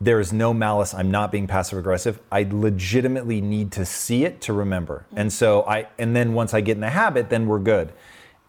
there 0.02 0.18
is 0.18 0.32
no 0.32 0.54
malice. 0.54 0.94
I'm 0.94 1.10
not 1.10 1.30
being 1.30 1.46
passive 1.46 1.78
aggressive. 1.78 2.20
I 2.32 2.46
legitimately 2.50 3.42
need 3.42 3.70
to 3.72 3.84
see 3.84 4.24
it 4.24 4.40
to 4.42 4.54
remember. 4.54 5.04
And 5.14 5.30
so 5.30 5.62
I, 5.64 5.88
and 5.98 6.16
then 6.16 6.32
once 6.32 6.54
I 6.54 6.62
get 6.62 6.78
in 6.78 6.80
the 6.80 6.88
habit, 6.88 7.28
then 7.28 7.46
we're 7.46 7.58
good. 7.58 7.92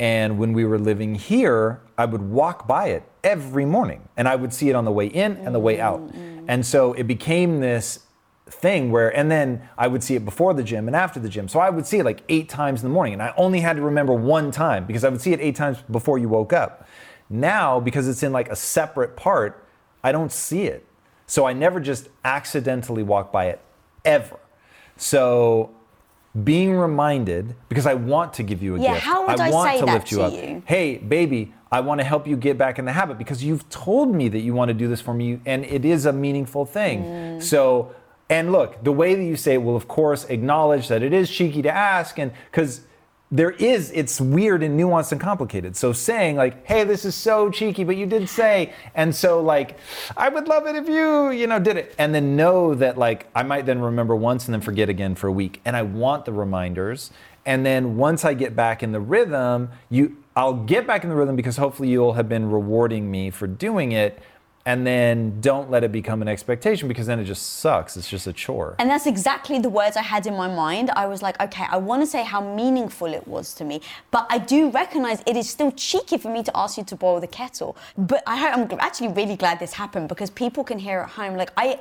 And 0.02 0.40
when 0.40 0.54
we 0.54 0.66
were 0.66 0.80
living 0.80 1.14
here, 1.14 1.80
I 1.96 2.06
would 2.06 2.24
walk 2.24 2.68
by 2.68 2.88
it 2.88 3.04
every 3.24 3.66
morning 3.66 4.10
and 4.18 4.28
I 4.28 4.36
would 4.36 4.52
see 4.52 4.68
it 4.68 4.76
on 4.76 4.84
the 4.84 4.92
way 4.92 5.06
in 5.06 5.34
and 5.38 5.54
the 5.54 5.60
way 5.60 5.80
out. 5.80 6.00
Mm-hmm. 6.00 6.46
And 6.48 6.66
so 6.66 6.94
it 6.94 7.04
became 7.04 7.60
this 7.60 8.00
thing 8.48 8.92
where, 8.92 9.16
and 9.16 9.30
then 9.30 9.70
I 9.78 9.88
would 9.88 10.04
see 10.04 10.16
it 10.16 10.26
before 10.26 10.56
the 10.56 10.64
gym 10.64 10.88
and 10.88 10.96
after 10.96 11.20
the 11.20 11.30
gym. 11.30 11.48
So 11.48 11.60
I 11.60 11.70
would 11.70 11.86
see 11.86 12.00
it 12.00 12.04
like 12.04 12.24
eight 12.30 12.50
times 12.50 12.82
in 12.82 12.90
the 12.90 12.94
morning 12.94 13.14
and 13.14 13.22
I 13.22 13.32
only 13.38 13.60
had 13.60 13.76
to 13.76 13.84
remember 13.84 14.16
one 14.16 14.50
time 14.50 14.88
because 14.88 15.04
I 15.04 15.10
would 15.10 15.22
see 15.22 15.34
it 15.34 15.40
eight 15.40 15.56
times 15.56 15.78
before 15.92 16.18
you 16.18 16.30
woke 16.30 16.52
up. 16.52 16.88
Now, 17.30 17.80
because 17.80 18.08
it's 18.08 18.24
in 18.24 18.34
like 18.34 18.50
a 18.50 18.56
separate 18.56 19.16
part, 19.16 19.64
I 20.04 20.12
don't 20.12 20.32
see 20.32 20.64
it. 20.64 20.84
So 21.28 21.46
I 21.46 21.54
never 21.54 21.80
just 21.80 22.10
accidentally 22.26 23.04
walk 23.04 23.32
by 23.32 23.50
it 23.50 23.62
ever. 24.04 24.40
So 24.98 25.76
being 26.44 26.78
reminded 26.78 27.56
because 27.68 27.86
I 27.86 27.94
want 27.94 28.34
to 28.34 28.44
give 28.44 28.64
you 28.64 28.76
a 28.76 28.80
yeah, 28.80 28.94
gift. 28.94 29.06
How 29.06 29.28
would 29.28 29.40
I, 29.40 29.48
I 29.48 29.52
want 29.52 29.70
say 29.70 29.80
to 29.80 29.86
that 29.86 29.94
lift 29.94 30.12
you 30.12 30.18
to 30.18 30.24
up. 30.24 30.34
You? 30.34 30.64
Hey, 30.66 30.98
baby, 30.98 31.54
I 31.72 31.82
want 31.82 32.00
to 32.00 32.06
help 32.06 32.28
you 32.28 32.38
get 32.38 32.58
back 32.58 32.80
in 32.80 32.86
the 32.86 32.92
habit 32.94 33.18
because 33.18 33.44
you've 33.44 33.68
told 33.70 34.14
me 34.14 34.30
that 34.30 34.40
you 34.40 34.54
want 34.54 34.70
to 34.70 34.74
do 34.74 34.88
this 34.88 35.02
for 35.02 35.14
me 35.14 35.40
and 35.46 35.66
it 35.66 35.84
is 35.84 36.06
a 36.06 36.14
meaningful 36.14 36.66
thing. 36.66 37.04
Mm. 37.04 37.44
So, 37.44 37.94
and 38.30 38.52
look, 38.52 38.82
the 38.84 38.94
way 38.94 39.16
that 39.16 39.24
you 39.24 39.36
say 39.36 39.56
it 39.56 39.64
will 39.64 39.76
of 39.76 39.88
course 39.88 40.26
acknowledge 40.26 40.88
that 40.88 41.04
it 41.04 41.12
is 41.12 41.30
cheeky 41.30 41.62
to 41.64 41.72
ask 41.72 42.18
and 42.18 42.32
cuz 42.52 42.82
there 43.32 43.52
is 43.52 43.92
it's 43.92 44.20
weird 44.20 44.62
and 44.62 44.78
nuanced 44.78 45.14
and 45.14 45.22
complicated. 45.22 45.76
So 45.76 45.94
saying 45.94 46.36
like 46.36 46.66
hey 46.66 46.84
this 46.84 47.06
is 47.06 47.16
so 47.16 47.50
cheeky 47.50 47.84
but 47.84 47.96
you 47.96 48.06
did 48.06 48.28
say 48.28 48.74
and 48.94 49.16
so 49.16 49.42
like 49.42 49.78
i 50.18 50.28
would 50.28 50.48
love 50.48 50.68
it 50.68 50.76
if 50.76 50.88
you 50.90 51.32
you 51.32 51.48
know 51.48 51.60
did 51.60 51.78
it. 51.78 51.96
And 51.98 52.14
then 52.14 52.36
know 52.36 52.76
that 52.76 52.98
like 52.98 53.28
i 53.34 53.44
might 53.44 53.66
then 53.66 53.80
remember 53.80 54.16
once 54.16 54.46
and 54.46 54.54
then 54.54 54.62
forget 54.62 54.90
again 54.90 55.16
for 55.16 55.28
a 55.28 55.32
week. 55.32 55.62
And 55.64 55.76
i 55.76 55.82
want 55.82 56.26
the 56.26 56.34
reminders. 56.34 57.12
And 57.46 57.66
then 57.66 57.96
once 57.96 58.26
i 58.26 58.34
get 58.34 58.56
back 58.56 58.84
in 58.84 58.92
the 58.92 59.00
rhythm 59.00 59.70
you 59.90 60.18
i'll 60.36 60.54
get 60.54 60.86
back 60.86 61.04
in 61.04 61.10
the 61.10 61.16
rhythm 61.16 61.36
because 61.36 61.58
hopefully 61.58 61.90
you'll 61.90 62.14
have 62.14 62.30
been 62.30 62.52
rewarding 62.52 63.10
me 63.10 63.30
for 63.32 63.48
doing 63.48 63.94
it 63.94 64.22
and 64.66 64.86
then 64.86 65.42
don't 65.42 65.72
let 65.72 65.84
it 65.84 65.92
become 65.92 66.22
an 66.22 66.28
expectation 66.28 66.88
because 66.88 67.08
then 67.08 67.20
it 67.20 67.26
just 67.26 67.60
sucks. 67.60 67.98
It's 67.98 68.10
just 68.10 68.28
a 68.28 68.34
chore. 68.34 68.76
And 68.80 68.90
that's 68.90 69.08
exactly 69.08 69.60
the 69.60 69.70
words 69.70 69.98
I 69.98 70.02
had 70.02 70.28
in 70.28 70.36
my 70.36 70.48
mind. 70.48 70.92
I 70.92 71.08
was 71.08 71.22
like, 71.22 71.42
okay, 71.42 71.66
I 71.70 71.78
want 71.78 72.02
to 72.04 72.08
say 72.08 72.24
how 72.24 72.42
meaningful 72.42 73.08
it 73.08 73.28
was 73.28 73.54
to 73.56 73.64
me, 73.64 73.82
but 74.12 74.28
I 74.30 74.38
do 74.38 74.70
recognize 74.70 75.24
it 75.26 75.36
is 75.36 75.50
still 75.50 75.72
cheeky 75.72 76.18
for 76.18 76.32
me 76.32 76.44
to 76.44 76.52
ask 76.56 76.78
you 76.78 76.84
to 76.84 76.96
boil 76.96 77.20
the 77.20 77.28
kettle. 77.28 77.76
But 77.98 78.24
I, 78.28 78.50
I'm 78.50 78.68
actually 78.80 79.10
really 79.10 79.36
glad 79.36 79.60
this 79.60 79.74
happened 79.74 80.10
because 80.10 80.30
people 80.30 80.64
can 80.64 80.80
hear 80.80 81.00
at 81.00 81.10
home. 81.10 81.36
Like 81.36 81.52
I, 81.58 81.80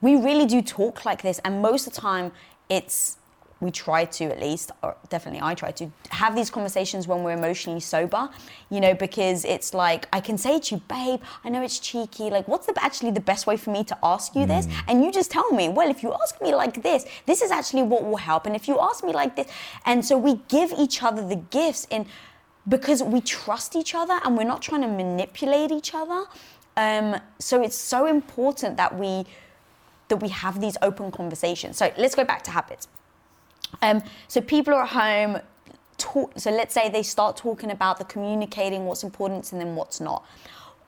we 0.00 0.16
really 0.16 0.46
do 0.46 0.62
talk 0.62 1.04
like 1.04 1.22
this, 1.22 1.40
and 1.44 1.62
most 1.62 1.86
of 1.86 1.94
the 1.94 2.00
time, 2.00 2.32
it's 2.68 3.18
we 3.60 3.70
try 3.70 4.04
to 4.04 4.24
at 4.24 4.40
least, 4.40 4.70
or 4.82 4.96
definitely 5.08 5.40
I 5.42 5.54
try 5.54 5.70
to 5.72 5.90
have 6.10 6.34
these 6.34 6.50
conversations 6.50 7.06
when 7.06 7.22
we're 7.22 7.32
emotionally 7.32 7.80
sober, 7.80 8.30
you 8.70 8.80
know, 8.80 8.94
because 8.94 9.44
it's 9.44 9.74
like 9.74 10.08
I 10.12 10.20
can 10.20 10.38
say 10.38 10.58
to 10.60 10.74
you, 10.74 10.80
babe, 10.88 11.20
I 11.44 11.48
know 11.50 11.62
it's 11.62 11.78
cheeky. 11.78 12.30
Like, 12.30 12.48
what's 12.48 12.66
the, 12.66 12.74
actually 12.82 13.10
the 13.10 13.20
best 13.20 13.46
way 13.46 13.56
for 13.56 13.70
me 13.70 13.84
to 13.84 13.98
ask 14.02 14.34
you 14.34 14.46
this? 14.46 14.66
Mm. 14.66 14.72
And 14.88 15.04
you 15.04 15.12
just 15.12 15.30
tell 15.30 15.50
me, 15.52 15.68
well, 15.68 15.90
if 15.90 16.02
you 16.02 16.12
ask 16.22 16.40
me 16.40 16.54
like 16.54 16.82
this, 16.82 17.04
this 17.26 17.42
is 17.42 17.50
actually 17.50 17.82
what 17.82 18.04
will 18.04 18.16
help. 18.16 18.46
And 18.46 18.56
if 18.56 18.66
you 18.66 18.78
ask 18.80 19.04
me 19.04 19.12
like 19.12 19.36
this, 19.36 19.46
and 19.84 20.04
so 20.04 20.16
we 20.18 20.40
give 20.48 20.72
each 20.78 21.02
other 21.02 21.26
the 21.26 21.36
gifts 21.36 21.86
in 21.90 22.06
because 22.68 23.02
we 23.02 23.20
trust 23.20 23.74
each 23.76 23.94
other 23.94 24.20
and 24.24 24.36
we're 24.36 24.44
not 24.44 24.62
trying 24.62 24.82
to 24.82 24.88
manipulate 24.88 25.70
each 25.70 25.94
other 25.94 26.26
Um, 26.76 27.20
so 27.38 27.62
it's 27.62 27.76
so 27.76 28.06
important 28.06 28.76
that 28.76 28.96
we 28.98 29.24
that 30.08 30.16
we 30.16 30.28
have 30.28 30.60
these 30.60 30.76
open 30.82 31.12
conversations. 31.12 31.76
So 31.76 31.92
let's 31.96 32.16
go 32.16 32.24
back 32.24 32.42
to 32.44 32.50
habits. 32.50 32.88
Um, 33.82 34.02
so 34.28 34.40
people 34.40 34.74
are 34.74 34.82
at 34.82 34.88
home. 34.88 35.38
Talk, 35.98 36.32
so 36.36 36.50
let's 36.50 36.72
say 36.72 36.88
they 36.88 37.02
start 37.02 37.36
talking 37.36 37.70
about 37.70 37.98
the 37.98 38.04
communicating 38.04 38.86
what's 38.86 39.02
important 39.02 39.44
to 39.44 39.56
them, 39.56 39.76
what's 39.76 40.00
not. 40.00 40.24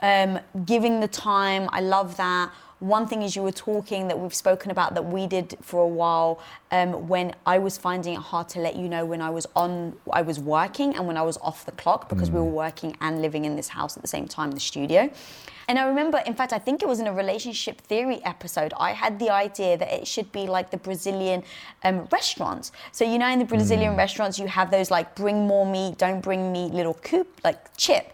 Um, 0.00 0.40
giving 0.64 1.00
the 1.00 1.08
time, 1.08 1.68
I 1.70 1.80
love 1.80 2.16
that. 2.16 2.50
One 2.82 3.06
thing 3.06 3.22
is 3.22 3.36
you 3.36 3.44
were 3.44 3.52
talking 3.52 4.08
that 4.08 4.18
we've 4.18 4.34
spoken 4.34 4.72
about 4.72 4.94
that 4.94 5.04
we 5.04 5.28
did 5.28 5.56
for 5.62 5.82
a 5.82 5.86
while 5.86 6.40
um, 6.72 7.06
when 7.06 7.32
I 7.46 7.58
was 7.58 7.78
finding 7.78 8.14
it 8.14 8.18
hard 8.18 8.48
to 8.50 8.58
let 8.58 8.74
you 8.74 8.88
know 8.88 9.04
when 9.04 9.22
I 9.22 9.30
was 9.30 9.46
on, 9.54 9.96
I 10.12 10.22
was 10.22 10.40
working 10.40 10.96
and 10.96 11.06
when 11.06 11.16
I 11.16 11.22
was 11.22 11.36
off 11.38 11.64
the 11.64 11.70
clock 11.70 12.08
because 12.08 12.32
we 12.32 12.40
were 12.40 12.44
working 12.44 12.96
and 13.00 13.22
living 13.22 13.44
in 13.44 13.54
this 13.54 13.68
house 13.68 13.96
at 13.96 14.02
the 14.02 14.08
same 14.08 14.26
time, 14.26 14.50
the 14.50 14.58
studio. 14.58 15.08
And 15.68 15.78
I 15.78 15.84
remember, 15.84 16.18
in 16.26 16.34
fact, 16.34 16.52
I 16.52 16.58
think 16.58 16.82
it 16.82 16.88
was 16.88 16.98
in 16.98 17.06
a 17.06 17.14
relationship 17.14 17.80
theory 17.82 18.20
episode, 18.24 18.74
I 18.76 18.94
had 18.94 19.20
the 19.20 19.30
idea 19.30 19.78
that 19.78 19.92
it 19.92 20.08
should 20.08 20.32
be 20.32 20.48
like 20.48 20.72
the 20.72 20.76
Brazilian 20.76 21.44
um, 21.84 22.08
restaurants. 22.10 22.72
So, 22.90 23.04
you 23.04 23.16
know, 23.16 23.28
in 23.28 23.38
the 23.38 23.44
Brazilian 23.44 23.94
restaurants, 23.94 24.40
you 24.40 24.48
have 24.48 24.72
those 24.72 24.90
like 24.90 25.14
bring 25.14 25.46
more 25.46 25.64
meat, 25.64 25.98
don't 25.98 26.20
bring 26.20 26.50
meat 26.50 26.72
little 26.72 26.94
coop, 26.94 27.28
like 27.44 27.76
chip. 27.76 28.12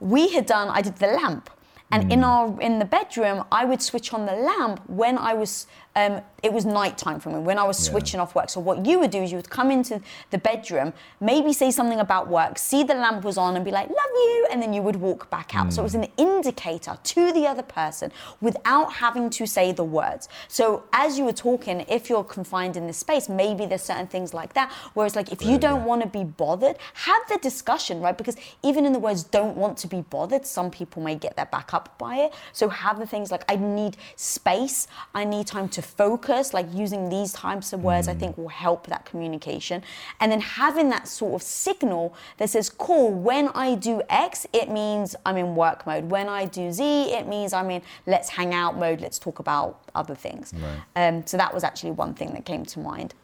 We 0.00 0.30
had 0.30 0.46
done, 0.46 0.70
I 0.70 0.82
did 0.82 0.96
the 0.96 1.06
lamp. 1.06 1.50
And 1.90 2.12
in 2.12 2.20
hmm. 2.20 2.24
our 2.24 2.60
in 2.60 2.78
the 2.78 2.84
bedroom, 2.84 3.44
I 3.50 3.64
would 3.64 3.82
switch 3.82 4.12
on 4.12 4.26
the 4.26 4.32
lamp 4.32 4.80
when 4.86 5.16
I 5.16 5.34
was 5.34 5.66
um, 5.98 6.22
it 6.44 6.52
was 6.52 6.64
nighttime 6.64 7.18
for 7.18 7.30
me 7.30 7.40
when 7.40 7.58
I 7.58 7.64
was 7.64 7.76
switching 7.76 8.20
off 8.20 8.34
work. 8.36 8.48
So 8.48 8.60
what 8.60 8.86
you 8.86 9.00
would 9.00 9.10
do 9.10 9.22
is 9.22 9.32
you 9.32 9.36
would 9.36 9.50
come 9.50 9.72
into 9.72 10.00
the 10.30 10.38
bedroom, 10.38 10.92
maybe 11.20 11.52
say 11.52 11.72
something 11.72 11.98
about 11.98 12.28
work, 12.28 12.58
see 12.58 12.84
the 12.84 12.94
lamp 12.94 13.24
was 13.24 13.36
on, 13.36 13.56
and 13.56 13.64
be 13.64 13.72
like, 13.72 13.88
"Love 13.88 14.14
you," 14.14 14.46
and 14.50 14.62
then 14.62 14.72
you 14.72 14.80
would 14.80 14.96
walk 14.96 15.28
back 15.30 15.56
out. 15.56 15.72
So 15.72 15.82
it 15.82 15.88
was 15.90 15.96
an 15.96 16.06
indicator 16.16 16.96
to 17.02 17.32
the 17.32 17.46
other 17.48 17.64
person 17.64 18.12
without 18.40 18.92
having 18.94 19.30
to 19.30 19.46
say 19.46 19.72
the 19.72 19.82
words. 19.82 20.28
So 20.46 20.84
as 20.92 21.18
you 21.18 21.24
were 21.24 21.32
talking, 21.32 21.84
if 21.88 22.08
you're 22.08 22.22
confined 22.22 22.76
in 22.76 22.86
this 22.86 22.98
space, 22.98 23.28
maybe 23.28 23.66
there's 23.66 23.82
certain 23.82 24.06
things 24.06 24.32
like 24.32 24.52
that. 24.52 24.70
Whereas 24.94 25.16
like 25.16 25.32
if 25.32 25.42
you 25.42 25.58
don't 25.58 25.84
want 25.84 26.02
to 26.02 26.08
be 26.08 26.22
bothered, 26.22 26.76
have 27.08 27.22
the 27.28 27.38
discussion, 27.38 28.00
right? 28.00 28.16
Because 28.16 28.36
even 28.62 28.86
in 28.86 28.92
the 28.92 29.00
words 29.00 29.24
"don't 29.24 29.56
want 29.56 29.76
to 29.78 29.88
be 29.88 30.02
bothered," 30.02 30.46
some 30.46 30.70
people 30.70 31.02
may 31.02 31.16
get 31.16 31.34
their 31.34 31.46
back 31.46 31.74
up 31.74 31.98
by 31.98 32.14
it. 32.18 32.34
So 32.52 32.68
have 32.68 33.00
the 33.00 33.06
things 33.06 33.32
like 33.32 33.44
I 33.48 33.56
need 33.56 33.96
space, 34.14 34.86
I 35.14 35.24
need 35.24 35.48
time 35.48 35.68
to 35.70 35.82
focus, 35.88 36.54
like 36.54 36.66
using 36.72 37.08
these 37.08 37.32
types 37.32 37.72
of 37.72 37.82
words, 37.82 38.08
I 38.08 38.14
think 38.14 38.36
will 38.36 38.48
help 38.48 38.86
that 38.88 39.04
communication. 39.04 39.82
And 40.20 40.30
then 40.30 40.40
having 40.40 40.88
that 40.90 41.08
sort 41.08 41.34
of 41.34 41.42
signal 41.42 42.14
that 42.36 42.50
says, 42.50 42.70
cool, 42.70 43.10
when 43.12 43.48
I 43.48 43.74
do 43.74 44.02
X, 44.08 44.46
it 44.52 44.70
means 44.70 45.16
I'm 45.24 45.36
in 45.36 45.54
work 45.54 45.86
mode. 45.86 46.10
When 46.10 46.28
I 46.28 46.44
do 46.44 46.70
Z, 46.72 47.12
it 47.12 47.26
means 47.26 47.52
I'm 47.52 47.70
in 47.70 47.82
let's 48.06 48.28
hang 48.28 48.54
out 48.54 48.78
mode, 48.78 49.00
let's 49.00 49.18
talk 49.18 49.38
about 49.38 49.80
other 49.94 50.14
things. 50.14 50.52
Um, 50.96 51.26
so 51.26 51.36
that 51.36 51.52
was 51.52 51.64
actually 51.64 51.92
one 51.92 52.14
thing 52.14 52.32
that 52.34 52.44
came 52.44 52.64
to 52.66 52.78
mind. 52.78 53.14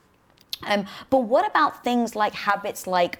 Um, 0.67 0.87
but 1.11 1.19
what 1.19 1.47
about 1.47 1.85
things 1.85 2.17
like 2.17 2.35
habits 2.35 2.87
like, 2.87 3.19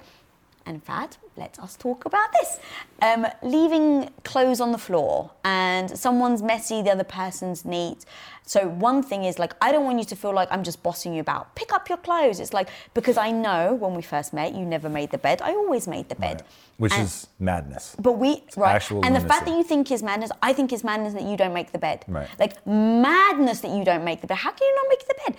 in 0.67 0.81
fact, 0.81 1.19
let 1.37 1.59
us 1.59 1.77
talk 1.77 2.05
about 2.05 2.31
this. 2.33 2.59
Um, 3.03 3.27
leaving 3.43 4.11
clothes 4.25 4.61
on 4.61 4.73
the 4.73 4.79
floor 4.79 5.31
and 5.45 5.91
someone's 5.99 6.43
messy, 6.43 6.83
the 6.83 6.91
other 6.91 7.05
person's 7.05 7.65
neat. 7.65 8.05
So 8.47 8.69
one 8.69 9.03
thing 9.03 9.25
is 9.25 9.39
like, 9.39 9.55
I 9.61 9.73
don't 9.73 9.85
want 9.85 9.99
you 9.99 10.05
to 10.05 10.17
feel 10.17 10.33
like 10.35 10.49
I'm 10.51 10.63
just 10.63 10.83
bossing 10.83 11.15
you 11.15 11.21
about. 11.21 11.55
Pick 11.55 11.73
up 11.73 11.89
your 11.89 11.99
clothes. 11.99 12.41
It's 12.41 12.53
like, 12.53 12.69
because 12.93 13.17
I 13.17 13.31
know 13.31 13.75
when 13.75 13.95
we 13.95 14.03
first 14.03 14.33
met, 14.33 14.55
you 14.55 14.65
never 14.65 14.89
made 14.89 15.11
the 15.11 15.19
bed. 15.19 15.41
I 15.43 15.53
always 15.53 15.89
made 15.89 16.09
the 16.09 16.15
bed. 16.15 16.45
Which 16.77 16.93
And- 16.93 17.03
is 17.05 17.27
madness. 17.39 17.97
but 17.99 18.13
we 18.13 18.43
right, 18.57 18.75
actual 18.75 19.05
and 19.05 19.15
the 19.17 19.21
fact 19.21 19.47
that 19.47 19.57
you 19.57 19.63
think 19.65 19.91
is 19.91 20.03
madness, 20.03 20.31
I 20.43 20.53
think 20.53 20.73
is 20.73 20.85
madness 20.85 21.15
that 21.15 21.23
you 21.23 21.37
don't 21.37 21.55
make 21.55 21.73
the 21.73 21.79
bed. 21.79 22.05
Right. 22.09 22.29
Like 22.39 22.65
madness 22.67 23.61
that 23.61 23.71
you 23.71 23.85
don't 23.85 24.05
make 24.05 24.21
the 24.21 24.27
bed. 24.27 24.39
How 24.39 24.51
can 24.51 24.67
you 24.69 24.75
not 24.75 24.87
make 24.89 25.07
the 25.09 25.15
bed? 25.27 25.37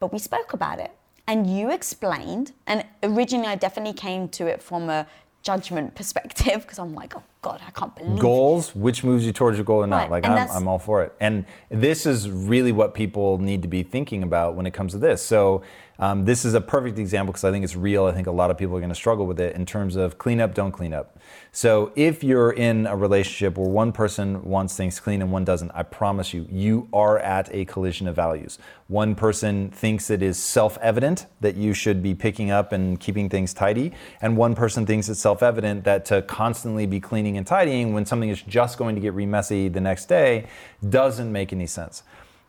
But 0.00 0.12
we 0.12 0.18
spoke 0.18 0.52
about 0.54 0.80
it, 0.80 0.90
and 1.26 1.46
you 1.46 1.70
explained. 1.70 2.52
And 2.66 2.84
originally, 3.02 3.48
I 3.48 3.56
definitely 3.56 3.94
came 3.94 4.28
to 4.30 4.46
it 4.46 4.62
from 4.62 4.88
a 4.90 5.06
judgment 5.42 5.94
perspective 5.94 6.62
because 6.62 6.78
I'm 6.78 6.94
like, 6.94 7.16
oh 7.16 7.22
God, 7.44 7.60
I 7.66 7.70
can't 7.72 7.94
believe. 7.94 8.18
goals, 8.18 8.74
which 8.74 9.04
moves 9.04 9.26
you 9.26 9.32
towards 9.32 9.58
your 9.58 9.66
goal 9.66 9.82
or 9.82 9.86
not. 9.86 10.08
Right, 10.08 10.22
Like 10.22 10.26
I'm, 10.26 10.50
I'm 10.50 10.66
all 10.66 10.78
for 10.78 11.02
it. 11.02 11.14
And 11.20 11.44
this 11.68 12.06
is 12.06 12.30
really 12.30 12.72
what 12.72 12.94
people 12.94 13.36
need 13.36 13.60
to 13.60 13.68
be 13.68 13.82
thinking 13.82 14.22
about 14.22 14.54
when 14.54 14.64
it 14.64 14.72
comes 14.72 14.92
to 14.92 14.98
this. 14.98 15.20
So 15.22 15.62
um, 15.98 16.24
this 16.24 16.44
is 16.44 16.54
a 16.54 16.60
perfect 16.60 16.98
example 16.98 17.32
because 17.32 17.44
I 17.44 17.50
think 17.52 17.62
it's 17.62 17.76
real. 17.76 18.06
I 18.06 18.12
think 18.12 18.26
a 18.26 18.32
lot 18.32 18.50
of 18.50 18.58
people 18.58 18.76
are 18.76 18.80
going 18.80 18.88
to 18.88 18.96
struggle 18.96 19.26
with 19.26 19.38
it 19.38 19.54
in 19.54 19.64
terms 19.64 19.94
of 19.94 20.18
clean 20.18 20.40
up, 20.40 20.54
don't 20.54 20.72
clean 20.72 20.92
up. 20.92 21.18
So 21.52 21.92
if 21.94 22.24
you're 22.24 22.52
in 22.52 22.86
a 22.86 22.96
relationship 22.96 23.56
where 23.56 23.68
one 23.68 23.92
person 23.92 24.42
wants 24.42 24.76
things 24.76 24.98
clean 24.98 25.22
and 25.22 25.30
one 25.30 25.44
doesn't, 25.44 25.70
I 25.72 25.84
promise 25.84 26.34
you, 26.34 26.46
you 26.50 26.88
are 26.92 27.18
at 27.18 27.48
a 27.54 27.64
collision 27.66 28.08
of 28.08 28.16
values. 28.16 28.58
One 28.88 29.14
person 29.14 29.70
thinks 29.70 30.10
it 30.10 30.20
is 30.20 30.36
self-evident 30.36 31.26
that 31.40 31.56
you 31.56 31.72
should 31.74 32.02
be 32.02 32.14
picking 32.14 32.50
up 32.50 32.72
and 32.72 32.98
keeping 32.98 33.30
things 33.30 33.54
tidy, 33.54 33.92
and 34.20 34.36
one 34.36 34.54
person 34.54 34.84
thinks 34.84 35.08
it's 35.08 35.20
self-evident 35.20 35.84
that 35.84 36.04
to 36.06 36.22
constantly 36.22 36.86
be 36.86 37.00
cleaning 37.00 37.33
and 37.36 37.46
tidying 37.46 37.92
when 37.92 38.06
something 38.06 38.28
is 38.28 38.42
just 38.42 38.78
going 38.78 38.94
to 38.94 39.00
get 39.00 39.14
re-messy 39.14 39.68
the 39.68 39.80
next 39.80 40.06
day 40.06 40.46
doesn't 40.88 41.30
make 41.30 41.52
any 41.52 41.66
sense. 41.66 42.02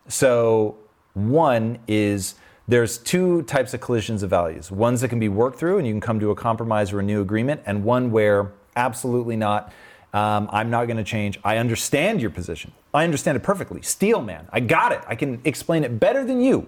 So 0.07 0.77
one 1.13 1.79
is 1.87 2.35
there's 2.67 2.97
two 2.97 3.43
types 3.43 3.73
of 3.73 3.81
collisions 3.81 4.23
of 4.23 4.29
values. 4.29 4.71
Ones 4.71 5.01
that 5.01 5.09
can 5.09 5.19
be 5.19 5.29
worked 5.29 5.59
through 5.59 5.77
and 5.77 5.85
you 5.87 5.93
can 5.93 6.01
come 6.01 6.19
to 6.19 6.31
a 6.31 6.35
compromise 6.35 6.91
or 6.91 6.99
a 6.99 7.03
new 7.03 7.21
agreement, 7.21 7.61
and 7.65 7.83
one 7.83 8.11
where 8.11 8.51
absolutely 8.75 9.35
not. 9.35 9.71
Um, 10.13 10.49
I'm 10.51 10.69
not 10.69 10.85
going 10.85 10.97
to 10.97 11.03
change. 11.03 11.39
I 11.43 11.57
understand 11.57 12.21
your 12.21 12.29
position. 12.29 12.71
I 12.93 13.03
understand 13.03 13.35
it 13.35 13.43
perfectly. 13.43 13.81
Steel 13.81 14.21
man, 14.21 14.47
I 14.51 14.61
got 14.61 14.93
it. 14.93 15.01
I 15.07 15.15
can 15.15 15.41
explain 15.43 15.83
it 15.83 15.99
better 15.99 16.23
than 16.23 16.39
you. 16.41 16.67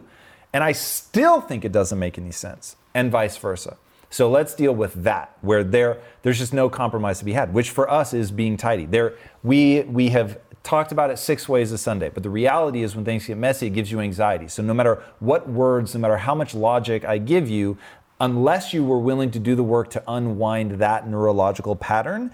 And 0.53 0.63
I 0.63 0.73
still 0.73 1.41
think 1.41 1.63
it 1.65 1.71
doesn't 1.71 1.97
make 1.97 2.17
any 2.17 2.31
sense, 2.31 2.75
and 2.93 3.11
vice 3.11 3.37
versa. 3.37 3.77
So 4.09 4.29
let's 4.29 4.53
deal 4.53 4.73
with 4.73 4.93
that, 5.03 5.37
where 5.41 5.63
there 5.63 5.99
there's 6.21 6.37
just 6.37 6.53
no 6.53 6.69
compromise 6.69 7.19
to 7.19 7.25
be 7.25 7.33
had, 7.33 7.53
which 7.53 7.69
for 7.71 7.89
us 7.89 8.13
is 8.13 8.31
being 8.31 8.57
tidy. 8.57 8.85
There 8.85 9.15
we 9.43 9.81
we 9.81 10.09
have 10.09 10.39
talked 10.63 10.91
about 10.91 11.09
it 11.09 11.17
six 11.17 11.47
ways 11.47 11.71
a 11.71 11.77
Sunday, 11.77 12.09
but 12.09 12.23
the 12.23 12.29
reality 12.29 12.83
is 12.83 12.95
when 12.95 13.05
things 13.05 13.25
get 13.25 13.37
messy, 13.37 13.67
it 13.67 13.71
gives 13.71 13.91
you 13.91 13.99
anxiety. 13.99 14.47
So 14.47 14.61
no 14.61 14.73
matter 14.73 15.01
what 15.19 15.49
words, 15.49 15.93
no 15.93 16.01
matter 16.01 16.17
how 16.17 16.35
much 16.35 16.53
logic 16.53 17.05
I 17.05 17.17
give 17.19 17.49
you, 17.49 17.77
unless 18.19 18.73
you 18.73 18.83
were 18.83 18.99
willing 18.99 19.31
to 19.31 19.39
do 19.39 19.55
the 19.55 19.63
work 19.63 19.89
to 19.91 20.03
unwind 20.07 20.71
that 20.79 21.07
neurological 21.07 21.75
pattern, 21.75 22.31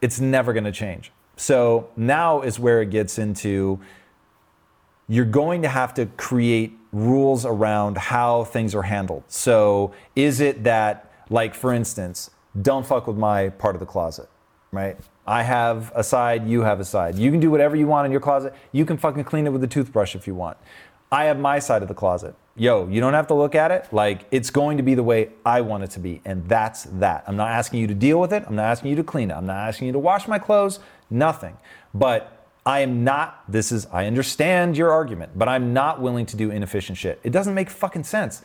it's 0.00 0.20
never 0.20 0.52
going 0.52 0.64
to 0.64 0.72
change. 0.72 1.12
So 1.36 1.90
now 1.96 2.42
is 2.42 2.58
where 2.58 2.82
it 2.82 2.90
gets 2.90 3.18
into 3.18 3.80
you're 5.08 5.24
going 5.24 5.62
to 5.62 5.68
have 5.68 5.94
to 5.94 6.06
create 6.06 6.76
rules 6.94 7.44
around 7.44 7.98
how 7.98 8.44
things 8.44 8.74
are 8.74 8.82
handled. 8.82 9.24
So, 9.28 9.92
is 10.14 10.40
it 10.40 10.64
that, 10.64 11.10
like, 11.28 11.54
for 11.54 11.72
instance, 11.72 12.30
don't 12.62 12.86
fuck 12.86 13.06
with 13.06 13.16
my 13.16 13.48
part 13.48 13.74
of 13.74 13.80
the 13.80 13.86
closet, 13.86 14.28
right? 14.70 14.96
I 15.26 15.42
have 15.42 15.90
a 15.94 16.04
side, 16.04 16.46
you 16.46 16.62
have 16.62 16.78
a 16.80 16.84
side. 16.84 17.16
You 17.16 17.30
can 17.30 17.40
do 17.40 17.50
whatever 17.50 17.74
you 17.74 17.86
want 17.86 18.06
in 18.06 18.12
your 18.12 18.20
closet. 18.20 18.54
You 18.72 18.84
can 18.86 18.96
fucking 18.96 19.24
clean 19.24 19.46
it 19.46 19.50
with 19.50 19.64
a 19.64 19.66
toothbrush 19.66 20.14
if 20.14 20.26
you 20.26 20.34
want. 20.34 20.56
I 21.10 21.24
have 21.24 21.38
my 21.38 21.58
side 21.58 21.82
of 21.82 21.88
the 21.88 21.94
closet. 21.94 22.34
Yo, 22.56 22.86
you 22.88 23.00
don't 23.00 23.14
have 23.14 23.26
to 23.26 23.34
look 23.34 23.56
at 23.56 23.72
it. 23.72 23.88
Like, 23.90 24.26
it's 24.30 24.50
going 24.50 24.76
to 24.76 24.82
be 24.84 24.94
the 24.94 25.02
way 25.02 25.30
I 25.44 25.62
want 25.62 25.82
it 25.82 25.90
to 25.92 26.00
be. 26.00 26.20
And 26.24 26.48
that's 26.48 26.84
that. 26.84 27.24
I'm 27.26 27.36
not 27.36 27.48
asking 27.50 27.80
you 27.80 27.88
to 27.88 27.94
deal 27.94 28.20
with 28.20 28.32
it. 28.32 28.44
I'm 28.46 28.54
not 28.54 28.66
asking 28.66 28.90
you 28.90 28.96
to 28.96 29.04
clean 29.04 29.30
it. 29.30 29.34
I'm 29.34 29.46
not 29.46 29.56
asking 29.56 29.88
you 29.88 29.92
to 29.92 29.98
wash 29.98 30.28
my 30.28 30.38
clothes. 30.38 30.78
Nothing. 31.10 31.56
But 31.92 32.33
I 32.66 32.80
am 32.80 33.04
not, 33.04 33.44
this 33.46 33.70
is, 33.70 33.86
I 33.92 34.06
understand 34.06 34.76
your 34.76 34.90
argument, 34.90 35.38
but 35.38 35.48
I'm 35.48 35.74
not 35.74 36.00
willing 36.00 36.24
to 36.26 36.36
do 36.36 36.50
inefficient 36.50 36.96
shit. 36.96 37.20
It 37.22 37.30
doesn't 37.30 37.54
make 37.54 37.68
fucking 37.68 38.04
sense 38.04 38.42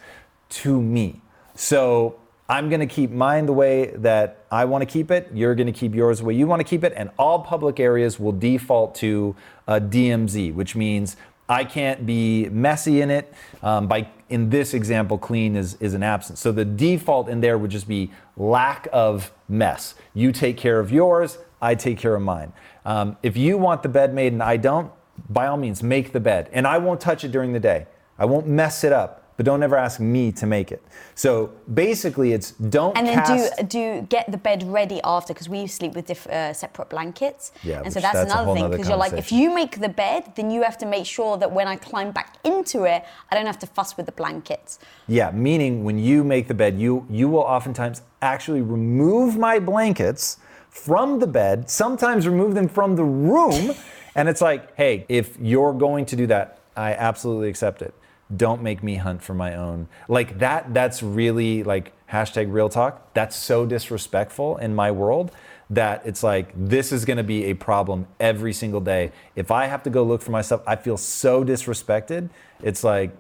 to 0.49 0.82
me. 0.82 1.22
So 1.55 2.20
I'm 2.49 2.70
gonna 2.70 2.88
keep 2.88 3.11
mine 3.11 3.45
the 3.45 3.53
way 3.53 3.91
that 3.97 4.45
I 4.51 4.65
wanna 4.65 4.86
keep 4.86 5.09
it. 5.09 5.30
You're 5.34 5.55
gonna 5.55 5.72
keep 5.72 5.95
yours 5.95 6.20
the 6.20 6.26
way 6.26 6.34
you 6.34 6.47
wanna 6.47 6.65
keep 6.65 6.84
it. 6.84 6.93
And 6.97 7.11
all 7.17 7.39
public 7.39 7.80
areas 7.80 8.20
will 8.20 8.34
default 8.34 8.95
to 8.95 9.36
a 9.67 9.80
DMZ, 9.80 10.53
which 10.53 10.76
means 10.76 11.15
I 11.47 11.63
can't 11.63 12.05
be 12.05 12.49
messy 12.49 13.01
in 13.01 13.09
it. 13.09 13.34
Um, 13.63 13.88
by 13.88 14.09
in 14.30 14.49
this 14.49 14.76
example, 14.76 15.17
clean 15.17 15.55
is, 15.55 15.76
is 15.80 15.95
an 15.95 16.03
absence. 16.03 16.39
So 16.39 16.51
the 16.51 16.65
default 16.65 17.30
in 17.30 17.41
there 17.41 17.57
would 17.57 17.72
just 17.72 17.88
be 17.88 18.11
lack 18.38 18.88
of 18.93 19.32
mess. 19.47 19.95
You 20.13 20.32
take 20.32 20.55
care 20.55 20.80
of 20.80 20.91
yours, 20.91 21.39
I 21.62 21.76
take 21.76 21.97
care 21.97 22.16
of 22.16 22.22
mine. 22.22 22.53
Um, 22.86 23.18
if 23.24 23.36
you 23.38 23.57
want 23.57 23.84
the 23.84 23.89
bed 23.89 24.14
made 24.14 24.34
and 24.34 24.43
I 24.43 24.57
don't, 24.57 24.91
by 25.30 25.47
all 25.47 25.57
means, 25.57 25.84
make 25.84 26.14
the 26.14 26.20
bed. 26.20 26.49
And 26.53 26.66
I 26.66 26.78
won't 26.78 27.01
touch 27.01 27.24
it 27.24 27.32
during 27.32 27.53
the 27.53 27.60
day. 27.60 27.88
I 28.18 28.26
won't 28.26 28.47
mess 28.47 28.84
it 28.84 28.91
up, 28.93 29.24
but 29.38 29.45
don't 29.45 29.64
ever 29.64 29.78
ask 29.78 29.99
me 29.99 30.32
to 30.34 30.45
make 30.45 30.72
it. 30.72 30.82
So 31.16 31.51
basically, 31.74 32.34
it's 32.34 32.51
don't 32.51 32.97
And 32.97 33.07
then 33.07 33.16
cast. 33.16 33.57
do 33.57 33.64
do 33.64 34.01
get 34.10 34.30
the 34.32 34.38
bed 34.38 34.64
ready 34.64 34.99
after 35.03 35.34
because 35.34 35.47
we 35.49 35.68
sleep 35.68 35.93
with 35.93 36.07
diff, 36.07 36.28
uh, 36.28 36.53
separate 36.53 36.89
blankets. 36.89 37.51
Yeah, 37.64 37.82
and 37.84 37.93
so 37.93 37.99
that's, 37.99 38.14
that's 38.14 38.32
another 38.32 38.53
thing 38.53 38.70
because 38.70 38.88
you're 38.89 38.97
like, 38.97 39.14
if 39.14 39.32
you 39.32 39.53
make 39.53 39.80
the 39.80 39.89
bed, 39.89 40.34
then 40.36 40.51
you 40.51 40.64
have 40.64 40.78
to 40.80 40.86
make 40.86 41.05
sure 41.05 41.38
that 41.38 41.51
when 41.51 41.68
I 41.68 41.76
climb 41.78 42.12
back 42.12 42.38
into 42.43 42.84
it, 42.84 43.03
I 43.30 43.36
don't 43.36 43.45
have 43.45 43.60
to 43.60 43.68
fuss 43.68 43.95
with 43.97 44.05
the 44.05 44.12
blankets. 44.14 44.80
Yeah, 45.07 45.32
meaning 45.32 45.84
when 45.84 45.97
you 45.99 46.24
make 46.24 46.47
the 46.47 46.53
bed, 46.53 46.78
you 46.80 47.05
you 47.10 47.28
will 47.30 47.47
oftentimes 47.57 48.01
actually 48.22 48.62
remove 48.62 49.38
my 49.38 49.60
blankets, 49.60 50.39
from 50.70 51.20
the 51.20 51.28
bed, 51.28 51.70
sometimes 51.70 52.28
remove 52.28 52.55
them 52.55 52.67
from 52.67 52.95
the 52.95 53.03
room. 53.03 53.76
And 54.15 54.30
it's 54.30 54.41
like, 54.41 54.76
hey, 54.76 55.05
if 55.09 55.38
you're 55.39 55.74
going 55.74 56.05
to 56.07 56.15
do 56.15 56.28
that, 56.28 56.59
I 56.76 56.93
absolutely 56.93 57.49
accept 57.49 57.82
it. 57.82 57.93
Don't 58.36 58.61
make 58.61 58.84
me 58.84 58.95
hunt 58.95 59.24
for 59.24 59.34
my 59.34 59.55
own. 59.55 59.88
Like 60.07 60.39
that, 60.39 60.74
that's 60.74 61.01
really 61.01 61.63
like 61.63 61.93
hashtag 62.09 62.51
real 62.51 62.70
talk. 62.70 63.13
That's 63.13 63.36
so 63.36 63.65
disrespectful 63.65 64.57
in 64.57 64.76
my 64.76 64.91
world 64.91 65.32
that 65.72 66.01
it's 66.05 66.24
like 66.24 66.51
this 66.55 66.91
is 66.91 67.05
to 67.05 67.24
be 67.24 67.45
a 67.45 67.53
problem 67.53 68.07
every 68.20 68.53
single 68.53 68.82
day. 68.82 69.11
If 69.36 69.51
I 69.51 69.65
have 69.65 69.84
to 69.84 69.89
go 69.89 70.03
look 70.03 70.22
for 70.22 70.32
myself, 70.32 70.61
I 70.65 70.76
feel 70.76 70.97
so 70.97 71.43
disrespected. 71.43 72.30
It's 72.61 72.84
like 72.84 73.11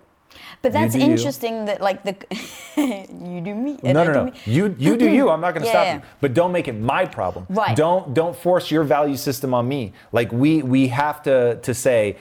But 0.61 0.73
that's 0.73 0.93
do 0.93 0.99
you. 0.99 1.05
interesting 1.05 1.65
that 1.65 1.81
like 1.81 2.03
the 2.03 2.15
you 3.25 3.41
do 3.41 3.55
me. 3.55 3.79
no, 3.83 3.91
no, 4.03 4.11
no. 4.13 4.23
me. 4.25 4.33
You 4.45 4.75
you 4.77 4.97
do 4.97 5.09
you. 5.09 5.29
I'm 5.29 5.41
not 5.41 5.53
going 5.53 5.63
to 5.63 5.67
Yeah, 5.71 5.71
stop 5.71 5.85
yeah. 5.85 5.95
you. 5.95 6.01
But 6.21 6.33
don't 6.33 6.51
make 6.51 6.67
it 6.67 6.73
my 6.73 7.05
problem. 7.05 7.45
Right. 7.49 7.75
Don't 7.75 8.13
don't 8.13 8.35
force 8.35 8.69
your 8.71 8.83
value 8.83 9.17
system 9.17 9.53
on 9.53 9.67
me. 9.67 9.93
Like 10.11 10.31
we 10.31 10.61
we 10.61 10.87
have 10.89 11.23
to 11.23 11.55
to 11.61 11.73
say 11.73 12.17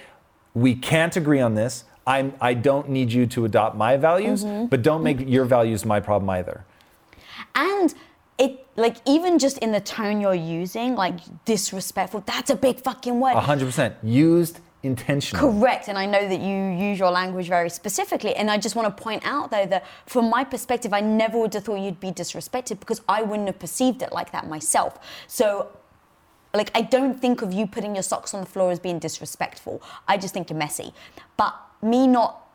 we 0.55 0.75
can't 0.75 1.17
agree 1.17 1.41
on 1.41 1.55
this. 1.55 1.85
I'm 2.07 2.33
I 2.41 2.55
don't 2.55 2.89
need 2.89 3.13
you 3.13 3.27
to 3.27 3.45
adopt 3.45 3.77
my 3.77 3.97
values, 3.97 4.45
Mm-hmm. 4.45 4.67
but 4.67 4.83
don't 4.83 5.03
make 5.03 5.21
your 5.29 5.45
values 5.45 5.85
my 5.85 6.01
problem 6.01 6.31
either. 6.31 6.65
And 7.55 7.95
it 8.39 8.65
like 8.77 8.97
even 9.07 9.39
just 9.39 9.59
in 9.59 9.73
the 9.73 9.81
tone 9.81 10.21
you're 10.21 10.33
using, 10.35 10.95
like 10.95 11.19
disrespectful. 11.45 12.23
That's 12.27 12.51
a 12.51 12.57
big 12.57 12.81
fucking 12.81 13.19
word. 13.21 13.35
100% 13.35 13.95
used 14.05 14.61
intentionally. 14.89 15.41
Correct, 15.41 15.89
and 15.89 15.97
I 15.97 16.07
know 16.07 16.29
that 16.29 16.41
you 16.41 16.57
use 16.89 16.99
your 16.99 17.11
language 17.11 17.49
very 17.49 17.71
specifically. 17.71 18.35
And 18.35 18.51
I 18.51 18.59
just 18.59 18.75
want 18.75 18.95
to 18.95 19.03
point 19.03 19.23
out, 19.25 19.51
though, 19.51 19.67
that 19.67 19.87
from 20.07 20.29
my 20.31 20.43
perspective, 20.45 20.93
I 20.93 21.01
never 21.01 21.39
would 21.39 21.55
have 21.55 21.65
thought 21.65 21.77
you'd 21.77 22.01
be 22.01 22.11
disrespected 22.11 22.81
because 22.81 23.01
I 23.09 23.23
wouldn't 23.23 23.49
have 23.49 23.59
perceived 23.59 24.03
it 24.03 24.13
like 24.13 24.33
that 24.33 24.49
myself. 24.49 24.99
So, 25.27 25.69
like, 26.55 26.71
I 26.75 26.83
don't 26.83 27.21
think 27.21 27.43
of 27.43 27.53
you 27.53 27.67
putting 27.67 27.95
your 27.95 28.03
socks 28.03 28.35
on 28.35 28.41
the 28.41 28.47
floor 28.47 28.71
as 28.71 28.81
being 28.81 28.99
disrespectful. 28.99 29.83
I 30.07 30.17
just 30.17 30.33
think 30.35 30.51
you're 30.51 30.59
messy. 30.59 30.93
But 31.37 31.55
me 31.83 32.07
not, 32.07 32.49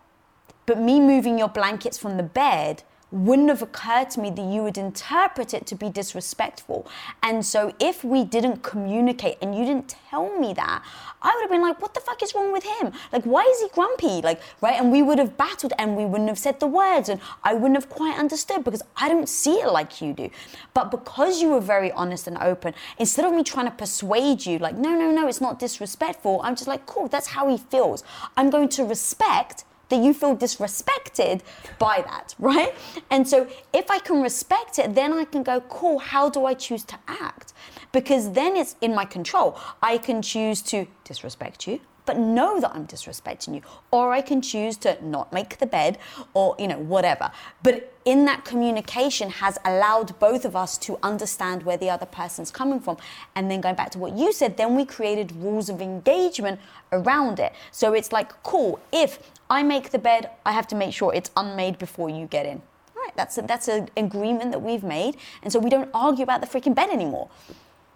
but 0.66 0.80
me 0.80 1.00
moving 1.00 1.38
your 1.38 1.50
blankets 1.50 1.98
from 1.98 2.18
the 2.18 2.24
bed 2.24 2.84
wouldn't 3.14 3.49
have 3.49 3.61
occurred 3.61 4.09
to 4.09 4.20
me 4.20 4.32
that 4.32 4.41
you 4.41 4.64
would 4.64 4.78
interpret 4.78 5.53
it 5.53 5.68
to 5.68 5.76
be 5.76 5.88
disrespectful. 5.88 6.88
And 7.22 7.45
so 7.45 7.74
if 7.80 8.03
we 8.03 8.24
didn't 8.24 8.64
communicate 8.64 9.38
and 9.39 9.55
you 9.55 9.66
didn't 9.66 9.95
tell 10.09 10.36
me 10.39 10.53
that, 10.55 10.84
I 11.22 11.32
would 11.36 11.41
have 11.41 11.51
been 11.51 11.61
like, 11.61 11.80
what 11.80 11.93
the 11.93 11.99
fuck 11.99 12.24
is 12.24 12.34
wrong 12.34 12.51
with 12.51 12.64
him? 12.64 12.91
Like, 13.11 13.24
why 13.24 13.43
is 13.43 13.61
he 13.61 13.70
grumpy? 13.70 14.22
Like, 14.24 14.41
right? 14.61 14.80
And 14.80 14.91
we 14.91 15.03
would 15.03 15.20
have 15.20 15.38
battled 15.38 15.74
and 15.78 15.95
we 15.95 16.05
wouldn't 16.05 16.28
have 16.28 16.39
said 16.39 16.59
the 16.59 16.66
words 16.66 17.07
and 17.07 17.22
I 17.43 17.53
wouldn't 17.53 17.76
have 17.76 17.88
quite 17.88 18.18
understood 18.18 18.64
because 18.64 18.82
I 18.97 19.09
don't 19.09 19.30
see 19.30 19.57
it 19.57 19.72
like 19.72 20.01
you 20.01 20.14
do. 20.14 20.32
But 20.74 20.89
because 20.89 21.39
you 21.39 21.49
were 21.49 21.61
very 21.61 21.91
honest 21.91 22.26
and 22.26 22.38
open, 22.39 22.74
instead 22.97 23.26
of 23.26 23.34
me 23.34 23.43
trying 23.43 23.68
to 23.68 23.72
persuade 23.72 24.43
you, 24.43 24.57
like, 24.57 24.76
no, 24.76 24.89
no, 24.95 25.11
no, 25.11 25.28
it's 25.28 25.39
not 25.39 25.59
disrespectful, 25.59 26.41
I'm 26.43 26.55
just 26.55 26.68
like, 26.68 26.88
cool, 26.88 27.07
that's 27.07 27.28
how 27.28 27.47
he 27.47 27.57
feels. 27.57 28.03
I'm 28.36 28.49
going 28.49 28.70
to 28.70 28.84
respect 28.84 29.66
that 29.94 30.04
you 30.04 30.12
feel 30.12 30.36
disrespected 30.36 31.41
by 31.78 32.02
that, 32.02 32.34
right? 32.39 32.74
And 33.12 33.28
so 33.28 33.48
if 33.74 33.91
I 33.91 34.00
can 34.00 34.24
respect 34.24 34.80
it, 34.80 34.96
then 34.96 35.14
I 35.14 35.24
can 35.24 35.44
go, 35.44 35.62
cool, 35.62 36.00
how 36.00 36.30
do 36.30 36.46
I 36.46 36.56
choose 36.56 36.84
to 36.86 36.98
act? 37.08 37.54
Because 37.91 38.32
then 38.32 38.58
it's 38.58 38.76
in 38.82 38.96
my 38.96 39.06
control. 39.06 39.56
I 39.84 40.00
can 40.00 40.24
choose 40.24 40.64
to 40.64 40.88
disrespect 41.04 41.68
you, 41.68 41.80
but 42.06 42.18
know 42.18 42.60
that 42.60 42.72
I'm 42.76 42.86
disrespecting 42.88 43.56
you. 43.56 43.62
Or 43.91 44.12
I 44.12 44.22
can 44.22 44.41
choose 44.41 44.78
to 44.78 44.97
not 45.06 45.32
make 45.32 45.58
the 45.60 45.66
bed 45.66 45.97
or, 46.34 46.56
you 46.60 46.68
know, 46.68 46.78
whatever. 46.78 47.32
But 47.62 47.93
in 48.06 48.26
that 48.26 48.43
communication 48.43 49.30
has 49.30 49.58
allowed 49.64 50.18
both 50.20 50.43
of 50.45 50.56
us 50.56 50.78
to 50.80 50.97
understand 51.01 51.64
where 51.64 51.78
the 51.78 51.89
other 51.89 52.06
person's 52.06 52.51
coming 52.51 52.80
from. 52.80 52.97
And 53.36 53.49
then 53.49 53.62
going 53.62 53.76
back 53.76 53.91
to 53.91 53.99
what 53.99 54.18
you 54.18 54.34
said, 54.34 54.58
then 54.58 54.76
we 54.76 54.86
created 54.86 55.32
rules 55.38 55.70
of 55.70 55.82
engagement 55.82 56.60
around 56.91 57.39
it. 57.39 57.54
So 57.72 57.93
it's 57.93 58.12
like, 58.12 58.43
cool, 58.43 58.80
if 58.91 59.32
I 59.49 59.64
make 59.64 59.91
the 59.91 59.99
bed, 59.99 60.30
I 60.45 60.51
have 60.51 60.68
to 60.68 60.76
make 60.76 60.93
sure 60.93 61.14
it's 61.14 61.32
unmade 61.38 61.78
before 61.80 62.10
you 62.10 62.26
get 62.26 62.45
in. 62.45 62.62
All 62.95 63.04
right, 63.04 63.16
that's 63.16 63.38
a, 63.38 63.41
that's 63.43 63.68
an 63.68 63.89
agreement 63.95 64.51
that 64.51 64.62
we've 64.62 64.84
made. 64.84 65.18
And 65.41 65.51
so 65.51 65.60
we 65.60 65.70
don't 65.70 65.89
argue 65.93 66.24
about 66.24 66.41
the 66.41 66.47
freaking 66.47 66.76
bed 66.76 66.89
anymore. 66.89 67.30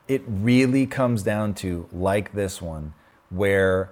it 0.07 0.21
really 0.25 0.85
comes 0.85 1.23
down 1.23 1.53
to 1.53 1.87
like 1.91 2.33
this 2.33 2.61
one 2.61 2.93
where 3.29 3.91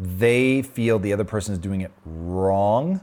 they 0.00 0.62
feel 0.62 0.98
the 0.98 1.12
other 1.12 1.24
person 1.24 1.52
is 1.52 1.58
doing 1.58 1.82
it 1.82 1.92
wrong 2.06 3.00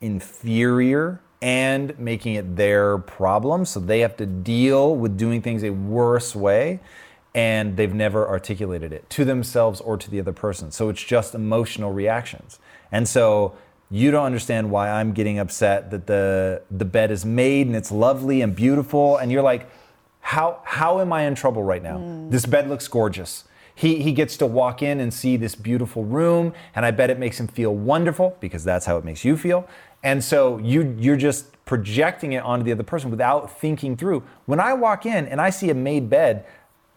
inferior 0.00 1.20
and 1.42 1.96
making 1.98 2.34
it 2.34 2.56
their 2.56 2.98
problem. 2.98 3.64
So 3.64 3.80
they 3.80 4.00
have 4.00 4.16
to 4.16 4.26
deal 4.26 4.96
with 4.96 5.16
doing 5.16 5.42
things 5.42 5.62
a 5.62 5.70
worse 5.70 6.34
way 6.34 6.80
and 7.34 7.76
they've 7.76 7.94
never 7.94 8.26
articulated 8.26 8.92
it 8.92 9.08
to 9.10 9.24
themselves 9.24 9.80
or 9.80 9.96
to 9.96 10.10
the 10.10 10.18
other 10.18 10.32
person. 10.32 10.70
So 10.70 10.88
it's 10.88 11.02
just 11.02 11.34
emotional 11.34 11.92
reactions. 11.92 12.58
And 12.90 13.06
so 13.06 13.56
you 13.90 14.10
don't 14.10 14.24
understand 14.24 14.70
why 14.70 14.90
I'm 14.90 15.12
getting 15.12 15.38
upset 15.38 15.90
that 15.90 16.06
the 16.06 16.62
the 16.70 16.84
bed 16.84 17.10
is 17.10 17.24
made 17.24 17.66
and 17.66 17.76
it's 17.76 17.92
lovely 17.92 18.40
and 18.40 18.56
beautiful. 18.56 19.18
And 19.18 19.30
you're 19.30 19.42
like 19.42 19.68
how 20.20 20.60
how 20.64 21.00
am 21.00 21.12
I 21.12 21.22
in 21.22 21.34
trouble 21.34 21.62
right 21.62 21.82
now? 21.82 21.98
Mm. 21.98 22.30
This 22.30 22.46
bed 22.46 22.68
looks 22.68 22.88
gorgeous. 22.88 23.44
He 23.78 24.02
he 24.02 24.10
gets 24.10 24.36
to 24.38 24.46
walk 24.46 24.82
in 24.82 24.98
and 24.98 25.14
see 25.14 25.36
this 25.36 25.54
beautiful 25.54 26.04
room 26.04 26.52
and 26.74 26.84
I 26.84 26.90
bet 26.90 27.10
it 27.10 27.18
makes 27.20 27.38
him 27.38 27.46
feel 27.46 27.72
wonderful 27.72 28.36
because 28.40 28.64
that's 28.64 28.84
how 28.86 28.96
it 28.96 29.04
makes 29.04 29.24
you 29.24 29.36
feel. 29.36 29.68
And 30.02 30.22
so 30.24 30.58
you 30.58 30.96
you're 30.98 31.16
just 31.16 31.64
projecting 31.64 32.32
it 32.32 32.42
onto 32.42 32.64
the 32.64 32.72
other 32.72 32.82
person 32.82 33.08
without 33.08 33.60
thinking 33.60 33.96
through. 33.96 34.24
When 34.46 34.58
I 34.58 34.72
walk 34.72 35.06
in 35.06 35.28
and 35.28 35.40
I 35.40 35.50
see 35.50 35.70
a 35.70 35.74
made 35.74 36.10
bed, 36.10 36.44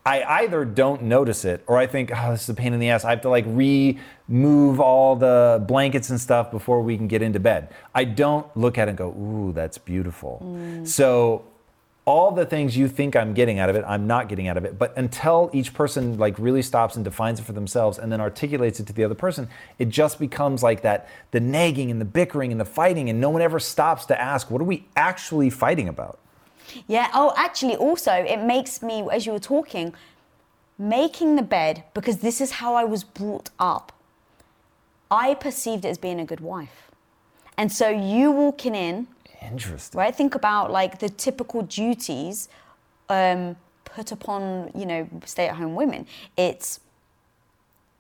I 0.04 0.24
either 0.42 0.66
don't 0.66 1.04
notice 1.04 1.46
it 1.46 1.64
or 1.68 1.78
I 1.78 1.86
think, 1.86 2.10
oh, 2.12 2.32
this 2.32 2.42
is 2.44 2.50
a 2.50 2.56
pain 2.56 2.74
in 2.74 2.80
the 2.80 2.90
ass. 2.90 3.06
I 3.06 3.12
have 3.12 3.22
to 3.22 3.30
like 3.30 3.46
remove 3.46 4.80
all 4.80 5.16
the 5.16 5.64
blankets 5.68 6.10
and 6.10 6.20
stuff 6.20 6.50
before 6.50 6.82
we 6.82 6.98
can 6.98 7.08
get 7.08 7.22
into 7.22 7.40
bed. 7.40 7.76
I 7.94 8.06
don't 8.06 8.48
look 8.58 8.80
at 8.80 8.88
it 8.88 8.92
and 8.92 8.98
go, 8.98 9.10
ooh, 9.10 9.52
that's 9.54 9.78
beautiful. 9.78 10.42
Mm. 10.44 10.88
So 10.88 11.46
all 12.06 12.32
the 12.32 12.46
things 12.46 12.76
you 12.76 12.88
think 12.88 13.16
I'm 13.16 13.34
getting 13.34 13.60
out 13.60 13.70
of 13.70 13.76
it, 13.76 13.86
I'm 13.88 14.08
not 14.08 14.28
getting 14.28 14.48
out 14.48 14.58
of 14.58 14.66
it. 14.66 14.80
But 14.80 14.98
until 14.98 15.50
each 15.54 15.74
person 15.74 16.18
like 16.18 16.38
really 16.40 16.62
stops 16.64 16.96
and 16.96 17.06
defines 17.06 17.40
it 17.40 17.44
for 17.44 17.54
themselves 17.54 18.00
and 18.00 18.12
then 18.12 18.20
articulates 18.20 18.80
it 18.80 18.88
to 18.88 18.94
the 18.94 19.04
other 19.04 19.16
person, 19.16 19.48
it 19.78 19.90
just 19.90 20.20
becomes 20.20 20.64
like 20.64 20.82
that 20.82 21.08
the 21.30 21.40
nagging 21.40 21.92
and 21.92 22.02
the 22.02 22.06
bickering 22.06 22.52
and 22.52 22.60
the 22.60 22.66
fighting, 22.66 23.10
and 23.10 23.22
no 23.22 23.30
one 23.30 23.42
ever 23.42 23.60
stops 23.60 24.06
to 24.08 24.20
ask, 24.20 24.50
what 24.50 24.62
are 24.62 24.66
we 24.66 24.88
actually 24.96 25.50
fighting 25.50 25.88
about? 25.88 26.18
Yeah. 26.88 27.10
Oh, 27.14 27.34
actually, 27.38 27.76
also, 27.76 28.12
it 28.12 28.42
makes 28.44 28.82
me, 28.82 29.08
as 29.12 29.26
you 29.26 29.34
were 29.34 29.40
talking, 29.40 29.94
making 30.80 31.36
the 31.36 31.44
bed, 31.44 31.84
because 31.94 32.18
this 32.18 32.42
is 32.42 32.52
how 32.52 32.74
I 32.74 32.84
was 32.84 33.04
brought 33.04 33.52
up, 33.60 33.92
I 35.12 35.36
perceived 35.36 35.86
it 35.86 35.90
as 35.90 35.98
being 35.98 36.20
a 36.20 36.26
good 36.26 36.40
wife. 36.40 36.90
And 37.58 37.72
so 37.72 37.90
you 37.90 38.32
walking 38.32 38.74
in, 38.74 39.08
Interesting. 39.42 39.98
right? 39.98 40.16
Think 40.16 40.36
about 40.36 40.72
like 40.72 41.00
the 41.00 41.10
typical 41.10 41.64
duties 41.64 42.48
um, 43.10 43.56
put 43.86 44.12
upon, 44.12 44.72
you 44.76 44.86
know, 44.86 45.08
stay 45.26 45.48
at 45.48 45.56
home 45.56 45.76
women. 45.76 46.06
It's 46.38 46.80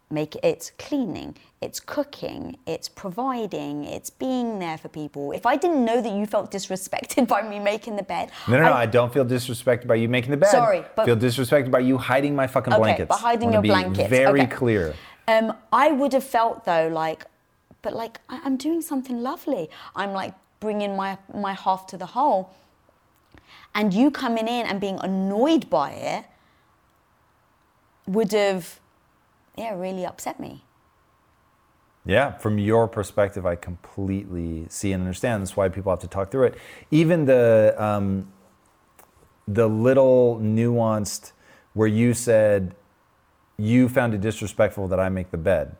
make 0.09 0.35
it's 0.43 0.71
cleaning, 0.77 1.35
it's 1.61 1.79
cooking, 1.79 2.57
it's 2.67 2.89
providing, 2.89 3.85
it's 3.85 4.09
being 4.09 4.59
there 4.59 4.77
for 4.77 4.89
people. 4.89 5.31
If 5.31 5.45
I 5.45 5.55
didn't 5.55 5.85
know 5.85 6.01
that 6.01 6.11
you 6.11 6.25
felt 6.25 6.51
disrespected 6.51 7.27
by 7.35 7.41
me 7.47 7.59
making 7.59 7.95
the 7.95 8.03
bed, 8.03 8.29
No, 8.47 8.57
no, 8.57 8.63
no. 8.63 8.73
I, 8.73 8.85
don't 8.85 9.13
feel 9.13 9.25
disrespected 9.25 9.87
by 9.87 9.95
you 9.95 10.09
making 10.09 10.31
the 10.31 10.37
bed. 10.37 10.49
Sorry, 10.49 10.83
but- 10.95 11.05
feel 11.05 11.15
disrespected 11.15 11.71
by 11.71 11.79
you 11.79 11.97
hiding 11.97 12.35
my 12.35 12.45
fucking 12.47 12.73
Okay, 12.73 12.81
blankets. 12.81 13.07
but 13.07 13.19
hiding 13.19 13.53
your 13.53 13.61
blankets, 13.61 14.09
Very 14.09 14.41
okay. 14.41 14.51
clear. 14.53 14.93
Um, 15.29 15.53
I 15.71 15.91
would 15.91 16.11
have 16.13 16.25
felt 16.25 16.65
though 16.65 16.89
like, 16.89 17.25
but 17.81 17.93
like 17.93 18.19
I- 18.27 18.41
I'm 18.43 18.57
doing 18.57 18.81
something 18.81 19.21
lovely. 19.23 19.69
I'm 19.95 20.11
like 20.11 20.33
bringing 20.61 20.95
my 20.95 21.17
my 21.33 21.53
half 21.53 21.85
to 21.87 21.97
the 21.97 22.05
whole, 22.05 22.51
and 23.75 23.93
you 23.93 24.09
coming 24.09 24.47
in 24.47 24.65
and 24.65 24.79
being 24.79 24.99
annoyed 25.01 25.69
by 25.69 25.91
it 25.91 26.25
would 28.07 28.31
have, 28.31 28.79
yeah, 29.57 29.75
really 29.75 30.05
upset 30.05 30.39
me. 30.39 30.63
Yeah, 32.05 32.31
from 32.37 32.57
your 32.57 32.87
perspective, 32.87 33.45
I 33.45 33.55
completely 33.55 34.65
see 34.69 34.91
and 34.91 35.03
understand. 35.03 35.43
That's 35.43 35.57
why 35.57 35.69
people 35.69 35.91
have 35.91 35.99
to 35.99 36.07
talk 36.07 36.31
through 36.31 36.45
it. 36.45 36.57
Even 36.89 37.25
the 37.25 37.75
um, 37.77 38.31
the 39.47 39.67
little 39.67 40.39
nuanced 40.41 41.33
where 41.73 41.87
you 41.87 42.13
said 42.13 42.75
you 43.57 43.87
found 43.87 44.13
it 44.13 44.21
disrespectful 44.21 44.87
that 44.87 44.99
I 44.99 45.09
make 45.09 45.31
the 45.31 45.37
bed. 45.37 45.75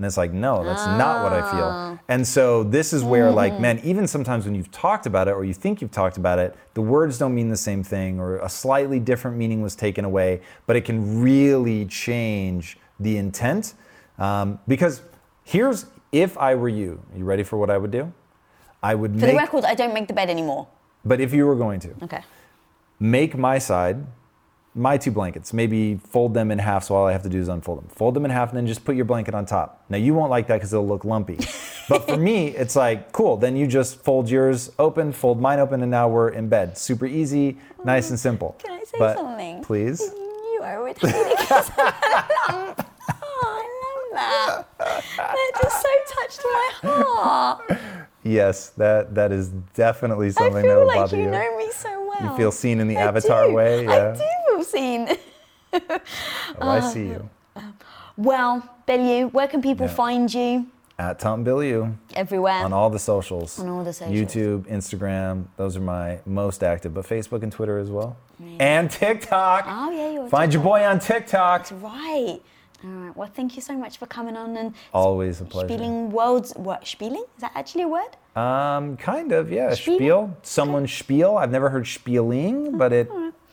And 0.00 0.06
it's 0.06 0.16
like, 0.16 0.32
no, 0.32 0.64
that's 0.64 0.86
not 0.86 1.22
what 1.22 1.34
I 1.34 1.42
feel. 1.50 2.00
And 2.08 2.26
so 2.26 2.64
this 2.64 2.94
is 2.94 3.04
where, 3.04 3.30
like, 3.30 3.60
man, 3.60 3.78
even 3.84 4.06
sometimes 4.06 4.46
when 4.46 4.54
you've 4.54 4.70
talked 4.70 5.04
about 5.04 5.28
it 5.28 5.32
or 5.32 5.44
you 5.44 5.52
think 5.52 5.82
you've 5.82 5.90
talked 5.90 6.16
about 6.16 6.38
it, 6.38 6.56
the 6.72 6.80
words 6.80 7.18
don't 7.18 7.34
mean 7.34 7.50
the 7.50 7.56
same 7.58 7.82
thing 7.82 8.18
or 8.18 8.38
a 8.38 8.48
slightly 8.48 8.98
different 8.98 9.36
meaning 9.36 9.60
was 9.60 9.76
taken 9.76 10.06
away, 10.06 10.40
but 10.66 10.74
it 10.74 10.86
can 10.86 11.20
really 11.20 11.84
change 11.84 12.78
the 12.98 13.18
intent. 13.18 13.74
Um, 14.18 14.58
because 14.66 15.02
here's 15.44 15.84
if 16.12 16.38
I 16.38 16.54
were 16.54 16.70
you, 16.70 17.02
are 17.12 17.18
you 17.18 17.24
ready 17.26 17.42
for 17.42 17.58
what 17.58 17.68
I 17.68 17.76
would 17.76 17.90
do? 17.90 18.10
I 18.82 18.94
would 18.94 19.12
For 19.20 19.26
make, 19.26 19.32
the 19.32 19.36
record, 19.36 19.64
I 19.66 19.74
don't 19.74 19.92
make 19.92 20.08
the 20.08 20.14
bed 20.14 20.30
anymore. 20.30 20.66
but 21.04 21.20
if 21.20 21.34
you 21.34 21.44
were 21.46 21.56
going 21.56 21.80
to, 21.80 21.90
Okay. 22.04 22.22
make 22.98 23.36
my 23.36 23.58
side 23.58 24.06
my 24.74 24.96
two 24.96 25.10
blankets. 25.10 25.52
Maybe 25.52 25.96
fold 25.96 26.32
them 26.34 26.50
in 26.50 26.58
half, 26.58 26.84
so 26.84 26.94
all 26.94 27.06
I 27.06 27.12
have 27.12 27.22
to 27.24 27.28
do 27.28 27.38
is 27.40 27.48
unfold 27.48 27.78
them. 27.82 27.88
Fold 27.88 28.14
them 28.14 28.24
in 28.24 28.30
half, 28.30 28.50
and 28.50 28.56
then 28.56 28.66
just 28.66 28.84
put 28.84 28.94
your 28.96 29.04
blanket 29.04 29.34
on 29.34 29.44
top. 29.46 29.84
Now 29.88 29.96
you 29.98 30.14
won't 30.14 30.30
like 30.30 30.46
that 30.46 30.56
because 30.56 30.72
it'll 30.72 30.86
look 30.86 31.04
lumpy. 31.04 31.38
but 31.88 32.06
for 32.06 32.16
me, 32.16 32.48
it's 32.48 32.76
like 32.76 33.10
cool. 33.12 33.36
Then 33.36 33.56
you 33.56 33.66
just 33.66 34.02
fold 34.04 34.30
yours 34.30 34.70
open, 34.78 35.12
fold 35.12 35.40
mine 35.40 35.58
open, 35.58 35.82
and 35.82 35.90
now 35.90 36.08
we're 36.08 36.28
in 36.30 36.48
bed. 36.48 36.78
Super 36.78 37.06
easy, 37.06 37.56
nice 37.84 38.10
and 38.10 38.18
simple. 38.18 38.56
Can 38.60 38.70
I 38.72 38.84
say 38.84 38.98
But 38.98 39.16
something? 39.16 39.62
Please. 39.64 40.00
You 40.00 40.60
are 40.62 40.84
ridiculous. 40.84 41.70
oh, 41.78 42.74
I 43.42 44.12
love 44.14 44.66
that. 44.78 45.04
That 45.16 45.50
just 45.62 45.82
so 45.82 45.88
touched 46.14 46.40
my 46.44 46.70
heart. 46.90 47.80
Yes, 48.22 48.68
that 48.70 49.14
that 49.14 49.32
is 49.32 49.48
definitely 49.74 50.30
something 50.30 50.62
that 50.62 50.76
will 50.76 50.86
like 50.86 50.96
bother 50.96 51.16
you 51.16 51.22
I 51.22 51.30
feel 51.30 51.32
like 51.32 51.44
you. 51.44 51.50
know 51.50 51.58
me 51.66 51.72
so 51.72 52.06
well. 52.20 52.30
You 52.30 52.36
feel 52.36 52.52
seen 52.52 52.80
in 52.80 52.86
the 52.88 52.98
I 52.98 53.02
avatar 53.02 53.48
do. 53.48 53.54
way. 53.54 53.86
I 53.88 53.90
Yeah. 53.96 54.12
do 54.12 54.18
feel 54.18 54.26
seen. 54.26 54.28
Oh, 55.72 56.68
I 56.68 56.80
see 56.80 57.06
you. 57.06 57.28
Well, 58.16 58.62
Bilyeu, 58.86 59.32
where 59.32 59.48
can 59.48 59.62
people 59.62 59.86
Yeah. 59.86 59.92
find 59.94 60.32
you? 60.34 60.66
At 60.98 61.18
Tom 61.18 61.42
Bilyeu 61.44 61.94
Everywhere. 62.14 62.62
on 62.64 62.74
all 62.74 62.90
the 62.90 62.98
socials. 62.98 63.58
On 63.58 63.68
all 63.70 63.82
the 63.82 63.92
socials. 63.92 64.14
YouTube, 64.18 64.66
Instagram, 64.68 65.44
those 65.56 65.74
are 65.76 65.80
my 65.80 66.18
most 66.26 66.62
active, 66.62 66.92
but 66.92 67.06
Facebook 67.06 67.42
and 67.42 67.50
Twitter 67.50 67.78
as 67.78 67.90
well. 67.90 68.16
And 68.58 68.90
TikTok. 68.90 69.64
Oh, 69.66 69.90
yeah, 69.90 70.10
you're 70.10 70.28
Find 70.28 70.52
your 70.52 70.62
boy 70.62 70.84
on 70.84 70.98
TikTok. 70.98 71.60
That's 71.68 71.72
right. 71.72 72.40
All 72.84 72.90
right. 72.90 73.16
Well, 73.16 73.30
thank 73.34 73.56
you 73.56 73.62
so 73.62 73.74
much 73.78 73.96
for 73.98 74.06
coming 74.06 74.36
on 74.36 74.56
and 74.56 74.74
Always 74.92 75.40
a 75.40 75.44
pleasure. 75.44 75.68
spieling 75.68 76.10
worlds. 76.10 76.52
What 76.56 76.86
spieling? 76.86 77.24
Is 77.36 77.40
that 77.42 77.52
actually 77.54 77.82
a 77.84 77.88
word? 77.88 78.16
Um, 78.36 78.96
kind 78.98 79.32
of, 79.32 79.50
yeah. 79.50 79.72
Spiel? 79.74 79.96
Spiel. 79.96 80.36
Someone 80.42 80.86
spiel. 80.86 81.36
I've 81.38 81.50
never 81.50 81.70
heard 81.70 81.86
spieling, 81.86 82.76
but 82.78 82.92
it, 82.92 83.10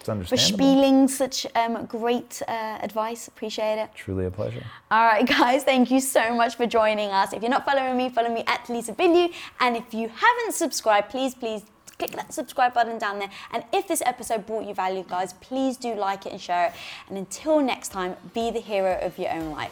it's 0.08 0.30
For 0.30 0.38
spieling 0.38 1.08
such 1.08 1.46
um, 1.56 1.86
great 1.86 2.42
uh, 2.48 2.80
advice. 2.82 3.28
Appreciate 3.28 3.80
it. 3.82 3.90
Truly 3.96 4.26
a 4.26 4.32
pleasure. 4.32 4.64
All 4.92 5.06
right, 5.06 5.26
guys, 5.38 5.64
thank 5.64 5.92
you 5.92 6.00
so 6.00 6.34
much 6.34 6.56
for 6.56 6.66
joining 6.66 7.10
us. 7.10 7.34
If 7.34 7.42
you're 7.42 7.52
not 7.52 7.66
following 7.66 7.98
me, 7.98 8.10
follow 8.10 8.34
me 8.34 8.44
at 8.48 8.70
Lisa 8.70 8.94
Bilyeu. 8.94 9.34
And 9.60 9.76
if 9.76 9.94
you 9.94 10.10
haven't 10.10 10.54
subscribed, 10.54 11.10
please, 11.10 11.36
please 11.36 11.64
click 11.98 12.12
that 12.12 12.34
subscribe 12.34 12.74
button 12.74 12.98
down 12.98 13.20
there. 13.20 13.30
And 13.52 13.64
if 13.74 13.88
this 13.88 14.02
episode 14.06 14.46
brought 14.46 14.66
you 14.66 14.74
value, 14.74 15.04
guys, 15.08 15.34
please 15.34 15.78
do 15.78 15.96
like 15.96 16.26
it 16.26 16.32
and 16.32 16.42
share 16.42 16.68
it. 16.68 16.74
And 17.10 17.18
until 17.18 17.60
next 17.60 17.90
time, 17.90 18.16
be 18.34 18.52
the 18.52 18.60
hero 18.60 19.00
of 19.02 19.18
your 19.18 19.32
own 19.32 19.52
life. 19.52 19.72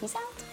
Peace 0.00 0.14
out. 0.14 0.47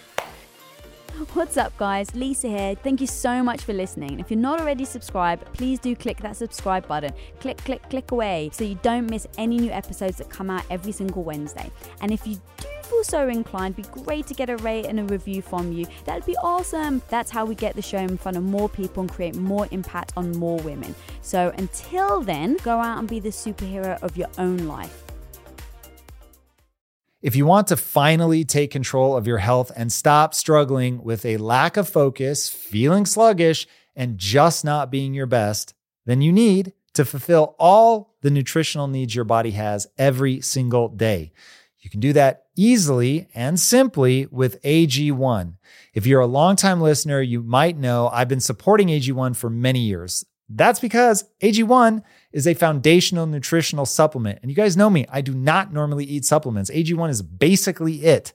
What's 1.34 1.56
up, 1.56 1.78
guys? 1.78 2.14
Lisa 2.14 2.50
here. 2.50 2.76
Thank 2.76 3.00
you 3.00 3.08
so 3.08 3.42
much 3.42 3.62
for 3.62 3.72
listening. 3.72 4.20
If 4.20 4.30
you're 4.30 4.38
not 4.38 4.60
already 4.60 4.84
subscribed, 4.84 5.46
please 5.54 5.80
do 5.80 5.96
click 5.96 6.18
that 6.18 6.36
subscribe 6.36 6.86
button. 6.90 7.14
Click, 7.40 7.58
click, 7.60 7.90
click 7.90 8.12
away 8.12 8.50
so 8.52 8.66
you 8.66 8.78
don't 8.82 9.10
miss 9.10 9.26
any 9.38 9.58
new 9.58 9.72
episodes 9.72 10.18
that 10.18 10.30
come 10.30 10.50
out 10.50 10.66
every 10.70 10.92
single 10.92 11.24
Wednesday. 11.24 11.72
And 12.02 12.12
if 12.12 12.28
you 12.28 12.36
do 12.58 12.68
feel 12.84 13.04
so 13.06 13.30
inclined, 13.30 13.78
be 13.78 13.84
great 13.84 14.28
to 14.28 14.34
get 14.34 14.50
a 14.50 14.58
rate 14.58 14.88
and 14.88 15.00
a 15.00 15.06
review 15.06 15.42
from 15.42 15.72
you. 15.72 15.86
That'd 16.04 16.26
be 16.26 16.36
awesome. 16.44 17.02
That's 17.08 17.32
how 17.32 17.46
we 17.46 17.56
get 17.56 17.78
the 17.78 17.82
show 17.82 18.00
in 18.00 18.18
front 18.18 18.36
of 18.36 18.44
more 18.44 18.68
people 18.68 19.00
and 19.00 19.10
create 19.10 19.38
more 19.38 19.70
impact 19.72 20.12
on 20.18 20.32
more 20.32 20.60
women. 20.64 20.94
So 21.22 21.54
until 21.58 22.20
then, 22.24 22.58
go 22.58 22.80
out 22.80 23.00
and 23.00 23.08
be 23.08 23.22
the 23.22 23.30
superhero 23.30 24.02
of 24.04 24.18
your 24.18 24.30
own 24.38 24.68
life. 24.68 25.05
If 27.26 27.36
you 27.36 27.48
want 27.48 27.70
to 27.70 27.76
finally 27.76 28.46
take 28.46 28.70
control 28.70 29.18
of 29.18 29.26
your 29.26 29.40
health 29.40 29.72
and 29.76 29.92
stop 29.92 30.36
struggling 30.36 31.02
with 31.02 31.26
a 31.26 31.38
lack 31.38 31.76
of 31.76 31.90
focus, 31.90 32.48
feeling 32.48 33.08
sluggish, 33.08 33.66
and 33.96 34.20
just 34.20 34.64
not 34.64 34.92
being 34.92 35.16
your 35.16 35.26
best, 35.26 35.74
then 36.06 36.22
you 36.22 36.32
need 36.32 36.74
to 36.94 37.04
fulfill 37.04 37.56
all 37.58 38.14
the 38.22 38.30
nutritional 38.30 38.86
needs 38.86 39.16
your 39.16 39.26
body 39.26 39.50
has 39.50 39.88
every 39.98 40.40
single 40.40 40.88
day. 40.88 41.32
You 41.80 41.90
can 41.90 42.00
do 42.00 42.14
that 42.14 42.44
easily 42.56 43.28
and 43.34 43.60
simply 43.60 44.28
with 44.30 44.62
AG1. 44.62 45.56
If 45.96 46.06
you're 46.06 46.22
a 46.22 46.28
longtime 46.28 46.80
listener, 46.80 47.22
you 47.22 47.42
might 47.42 47.76
know 47.76 48.08
I've 48.14 48.30
been 48.30 48.40
supporting 48.40 48.90
AG1 48.90 49.36
for 49.36 49.50
many 49.50 49.80
years. 49.80 50.26
That's 50.48 50.80
because 50.80 51.26
AG1 51.42 52.04
is 52.32 52.48
a 52.48 52.54
foundational 52.54 53.26
nutritional 53.26 53.86
supplement. 53.86 54.40
And 54.42 54.52
you 54.52 54.56
guys 54.56 54.78
know 54.78 54.90
me, 54.90 55.06
I 55.10 55.22
do 55.22 55.34
not 55.34 55.74
normally 55.74 56.06
eat 56.06 56.26
supplements. 56.26 56.70
AG1 56.70 57.10
is 57.10 57.22
basically 57.22 58.04
it. 58.04 58.34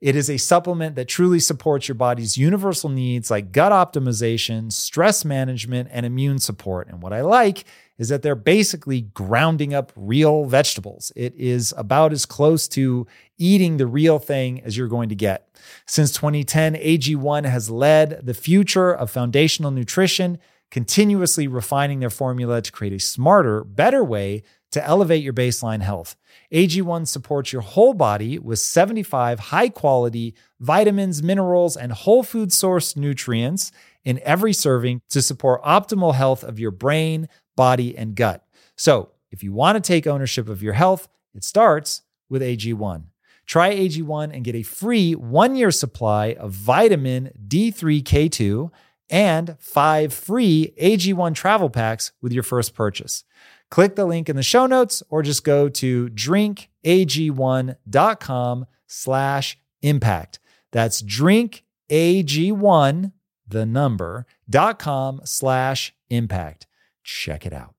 It 0.00 0.14
is 0.14 0.28
a 0.28 0.36
supplement 0.36 0.94
that 0.96 1.08
truly 1.08 1.40
supports 1.40 1.88
your 1.88 1.94
body's 1.94 2.36
universal 2.36 2.90
needs 2.90 3.30
like 3.30 3.50
gut 3.50 3.72
optimization, 3.72 4.70
stress 4.70 5.24
management, 5.24 5.88
and 5.90 6.04
immune 6.04 6.38
support. 6.38 6.88
And 6.88 7.02
what 7.02 7.14
I 7.14 7.22
like 7.22 7.64
is 7.96 8.10
that 8.10 8.20
they're 8.20 8.34
basically 8.34 9.00
grounding 9.00 9.72
up 9.72 9.92
real 9.96 10.44
vegetables. 10.44 11.12
It 11.16 11.34
is 11.34 11.72
about 11.78 12.12
as 12.12 12.26
close 12.26 12.68
to 12.68 13.06
eating 13.38 13.78
the 13.78 13.86
real 13.86 14.18
thing 14.18 14.60
as 14.62 14.76
you're 14.76 14.86
going 14.86 15.08
to 15.08 15.14
get. 15.14 15.48
Since 15.86 16.12
2010, 16.12 16.74
AG1 16.74 17.46
has 17.46 17.70
led 17.70 18.20
the 18.26 18.34
future 18.34 18.94
of 18.94 19.10
foundational 19.10 19.70
nutrition 19.70 20.38
continuously 20.70 21.46
refining 21.48 22.00
their 22.00 22.10
formula 22.10 22.60
to 22.60 22.72
create 22.72 22.92
a 22.92 22.98
smarter, 22.98 23.64
better 23.64 24.04
way 24.04 24.42
to 24.72 24.84
elevate 24.84 25.22
your 25.22 25.32
baseline 25.32 25.80
health. 25.80 26.16
AG1 26.52 27.06
supports 27.06 27.52
your 27.52 27.62
whole 27.62 27.94
body 27.94 28.38
with 28.38 28.58
75 28.58 29.40
high 29.40 29.68
quality 29.68 30.34
vitamins, 30.60 31.22
minerals, 31.22 31.76
and 31.76 31.92
whole 31.92 32.22
food 32.22 32.52
source 32.52 32.96
nutrients 32.96 33.72
in 34.04 34.20
every 34.22 34.52
serving 34.52 35.00
to 35.08 35.22
support 35.22 35.62
optimal 35.62 36.14
health 36.14 36.44
of 36.44 36.58
your 36.58 36.70
brain, 36.70 37.28
body, 37.56 37.96
and 37.96 38.14
gut. 38.14 38.44
So, 38.76 39.10
if 39.30 39.42
you 39.42 39.52
want 39.52 39.76
to 39.76 39.86
take 39.86 40.06
ownership 40.06 40.48
of 40.48 40.62
your 40.62 40.74
health, 40.74 41.08
it 41.34 41.44
starts 41.44 42.02
with 42.28 42.42
AG1. 42.42 43.04
Try 43.46 43.74
AG1 43.74 44.34
and 44.34 44.44
get 44.44 44.54
a 44.54 44.62
free 44.62 45.14
one 45.14 45.56
year 45.56 45.70
supply 45.70 46.34
of 46.34 46.52
vitamin 46.52 47.30
D3K2 47.46 48.70
and 49.10 49.56
five 49.58 50.12
free 50.12 50.74
AG1 50.80 51.34
travel 51.34 51.70
packs 51.70 52.12
with 52.20 52.32
your 52.32 52.42
first 52.42 52.74
purchase. 52.74 53.24
Click 53.70 53.96
the 53.96 54.04
link 54.04 54.28
in 54.28 54.36
the 54.36 54.42
show 54.42 54.66
notes 54.66 55.02
or 55.08 55.22
just 55.22 55.44
go 55.44 55.68
to 55.68 56.08
drinkag1.com 56.08 58.66
slash 58.86 59.58
impact. 59.82 60.38
That's 60.72 61.02
drinkag1, 61.02 63.12
the 63.48 63.66
number, 63.66 64.26
dot 64.48 64.78
com 64.78 65.20
slash 65.24 65.94
impact. 66.10 66.66
Check 67.02 67.44
it 67.46 67.52
out. 67.52 67.74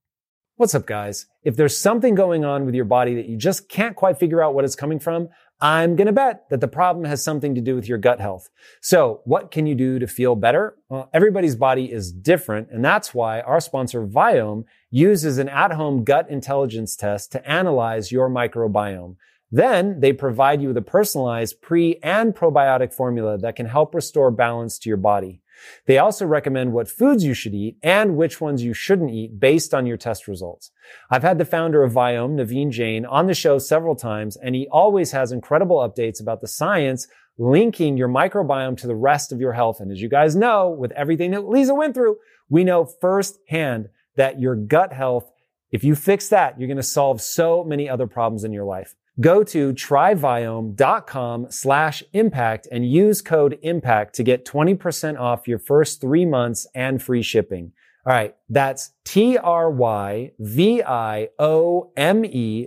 What's 0.56 0.74
up, 0.74 0.86
guys? 0.86 1.26
If 1.44 1.56
there's 1.56 1.76
something 1.76 2.16
going 2.16 2.44
on 2.44 2.66
with 2.66 2.74
your 2.74 2.84
body 2.84 3.14
that 3.14 3.28
you 3.28 3.36
just 3.36 3.68
can't 3.68 3.94
quite 3.94 4.18
figure 4.18 4.42
out 4.42 4.54
what 4.54 4.64
it's 4.64 4.74
coming 4.74 4.98
from, 4.98 5.28
I'm 5.60 5.96
going 5.96 6.06
to 6.06 6.12
bet 6.12 6.48
that 6.50 6.60
the 6.60 6.68
problem 6.68 7.04
has 7.06 7.22
something 7.22 7.54
to 7.56 7.60
do 7.60 7.74
with 7.74 7.88
your 7.88 7.98
gut 7.98 8.20
health. 8.20 8.48
So 8.80 9.22
what 9.24 9.50
can 9.50 9.66
you 9.66 9.74
do 9.74 9.98
to 9.98 10.06
feel 10.06 10.36
better? 10.36 10.76
Well, 10.88 11.10
everybody's 11.12 11.56
body 11.56 11.90
is 11.92 12.12
different. 12.12 12.68
And 12.70 12.84
that's 12.84 13.12
why 13.12 13.40
our 13.40 13.58
sponsor 13.58 14.06
Viome 14.06 14.64
uses 14.90 15.38
an 15.38 15.48
at-home 15.48 16.04
gut 16.04 16.30
intelligence 16.30 16.94
test 16.94 17.32
to 17.32 17.50
analyze 17.50 18.12
your 18.12 18.30
microbiome. 18.30 19.16
Then 19.50 20.00
they 20.00 20.12
provide 20.12 20.62
you 20.62 20.68
with 20.68 20.76
a 20.76 20.82
personalized 20.82 21.60
pre 21.60 21.98
and 22.02 22.34
probiotic 22.34 22.92
formula 22.94 23.38
that 23.38 23.56
can 23.56 23.66
help 23.66 23.94
restore 23.94 24.30
balance 24.30 24.78
to 24.80 24.88
your 24.88 24.98
body. 24.98 25.40
They 25.86 25.98
also 25.98 26.26
recommend 26.26 26.72
what 26.72 26.88
foods 26.88 27.24
you 27.24 27.34
should 27.34 27.54
eat 27.54 27.76
and 27.82 28.16
which 28.16 28.40
ones 28.40 28.62
you 28.62 28.74
shouldn't 28.74 29.10
eat 29.10 29.38
based 29.40 29.74
on 29.74 29.86
your 29.86 29.96
test 29.96 30.28
results. 30.28 30.70
I've 31.10 31.22
had 31.22 31.38
the 31.38 31.44
founder 31.44 31.82
of 31.82 31.92
Viome, 31.92 32.34
Naveen 32.34 32.70
Jain, 32.70 33.04
on 33.04 33.26
the 33.26 33.34
show 33.34 33.58
several 33.58 33.96
times, 33.96 34.36
and 34.36 34.54
he 34.54 34.68
always 34.70 35.12
has 35.12 35.32
incredible 35.32 35.78
updates 35.78 36.20
about 36.20 36.40
the 36.40 36.48
science 36.48 37.06
linking 37.38 37.96
your 37.96 38.08
microbiome 38.08 38.76
to 38.78 38.86
the 38.86 38.96
rest 38.96 39.32
of 39.32 39.40
your 39.40 39.52
health. 39.52 39.80
And 39.80 39.92
as 39.92 40.02
you 40.02 40.08
guys 40.08 40.34
know, 40.34 40.68
with 40.68 40.92
everything 40.92 41.30
that 41.30 41.48
Lisa 41.48 41.74
went 41.74 41.94
through, 41.94 42.16
we 42.48 42.64
know 42.64 42.84
firsthand 42.84 43.88
that 44.16 44.40
your 44.40 44.56
gut 44.56 44.92
health, 44.92 45.30
if 45.70 45.84
you 45.84 45.94
fix 45.94 46.28
that, 46.28 46.58
you're 46.58 46.66
going 46.66 46.76
to 46.76 46.82
solve 46.82 47.20
so 47.20 47.62
many 47.62 47.88
other 47.88 48.06
problems 48.06 48.42
in 48.42 48.52
your 48.52 48.64
life. 48.64 48.94
Go 49.20 49.42
to 49.44 49.72
tryviome.com 49.72 51.46
slash 51.50 52.04
impact 52.12 52.68
and 52.70 52.88
use 52.88 53.20
code 53.20 53.58
impact 53.62 54.14
to 54.14 54.22
get 54.22 54.44
20% 54.44 55.18
off 55.18 55.48
your 55.48 55.58
first 55.58 56.00
three 56.00 56.24
months 56.24 56.66
and 56.74 57.02
free 57.02 57.22
shipping. 57.22 57.72
All 58.06 58.12
right. 58.12 58.36
That's 58.48 58.92
T-R-Y-V-I-O-M-E 59.04 59.46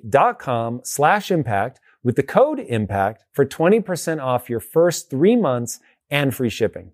dot 0.10 0.39
com 0.39 0.82
slash 0.84 1.32
impact 1.32 1.80
with 2.04 2.16
the 2.16 2.24
code 2.24 2.60
impact 2.60 3.24
for 3.32 3.45
20% 3.45 4.22
off 4.22 4.49
your 4.49 4.60
first 4.60 5.10
three 5.10 5.36
months 5.36 5.80
and 6.10 6.36
free 6.36 6.49
shipping. 6.49 6.91